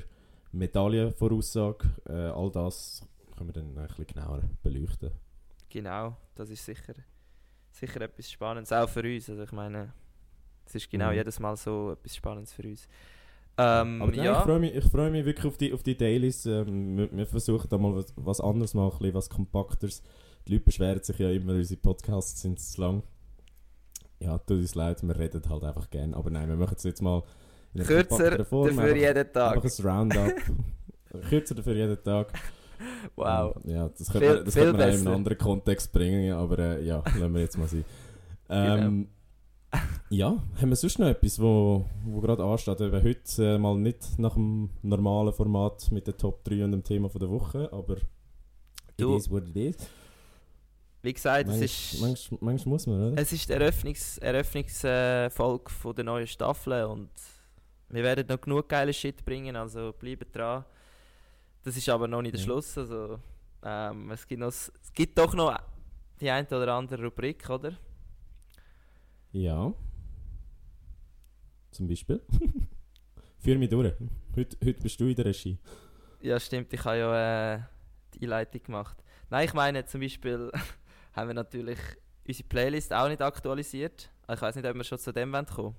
Medaillenvoraussage, 0.52 1.86
äh, 2.08 2.12
all 2.12 2.50
das 2.50 3.02
können 3.36 3.48
wir 3.50 3.54
dann 3.54 3.76
ein 3.78 3.86
bisschen 3.88 4.06
genauer 4.06 4.42
beleuchten. 4.62 5.10
Genau, 5.68 6.16
das 6.34 6.48
ist 6.50 6.64
sicher, 6.64 6.94
sicher 7.70 8.00
etwas 8.00 8.30
Spannendes, 8.30 8.72
auch 8.72 8.88
für 8.88 9.02
uns. 9.02 9.28
Also 9.28 9.42
ich 9.42 9.52
meine, 9.52 9.92
es 10.64 10.74
ist 10.74 10.90
genau 10.90 11.10
Mhm. 11.10 11.16
jedes 11.16 11.38
Mal 11.40 11.56
so 11.56 11.92
etwas 11.92 12.16
Spannendes 12.16 12.52
für 12.52 12.62
uns. 12.62 12.88
Ähm, 13.60 14.00
Aber 14.00 14.10
nein, 14.12 14.20
ich 14.20 14.24
ja, 14.24 14.40
freue 14.42 14.60
mich, 14.60 14.74
ich 14.74 14.84
freu 14.84 15.10
mich 15.10 15.24
wirklich 15.24 15.46
auf 15.46 15.56
die, 15.58 15.72
auf 15.72 15.82
die 15.82 15.96
Dailies. 15.96 16.46
Ähm, 16.46 16.96
wir, 16.96 17.08
wir 17.12 17.26
versuchen 17.26 17.68
da 17.68 17.76
mal 17.76 17.94
was, 17.96 18.12
was 18.16 18.40
anderes 18.40 18.72
bisschen 18.72 19.14
was 19.14 19.28
Kompakteres. 19.28 20.02
Die 20.46 20.52
Leute 20.52 20.64
beschweren 20.64 21.02
sich 21.02 21.18
ja 21.18 21.30
immer, 21.30 21.54
unsere 21.54 21.80
Podcasts 21.80 22.40
sind 22.40 22.60
zu 22.60 22.80
lang. 22.80 23.02
Ja, 24.20 24.38
tut 24.38 24.58
uns 24.58 24.74
leid, 24.74 25.02
wir 25.02 25.18
reden 25.18 25.42
halt 25.48 25.64
einfach 25.64 25.90
gerne. 25.90 26.16
Aber 26.16 26.30
nein, 26.30 26.48
wir 26.48 26.56
machen 26.56 26.74
es 26.76 26.84
jetzt 26.84 27.02
mal 27.02 27.22
in 27.74 27.82
kürzer 27.82 28.44
Form. 28.44 28.76
dafür 28.76 28.84
einfach, 28.84 28.96
jeden 28.96 29.32
Tag. 29.32 29.56
einfach 29.56 29.78
ein 29.78 29.86
Roundup. 29.86 30.34
kürzer 31.28 31.54
dafür 31.56 31.74
jeden 31.74 32.02
Tag. 32.02 32.32
Wow. 33.16 33.56
Ja, 33.64 33.88
das 33.88 34.10
Viel- 34.10 34.20
könnte 34.20 34.34
man, 34.36 34.44
das 34.44 34.54
viel 34.54 34.62
könnte 34.64 34.78
man 34.78 34.88
auch 34.88 34.94
in 34.94 35.00
einem 35.06 35.16
anderen 35.16 35.38
Kontext 35.38 35.92
bringen, 35.92 36.32
aber 36.32 36.58
äh, 36.60 36.84
ja, 36.84 37.02
lassen 37.18 37.34
wir 37.34 37.40
jetzt 37.40 37.58
mal 37.58 37.66
sein. 37.68 37.84
Ähm, 38.50 39.08
Ja, 40.10 40.42
haben 40.60 40.68
wir 40.70 40.76
sonst 40.76 40.98
noch 40.98 41.08
etwas, 41.08 41.38
wo, 41.40 41.84
wo 42.04 42.20
gerade 42.20 42.42
ansteht? 42.42 42.80
Eben 42.80 43.02
heute 43.02 43.44
äh, 43.54 43.58
mal 43.58 43.76
nicht 43.76 44.18
nach 44.18 44.32
dem 44.34 44.70
normalen 44.82 45.32
Format 45.34 45.90
mit 45.92 46.06
den 46.06 46.16
Top 46.16 46.42
3 46.44 46.64
und 46.64 46.72
dem 46.72 46.82
Thema 46.82 47.10
von 47.10 47.20
der 47.20 47.28
Woche, 47.30 47.68
aber 47.72 47.96
Du- 48.96 49.12
it 49.14 49.18
is 49.20 49.30
what 49.30 49.44
it 49.48 49.56
is. 49.56 49.76
Wie 51.02 51.12
gesagt, 51.12 51.48
es 51.48 51.48
Manchmal, 51.48 51.64
ist, 51.64 52.00
manchmal, 52.00 52.38
manchmal 52.42 52.72
muss 52.72 52.86
man, 52.86 53.12
oder? 53.12 53.20
es 53.22 53.32
ist 53.32 53.48
die 53.48 53.52
Eröffnungs 53.52 54.18
Eröffnungsfolge 54.18 55.70
von 55.70 55.94
der 55.94 56.04
neuen 56.04 56.26
Staffel 56.26 56.84
und 56.84 57.10
wir 57.90 58.02
werden 58.02 58.26
noch 58.28 58.40
genug 58.40 58.68
geile 58.68 58.92
Shit 58.92 59.24
bringen, 59.24 59.54
also 59.56 59.92
bleibt 59.92 60.34
dran. 60.34 60.64
Das 61.62 61.76
ist 61.76 61.88
aber 61.88 62.08
noch 62.08 62.22
nicht 62.22 62.32
der 62.34 62.40
Ja. 62.40 62.44
Schluss, 62.46 62.76
also 62.78 63.18
ähm, 63.62 64.10
es, 64.10 64.26
gibt 64.26 64.40
noch, 64.40 64.48
es 64.48 64.72
gibt 64.94 65.18
doch 65.18 65.34
noch 65.34 65.56
die 66.20 66.30
eine 66.30 66.46
oder 66.48 66.74
andere 66.74 67.04
Rubrik, 67.04 67.48
oder? 67.50 67.72
Ja. 69.32 69.72
Zum 71.70 71.88
Beispiel. 71.88 72.20
Führ 73.38 73.58
mich 73.58 73.68
durch. 73.68 73.94
Heute, 74.34 74.56
heute 74.64 74.82
bist 74.82 74.98
du 75.00 75.06
in 75.06 75.14
der 75.14 75.26
Regie. 75.26 75.58
Ja, 76.20 76.40
stimmt, 76.40 76.72
ich 76.72 76.84
habe 76.84 76.98
ja 76.98 77.54
äh, 77.54 77.60
die 78.14 78.24
Einleitung 78.24 78.62
gemacht. 78.62 78.96
Nein, 79.30 79.44
ich 79.44 79.54
meine, 79.54 79.84
zum 79.84 80.00
Beispiel 80.00 80.50
haben 81.12 81.28
wir 81.28 81.34
natürlich 81.34 81.78
unsere 82.26 82.48
Playlist 82.48 82.92
auch 82.92 83.08
nicht 83.08 83.22
aktualisiert. 83.22 84.10
Ich 84.30 84.42
weiß 84.42 84.56
nicht, 84.56 84.66
ob 84.66 84.74
wir 84.74 84.84
schon 84.84 84.98
zu 84.98 85.12
dem 85.12 85.32
wollen 85.32 85.46
kommen. 85.46 85.76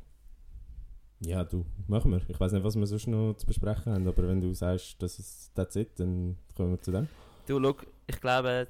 Ja, 1.21 1.43
du, 1.43 1.65
machen 1.87 2.11
wir. 2.11 2.21
Ich 2.29 2.39
weiß 2.39 2.53
nicht, 2.53 2.63
was 2.63 2.75
wir 2.75 2.87
sonst 2.87 3.07
noch 3.07 3.33
zu 3.33 3.45
besprechen 3.45 3.93
haben, 3.93 4.07
aber 4.07 4.27
wenn 4.27 4.39
du 4.39 4.53
sagst, 4.53 5.01
dass 5.01 5.19
es 5.19 5.51
that's 5.53 5.75
it, 5.75 5.99
dann 5.99 6.37
kommen 6.55 6.71
wir 6.71 6.81
zu 6.81 6.91
dem. 6.91 7.07
Du, 7.45 7.61
schau, 7.61 7.75
ich 8.07 8.21
glaube, 8.21 8.67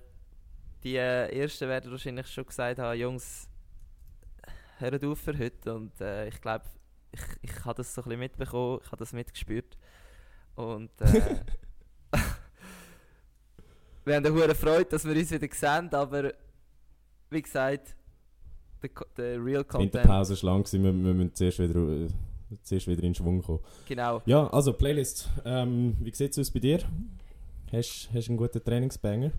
die 0.84 0.96
äh, 0.96 1.28
Ersten 1.40 1.70
werden 1.70 1.92
wahrscheinlich 1.92 2.28
schon 2.28 2.46
gesagt 2.46 2.80
haben, 2.80 3.00
Jungs, 3.00 3.49
hört 4.80 5.04
auf 5.04 5.20
für 5.20 5.38
heute. 5.38 5.74
Und 5.74 6.00
äh, 6.02 6.28
ich 6.28 6.42
glaube, 6.42 6.66
ich, 7.12 7.22
ich 7.42 7.66
habe 7.66 7.76
das 7.76 7.94
so 7.94 8.02
ein 8.02 8.06
bisschen 8.06 8.20
mitbekommen, 8.20 8.80
ich 8.84 8.88
habe 8.88 8.98
das 8.98 9.14
mitgespürt. 9.14 9.78
Und 10.56 10.90
äh, 11.02 11.40
wir 14.06 14.16
haben 14.16 14.26
eine 14.26 14.34
hohe 14.34 14.56
Freude, 14.56 14.86
dass 14.86 15.06
wir 15.06 15.16
uns 15.16 15.32
wieder 15.32 15.48
sehen, 15.54 15.90
aber 15.94 16.34
wie 17.30 17.42
gesagt, 17.42 17.96
der, 18.82 18.90
der 19.18 19.44
Real 19.44 19.64
Die 19.64 19.68
Content, 19.68 19.94
Winterpause 19.94 20.34
ist 20.34 20.42
lang, 20.42 20.66
wir, 20.72 20.82
wir 20.84 20.92
müssen 20.92 21.36
zuerst 21.36 21.60
wieder, 21.60 21.80
äh, 21.80 22.08
zuerst 22.64 22.88
wieder 22.88 23.04
in 23.04 23.14
Schwung 23.14 23.42
kommen. 23.42 23.60
genau. 23.88 24.22
Ja, 24.26 24.48
also 24.48 24.74
Playlist. 24.74 25.30
Ähm, 25.46 25.96
wie 26.00 26.14
sieht 26.14 26.32
es 26.32 26.40
aus 26.40 26.52
bei 26.52 26.60
dir? 26.60 26.80
Hast 27.72 28.10
du 28.12 28.18
einen 28.18 28.38
guten 28.38 28.64
Trainingsbanger? 28.64 29.32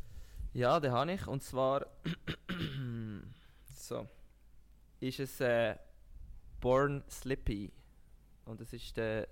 Ja, 0.53 0.79
den 0.79 0.93
habe 0.93 1.13
ich. 1.13 1.27
Und 1.27 1.43
zwar 1.43 1.87
so 3.75 4.07
ist 5.01 5.21
es 5.21 5.41
äh, 5.41 5.77
Born 6.61 7.03
Slippy. 7.09 7.73
Und 8.45 8.61
das 8.61 8.73
ist 8.73 8.97
der 8.97 9.29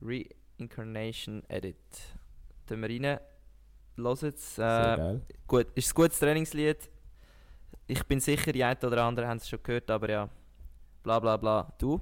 Reincarnation 0.00 1.42
Edit. 1.48 1.76
Da 2.66 2.76
wir 2.76 2.88
rein. 2.88 3.18
Es. 4.22 4.56
Sehr 4.56 4.98
Äh, 5.28 5.34
gut, 5.46 5.66
ist 5.74 5.90
ein 5.90 5.94
gutes 5.94 6.18
Trainingslied. 6.18 6.88
Ich 7.86 8.02
bin 8.04 8.20
sicher, 8.20 8.52
die 8.52 8.64
einen 8.64 8.78
oder 8.82 9.04
anderen 9.04 9.28
haben 9.28 9.38
es 9.38 9.48
schon 9.48 9.62
gehört, 9.62 9.90
aber 9.90 10.08
ja. 10.10 10.28
Bla 11.02 11.18
bla 11.18 11.36
bla. 11.36 11.72
Du? 11.78 12.00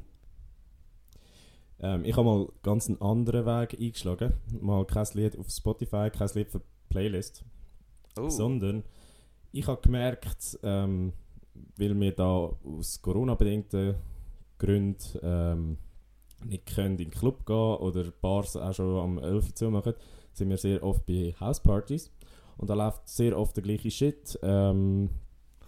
Ähm, 1.80 2.04
ich 2.04 2.16
habe 2.16 2.24
mal 2.24 2.48
ganz 2.62 2.88
einen 2.88 3.00
anderen 3.00 3.46
Weg 3.46 3.80
eingeschlagen. 3.80 4.34
Mal 4.60 4.84
kein 4.84 5.06
Lied 5.14 5.38
auf 5.38 5.48
Spotify, 5.48 6.10
kein 6.10 6.28
Lied 6.34 6.50
für 6.50 6.60
Playlist. 6.90 7.44
Oh. 8.18 8.28
Sondern 8.28 8.84
ich 9.52 9.66
habe 9.66 9.80
gemerkt, 9.80 10.58
ähm, 10.62 11.14
weil 11.76 11.98
wir 11.98 12.12
da 12.12 12.50
aus 12.64 13.00
Corona-bedingten 13.02 13.94
Gründen 14.58 15.18
ähm, 15.22 15.78
nicht 16.44 16.66
können 16.74 16.92
in 16.92 16.96
den 16.96 17.10
Club 17.10 17.46
gehen 17.46 17.56
oder 17.56 18.04
Bars 18.20 18.56
auch 18.56 18.74
schon 18.74 18.98
am 18.98 19.18
11 19.18 19.46
Uhr 19.46 19.54
zumachen, 19.54 19.94
sind 20.32 20.50
wir 20.50 20.58
sehr 20.58 20.82
oft 20.82 21.04
bei 21.06 21.34
Housepartys. 21.38 22.10
Und 22.56 22.68
da 22.68 22.74
läuft 22.74 23.08
sehr 23.08 23.38
oft 23.38 23.56
der 23.56 23.62
gleiche 23.62 23.90
Shit. 23.90 24.38
Ähm, 24.42 25.08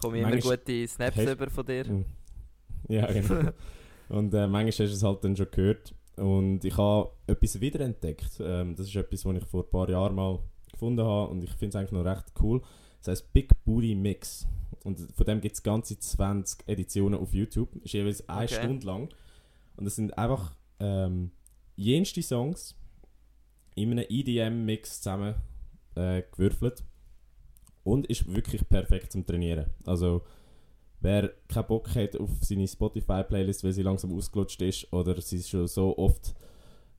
Komme 0.00 0.18
ich 0.18 0.26
immer 0.26 0.36
gute 0.36 0.86
Snaps 0.86 1.18
über 1.18 1.48
von 1.48 1.64
dir. 1.64 1.90
Mm. 1.90 2.04
Ja, 2.88 3.10
genau. 3.10 3.50
und 4.08 4.34
äh, 4.34 4.46
manchmal 4.46 4.66
hast 4.66 4.78
du 4.78 4.84
es 4.84 5.02
halt 5.02 5.24
dann 5.24 5.36
schon 5.36 5.50
gehört. 5.50 5.94
Und 6.16 6.64
ich 6.64 6.76
habe 6.76 7.10
etwas 7.26 7.60
wiederentdeckt. 7.60 8.40
Ähm, 8.40 8.74
das 8.76 8.88
ist 8.88 8.96
etwas, 8.96 9.24
was 9.24 9.36
ich 9.36 9.44
vor 9.44 9.64
ein 9.64 9.70
paar 9.70 9.88
Jahren 9.88 10.14
mal 10.14 10.38
gefunden 10.70 11.04
habe 11.04 11.30
und 11.30 11.42
ich 11.44 11.50
finde 11.50 11.68
es 11.68 11.76
eigentlich 11.76 11.92
noch 11.92 12.04
recht 12.04 12.32
cool. 12.40 12.60
Das 12.98 13.08
heißt 13.08 13.32
Big 13.32 13.50
Booty 13.64 13.94
Mix. 13.94 14.46
Und 14.84 15.00
von 15.14 15.26
dem 15.26 15.40
gibt 15.40 15.54
es 15.54 15.62
ganze 15.62 15.98
20 15.98 16.68
Editionen 16.68 17.18
auf 17.18 17.32
YouTube. 17.32 17.74
Ist 17.84 17.94
jeweils 17.94 18.28
eine 18.28 18.44
Okay. 18.44 18.54
Stunde 18.54 18.86
lang. 18.86 19.08
Und 19.76 19.86
es 19.86 19.96
sind 19.96 20.16
einfach 20.18 20.54
ähm, 20.80 21.30
jenste 21.76 22.22
Songs 22.22 22.76
in 23.74 23.92
einem 23.92 24.06
EDM-Mix 24.08 25.00
zusammen 25.02 25.34
äh, 25.94 26.22
gewürfelt. 26.32 26.84
Und 27.84 28.06
ist 28.06 28.32
wirklich 28.32 28.68
perfekt 28.68 29.12
zum 29.12 29.26
Trainieren. 29.26 29.66
Also, 29.86 30.22
wer 31.00 31.32
keinen 31.48 31.66
Bock 31.66 31.92
hat 31.94 32.16
auf 32.16 32.30
seine 32.40 32.68
Spotify-Playlist, 32.68 33.64
weil 33.64 33.72
sie 33.72 33.82
langsam 33.82 34.16
ausgelutscht 34.16 34.62
ist 34.62 34.92
oder 34.92 35.20
sie 35.20 35.42
schon 35.42 35.66
so 35.66 35.98
oft 35.98 36.34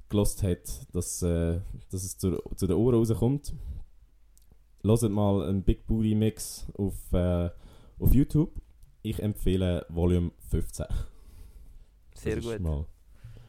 gelost 0.10 0.44
hat, 0.44 0.94
dass, 0.94 1.22
äh, 1.22 1.60
dass 1.90 2.04
es 2.04 2.18
zu, 2.18 2.38
zu 2.56 2.68
den 2.68 2.76
Ohren 2.76 2.96
rauskommt, 2.96 3.54
hört 4.84 5.10
mal 5.10 5.48
einen 5.48 5.64
Big 5.64 5.88
Booty 5.88 6.16
Mix 6.16 6.68
auf, 6.78 6.94
äh, 7.14 7.50
auf 8.00 8.14
YouTube. 8.14 8.52
Ich 9.02 9.22
empfehle 9.22 9.86
Volume 9.90 10.32
15. 10.50 10.86
Sehr 12.16 12.36
das 12.38 12.46
gut. 12.46 12.54
Ist 12.56 12.60
mal 12.62 12.86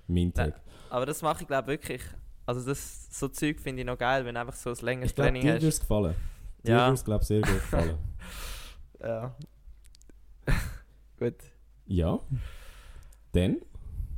mein 0.09 0.33
Take. 0.35 0.61
Aber 0.91 1.07
das 1.07 1.23
mache 1.23 1.43
ich 1.43 1.47
glaube 1.49 1.69
wirklich. 1.69 2.03
Also 2.47 2.61
das 2.67 3.09
so 3.19 3.29
Zeug 3.29 3.61
finde 3.61 3.83
ich 3.83 3.87
noch 3.87 3.97
geil, 3.99 4.25
wenn 4.25 4.35
du 4.35 4.41
einfach 4.41 4.55
so 4.55 4.71
ein 4.71 4.77
längeres 4.83 5.11
Ich 5.11 5.15
glaube, 5.15 5.29
Training 5.31 5.43
dir 5.43 5.53
würde 5.55 5.67
hast. 5.67 5.75
es 5.75 5.81
gefallen. 5.81 6.15
Dir 6.65 6.71
Ja. 6.73 6.79
würde 6.87 6.95
es, 6.95 7.05
glaube 7.05 7.23
ich, 7.23 7.29
sehr 7.29 7.41
gut 7.41 7.55
gefallen. 7.55 7.99
Ja. 9.01 9.37
gut. 11.19 11.35
ja. 11.87 12.19
Dann 13.33 13.59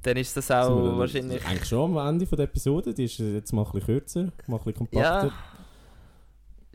Dann 0.02 0.16
ist 0.16 0.36
das 0.36 0.48
auch 0.52 0.96
wahrscheinlich. 0.98 1.44
eigentlich 1.44 1.68
schon 1.68 1.96
am 1.98 2.08
Ende 2.08 2.24
von 2.26 2.36
der 2.36 2.44
Episode. 2.44 2.94
Die 2.94 3.04
ist 3.04 3.18
jetzt 3.18 3.52
mal 3.52 3.64
ein 3.64 3.72
bisschen 3.72 3.86
kürzer, 3.86 4.32
mal 4.46 4.58
ein 4.58 4.64
bisschen 4.64 4.74
kompakter. 4.74 5.26
Ja. 5.26 5.32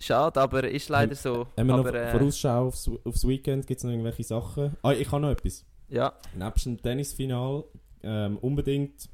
Schade, 0.02 0.42
aber 0.42 0.64
ist 0.68 0.90
leider 0.90 1.16
so. 1.16 1.46
Haben 1.58 1.68
wir 1.68 1.78
noch 1.78 1.80
aber, 1.86 1.94
äh, 1.94 2.12
Vorausschau 2.12 2.68
aufs, 2.68 2.90
aufs 3.06 3.28
Weekend? 3.28 3.68
Gibt 3.68 3.78
es 3.78 3.84
noch 3.84 3.92
irgendwelche 3.92 4.24
Sachen? 4.24 4.76
Ah, 4.82 4.94
ich 4.94 5.12
habe 5.12 5.22
noch 5.22 5.30
etwas. 5.30 5.66
Ja, 5.90 6.14
Nebst 6.36 6.66
dem 6.66 6.82
Tennisfinal 6.82 7.64
ähm, 8.02 8.38
unbedingt 8.40 9.10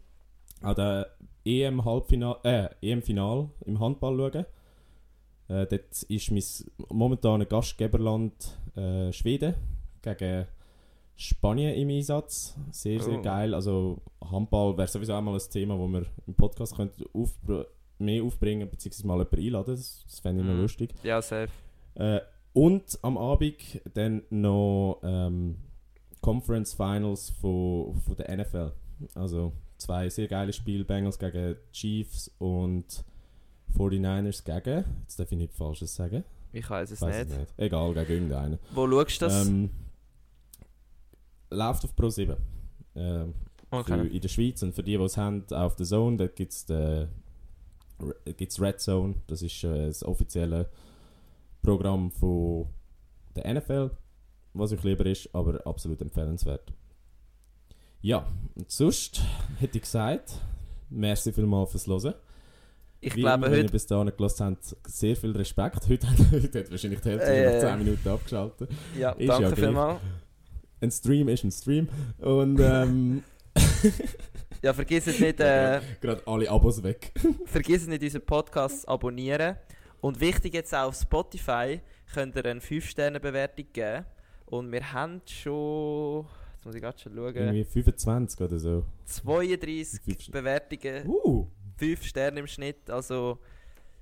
an 0.61 0.75
der 0.75 1.07
EM-Halbfinal, 1.45 2.37
äh, 2.43 2.67
EM-Final 2.81 3.49
im 3.65 3.79
Handball 3.79 4.17
schauen. 4.17 4.45
Äh, 5.49 5.65
dort 5.67 6.03
ist 6.03 6.31
mein 6.31 6.43
momentanes 6.89 7.47
Gastgeberland 7.49 8.33
äh, 8.75 9.11
Schweden 9.11 9.55
gegen 10.01 10.45
Spanien 11.15 11.73
im 11.75 11.89
Einsatz. 11.89 12.55
Sehr, 12.71 13.01
sehr 13.01 13.19
Oh. 13.19 13.21
geil. 13.21 13.53
Also 13.53 13.97
Handball 14.29 14.77
wäre 14.77 14.87
sowieso 14.87 15.13
auch 15.13 15.21
mal 15.21 15.33
ein 15.33 15.49
Thema, 15.51 15.77
wo 15.77 15.87
wir 15.87 16.05
im 16.27 16.35
Podcast 16.35 16.75
könnten 16.75 17.03
aufbr 17.13 17.65
mehr 17.99 18.23
aufbringen 18.23 18.69
beziehungsweise 18.69 19.07
mal 19.07 19.17
jemanden 19.17 19.39
einladen. 19.39 19.75
Das, 19.75 20.03
das 20.07 20.19
fände 20.19 20.41
ich 20.41 20.47
noch 20.47 20.55
Mhm. 20.55 20.61
lustig. 20.61 20.93
ja, 21.03 21.21
safe. 21.21 21.51
Äh, 21.95 22.19
und 22.53 22.97
am 23.01 23.17
Abend 23.17 23.81
dann 23.93 24.23
noch 24.29 24.99
ähm, 25.03 25.57
Conference 26.21 26.73
Finals 26.73 27.29
von, 27.29 27.95
von 28.01 28.15
der 28.15 28.35
NFL. 28.37 28.71
Also 29.15 29.53
zwei 29.77 30.09
sehr 30.09 30.27
geile 30.27 30.51
Spiele, 30.53 30.83
Bengals 30.83 31.19
gegen 31.19 31.55
Chiefs 31.71 32.31
und 32.39 33.03
49ers 33.77 34.43
gegen, 34.43 34.85
jetzt 35.03 35.19
darf 35.19 35.31
ich 35.31 35.37
nichts 35.37 35.55
Falsches 35.57 35.93
sagen, 35.95 36.23
Ich 36.53 36.67
weiß 36.67 36.89
es 36.91 37.01
Weiss 37.01 37.17
nicht. 37.27 37.31
es 37.31 37.37
nicht. 37.39 37.53
Egal, 37.57 37.93
gegen 37.93 38.11
irgendeinen. 38.13 38.59
Wo 38.73 38.87
schaust 38.89 39.21
du 39.21 39.25
das? 39.25 39.47
Ähm, 39.47 39.69
läuft 41.51 41.83
auf 41.85 41.95
Pro 41.95 42.09
7. 42.09 42.35
Ähm, 42.95 43.33
okay. 43.69 44.07
in 44.07 44.21
der 44.21 44.29
Schweiz 44.29 44.63
und 44.63 44.73
für 44.73 44.81
die, 44.83 44.97
die 44.97 45.03
es 45.03 45.17
haben, 45.17 45.43
auf 45.51 45.75
der 45.75 45.85
Zone, 45.85 46.17
da 46.17 46.27
gibt 46.27 46.51
es 46.53 46.65
gibt's 48.37 48.59
Red 48.61 48.79
Zone, 48.79 49.15
das 49.27 49.41
ist 49.41 49.63
äh, 49.63 49.87
das 49.87 50.03
offizielle 50.03 50.69
Programm 51.61 52.11
von 52.11 52.67
der 53.35 53.53
NFL, 53.55 53.91
was 54.53 54.71
euch 54.73 54.83
lieber 54.83 55.05
ist, 55.05 55.29
aber 55.33 55.65
absolut 55.65 56.01
empfehlenswert. 56.01 56.71
Ja, 58.01 58.25
und 58.55 58.69
sonst 58.71 59.21
hätte 59.59 59.77
ich 59.77 59.83
gesagt, 59.83 60.33
merci 60.89 61.31
vielmals 61.33 61.71
fürs 61.71 61.87
Hören. 61.87 62.13
Ich 62.99 63.15
Wie 63.15 63.21
glaube 63.21 63.45
wenn 63.45 63.53
ihr 63.53 63.59
heute. 63.59 63.71
bis 63.71 63.85
dahin 63.85 64.11
gelassen 64.15 64.45
habt, 64.47 64.75
sehr 64.87 65.15
viel 65.15 65.31
Respekt. 65.31 65.81
Heute, 65.89 66.07
heute 66.31 66.59
hat 66.59 66.71
wahrscheinlich 66.71 66.99
die 67.01 67.09
Hälfte 67.09 67.27
Äh. 67.31 67.53
nach 67.61 67.69
10 67.75 67.77
Minuten 67.85 68.09
abgeschaltet. 68.09 68.69
Ja, 68.97 69.11
ist 69.11 69.27
danke 69.29 69.49
ja 69.49 69.55
vielmals. 69.55 70.01
Ein 70.81 70.91
Stream 70.91 71.27
ist 71.29 71.43
ein 71.43 71.51
Stream 71.51 71.87
und 72.19 72.59
ähm, 72.59 73.23
Ja, 74.61 74.73
vergiss 74.73 75.07
es 75.07 75.19
nicht, 75.19 75.39
äh, 75.39 75.81
gerade 76.01 76.21
alle 76.25 76.49
Abos 76.49 76.81
weg. 76.83 77.11
vergiss 77.45 77.83
es 77.83 77.87
nicht, 77.87 78.03
unseren 78.03 78.25
Podcast 78.25 78.81
zu 78.81 78.87
abonnieren. 78.87 79.55
Und 80.01 80.19
wichtig 80.19 80.53
jetzt 80.53 80.73
auch 80.73 80.87
auf 80.89 80.95
Spotify 80.95 81.79
könnt 82.13 82.35
ihr 82.35 82.45
eine 82.45 82.59
5-Sterne-Bewertung 82.59 83.65
geben. 83.73 84.05
Und 84.45 84.71
wir 84.71 84.93
haben 84.93 85.21
schon. 85.25 86.25
Jetzt 86.55 86.65
muss 86.65 86.75
ich 86.75 86.81
gerade 86.81 86.97
schon 86.99 87.13
schauen. 87.15 87.35
Irgendwie 87.35 87.63
25 87.65 88.41
oder 88.41 88.59
so. 88.59 88.85
32 89.05 90.01
Fünf- 90.01 90.31
Bewertungen, 90.31 91.07
Uh! 91.07 91.47
5 91.77 92.03
Sterne 92.03 92.39
im 92.39 92.47
Schnitt. 92.47 92.89
Also 92.89 93.39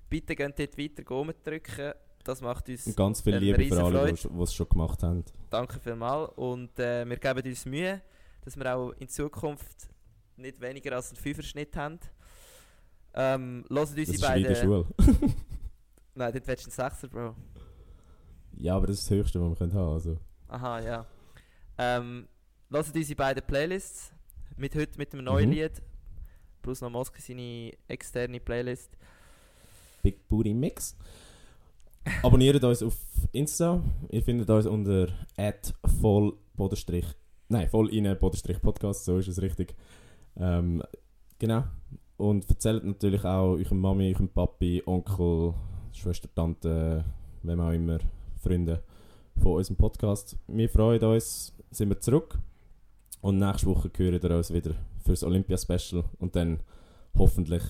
bitte 0.09 0.35
geht 0.35 0.57
dort 0.59 0.77
weiter 0.77 1.03
Daumen 1.03 1.33
drücken. 1.43 1.93
Das 2.23 2.41
macht 2.41 2.69
uns 2.69 2.87
Und 2.87 2.95
ganz 2.97 3.21
viel 3.21 3.35
Liebe 3.37 3.63
für 3.65 3.83
alle, 3.83 4.11
die 4.13 4.41
es 4.43 4.53
schon 4.53 4.67
gemacht 4.69 5.03
haben. 5.03 5.23
Danke 5.49 5.79
vielmals 5.79 6.31
und 6.37 6.77
äh, 6.79 7.05
wir 7.07 7.17
geben 7.17 7.47
uns 7.47 7.65
Mühe, 7.65 8.01
dass 8.43 8.57
wir 8.57 8.75
auch 8.75 8.91
in 8.93 9.07
Zukunft 9.07 9.89
nicht 10.37 10.61
weniger 10.61 10.95
als 10.95 11.09
einen 11.09 11.17
Fünferschnitt 11.17 11.75
haben. 11.75 11.99
Ähm, 13.13 13.65
hören 13.69 13.91
Das 13.91 13.91
unsere 13.91 14.15
ist 14.15 14.21
wie 14.21 14.37
in 14.37 14.43
der 14.43 14.49
beiden... 14.49 14.55
Schule. 14.55 14.85
Nein, 16.15 16.33
dort 16.33 16.47
willst 16.47 16.65
du 16.65 16.69
einen 16.81 16.91
Sechser, 16.91 17.07
Bro. 17.07 17.35
Ja, 18.57 18.75
aber 18.75 18.87
das 18.87 18.99
ist 18.99 19.09
das 19.09 19.17
Höchste, 19.17 19.41
was 19.41 19.49
wir 19.49 19.55
können 19.55 19.73
haben 19.73 19.93
also. 19.93 20.17
Aha, 20.47 20.79
ja. 20.81 21.05
Ähm, 21.77 22.27
hören 22.69 22.87
unsere 22.95 23.15
beiden 23.15 23.43
Playlists. 23.45 24.11
Mit 24.57 24.75
heute 24.75 24.97
mit 24.97 25.13
einem 25.13 25.25
neuen 25.25 25.49
Mhm. 25.49 25.55
Lied. 25.55 25.81
Plus 26.61 26.81
noch 26.81 26.89
Moski 26.89 27.21
seine 27.21 27.73
externe 27.87 28.39
Playlist. 28.39 28.97
Big 30.01 30.27
Booty 30.27 30.53
Mix. 30.53 30.95
Abonniert 32.23 32.63
uns 32.63 32.81
auf 32.83 32.95
Insta. 33.31 33.83
Ihr 34.09 34.23
findet 34.23 34.49
uns 34.49 34.65
unter 34.65 35.07
voll. 36.01 36.37
Nein, 37.49 37.69
voll 37.69 37.93
in 37.93 38.05
Podcast, 38.61 39.05
so 39.05 39.17
ist 39.17 39.27
es 39.27 39.41
richtig. 39.41 39.75
Ähm, 40.37 40.83
genau. 41.39 41.63
Und 42.17 42.49
erzählt 42.49 42.83
natürlich 42.85 43.23
auch 43.25 43.53
eurem 43.53 43.79
Mami, 43.79 44.13
eurem 44.13 44.29
Papi, 44.29 44.81
Onkel, 44.85 45.53
Schwester, 45.91 46.29
Tante, 46.33 47.03
wem 47.43 47.59
auch 47.59 47.71
immer, 47.71 47.99
Freunde 48.41 48.83
von 49.37 49.53
unserem 49.53 49.75
Podcast. 49.77 50.37
Wir 50.47 50.69
freuen 50.69 51.03
uns, 51.03 51.53
sind 51.71 51.89
wir 51.89 51.99
zurück. 51.99 52.37
Und 53.21 53.39
nächste 53.39 53.67
Woche 53.67 53.89
hören 53.97 54.19
ihr 54.21 54.31
uns 54.37 54.53
wieder 54.53 54.71
fürs 55.03 55.23
Olympia-Special 55.23 56.03
und 56.19 56.35
dann 56.35 56.59
hoffentlich 57.17 57.63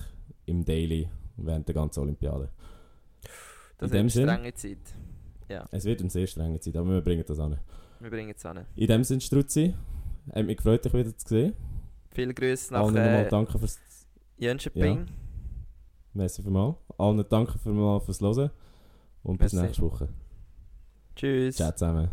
im 0.44 0.64
Daily 0.64 1.08
während 1.36 1.66
der 1.66 1.74
ganzen 1.74 2.00
Olympiade. 2.00 2.50
Das 3.78 3.90
ist 3.90 3.96
eine 3.96 4.10
Sinn- 4.10 4.28
strenge 4.28 4.54
Zeit. 4.54 4.78
Ja, 5.48 5.64
Es 5.70 5.84
wird 5.84 6.00
eine 6.00 6.10
sehr 6.10 6.26
strenge 6.26 6.58
Zeit, 6.60 6.76
aber 6.76 6.90
wir 6.90 7.00
bringen 7.00 7.24
das 7.26 7.38
an. 7.38 7.58
wir 8.00 8.10
bringen 8.10 8.32
es 8.36 8.44
an. 8.44 8.64
In 8.74 8.86
dem 8.86 9.04
Sinne, 9.04 9.20
Struzzi, 9.20 9.74
hat 10.32 10.44
mich 10.46 10.56
gefreut, 10.56 10.84
dich 10.84 10.92
wieder 10.92 11.16
zu 11.16 11.28
sehen. 11.28 11.52
Viele 12.16 12.32
Grüße 12.32 12.72
nach 12.72 12.80
Allen 12.80 12.96
äh, 12.96 13.28
danke 13.28 13.58
fürs 13.58 13.78
Jönschenping. 14.38 15.00
Ja. 15.00 15.04
Merci 16.14 16.42
vielmals. 16.42 16.76
Allen 16.96 17.22
danke 17.28 17.58
vielmals 17.58 18.06
fürs 18.06 18.22
Hören 18.22 18.50
und 19.22 19.36
bis 19.36 19.52
nächste 19.52 19.82
Woche. 19.82 20.08
Tschüss. 21.14 21.56
Ciao 21.56 21.72
zusammen. 21.72 22.08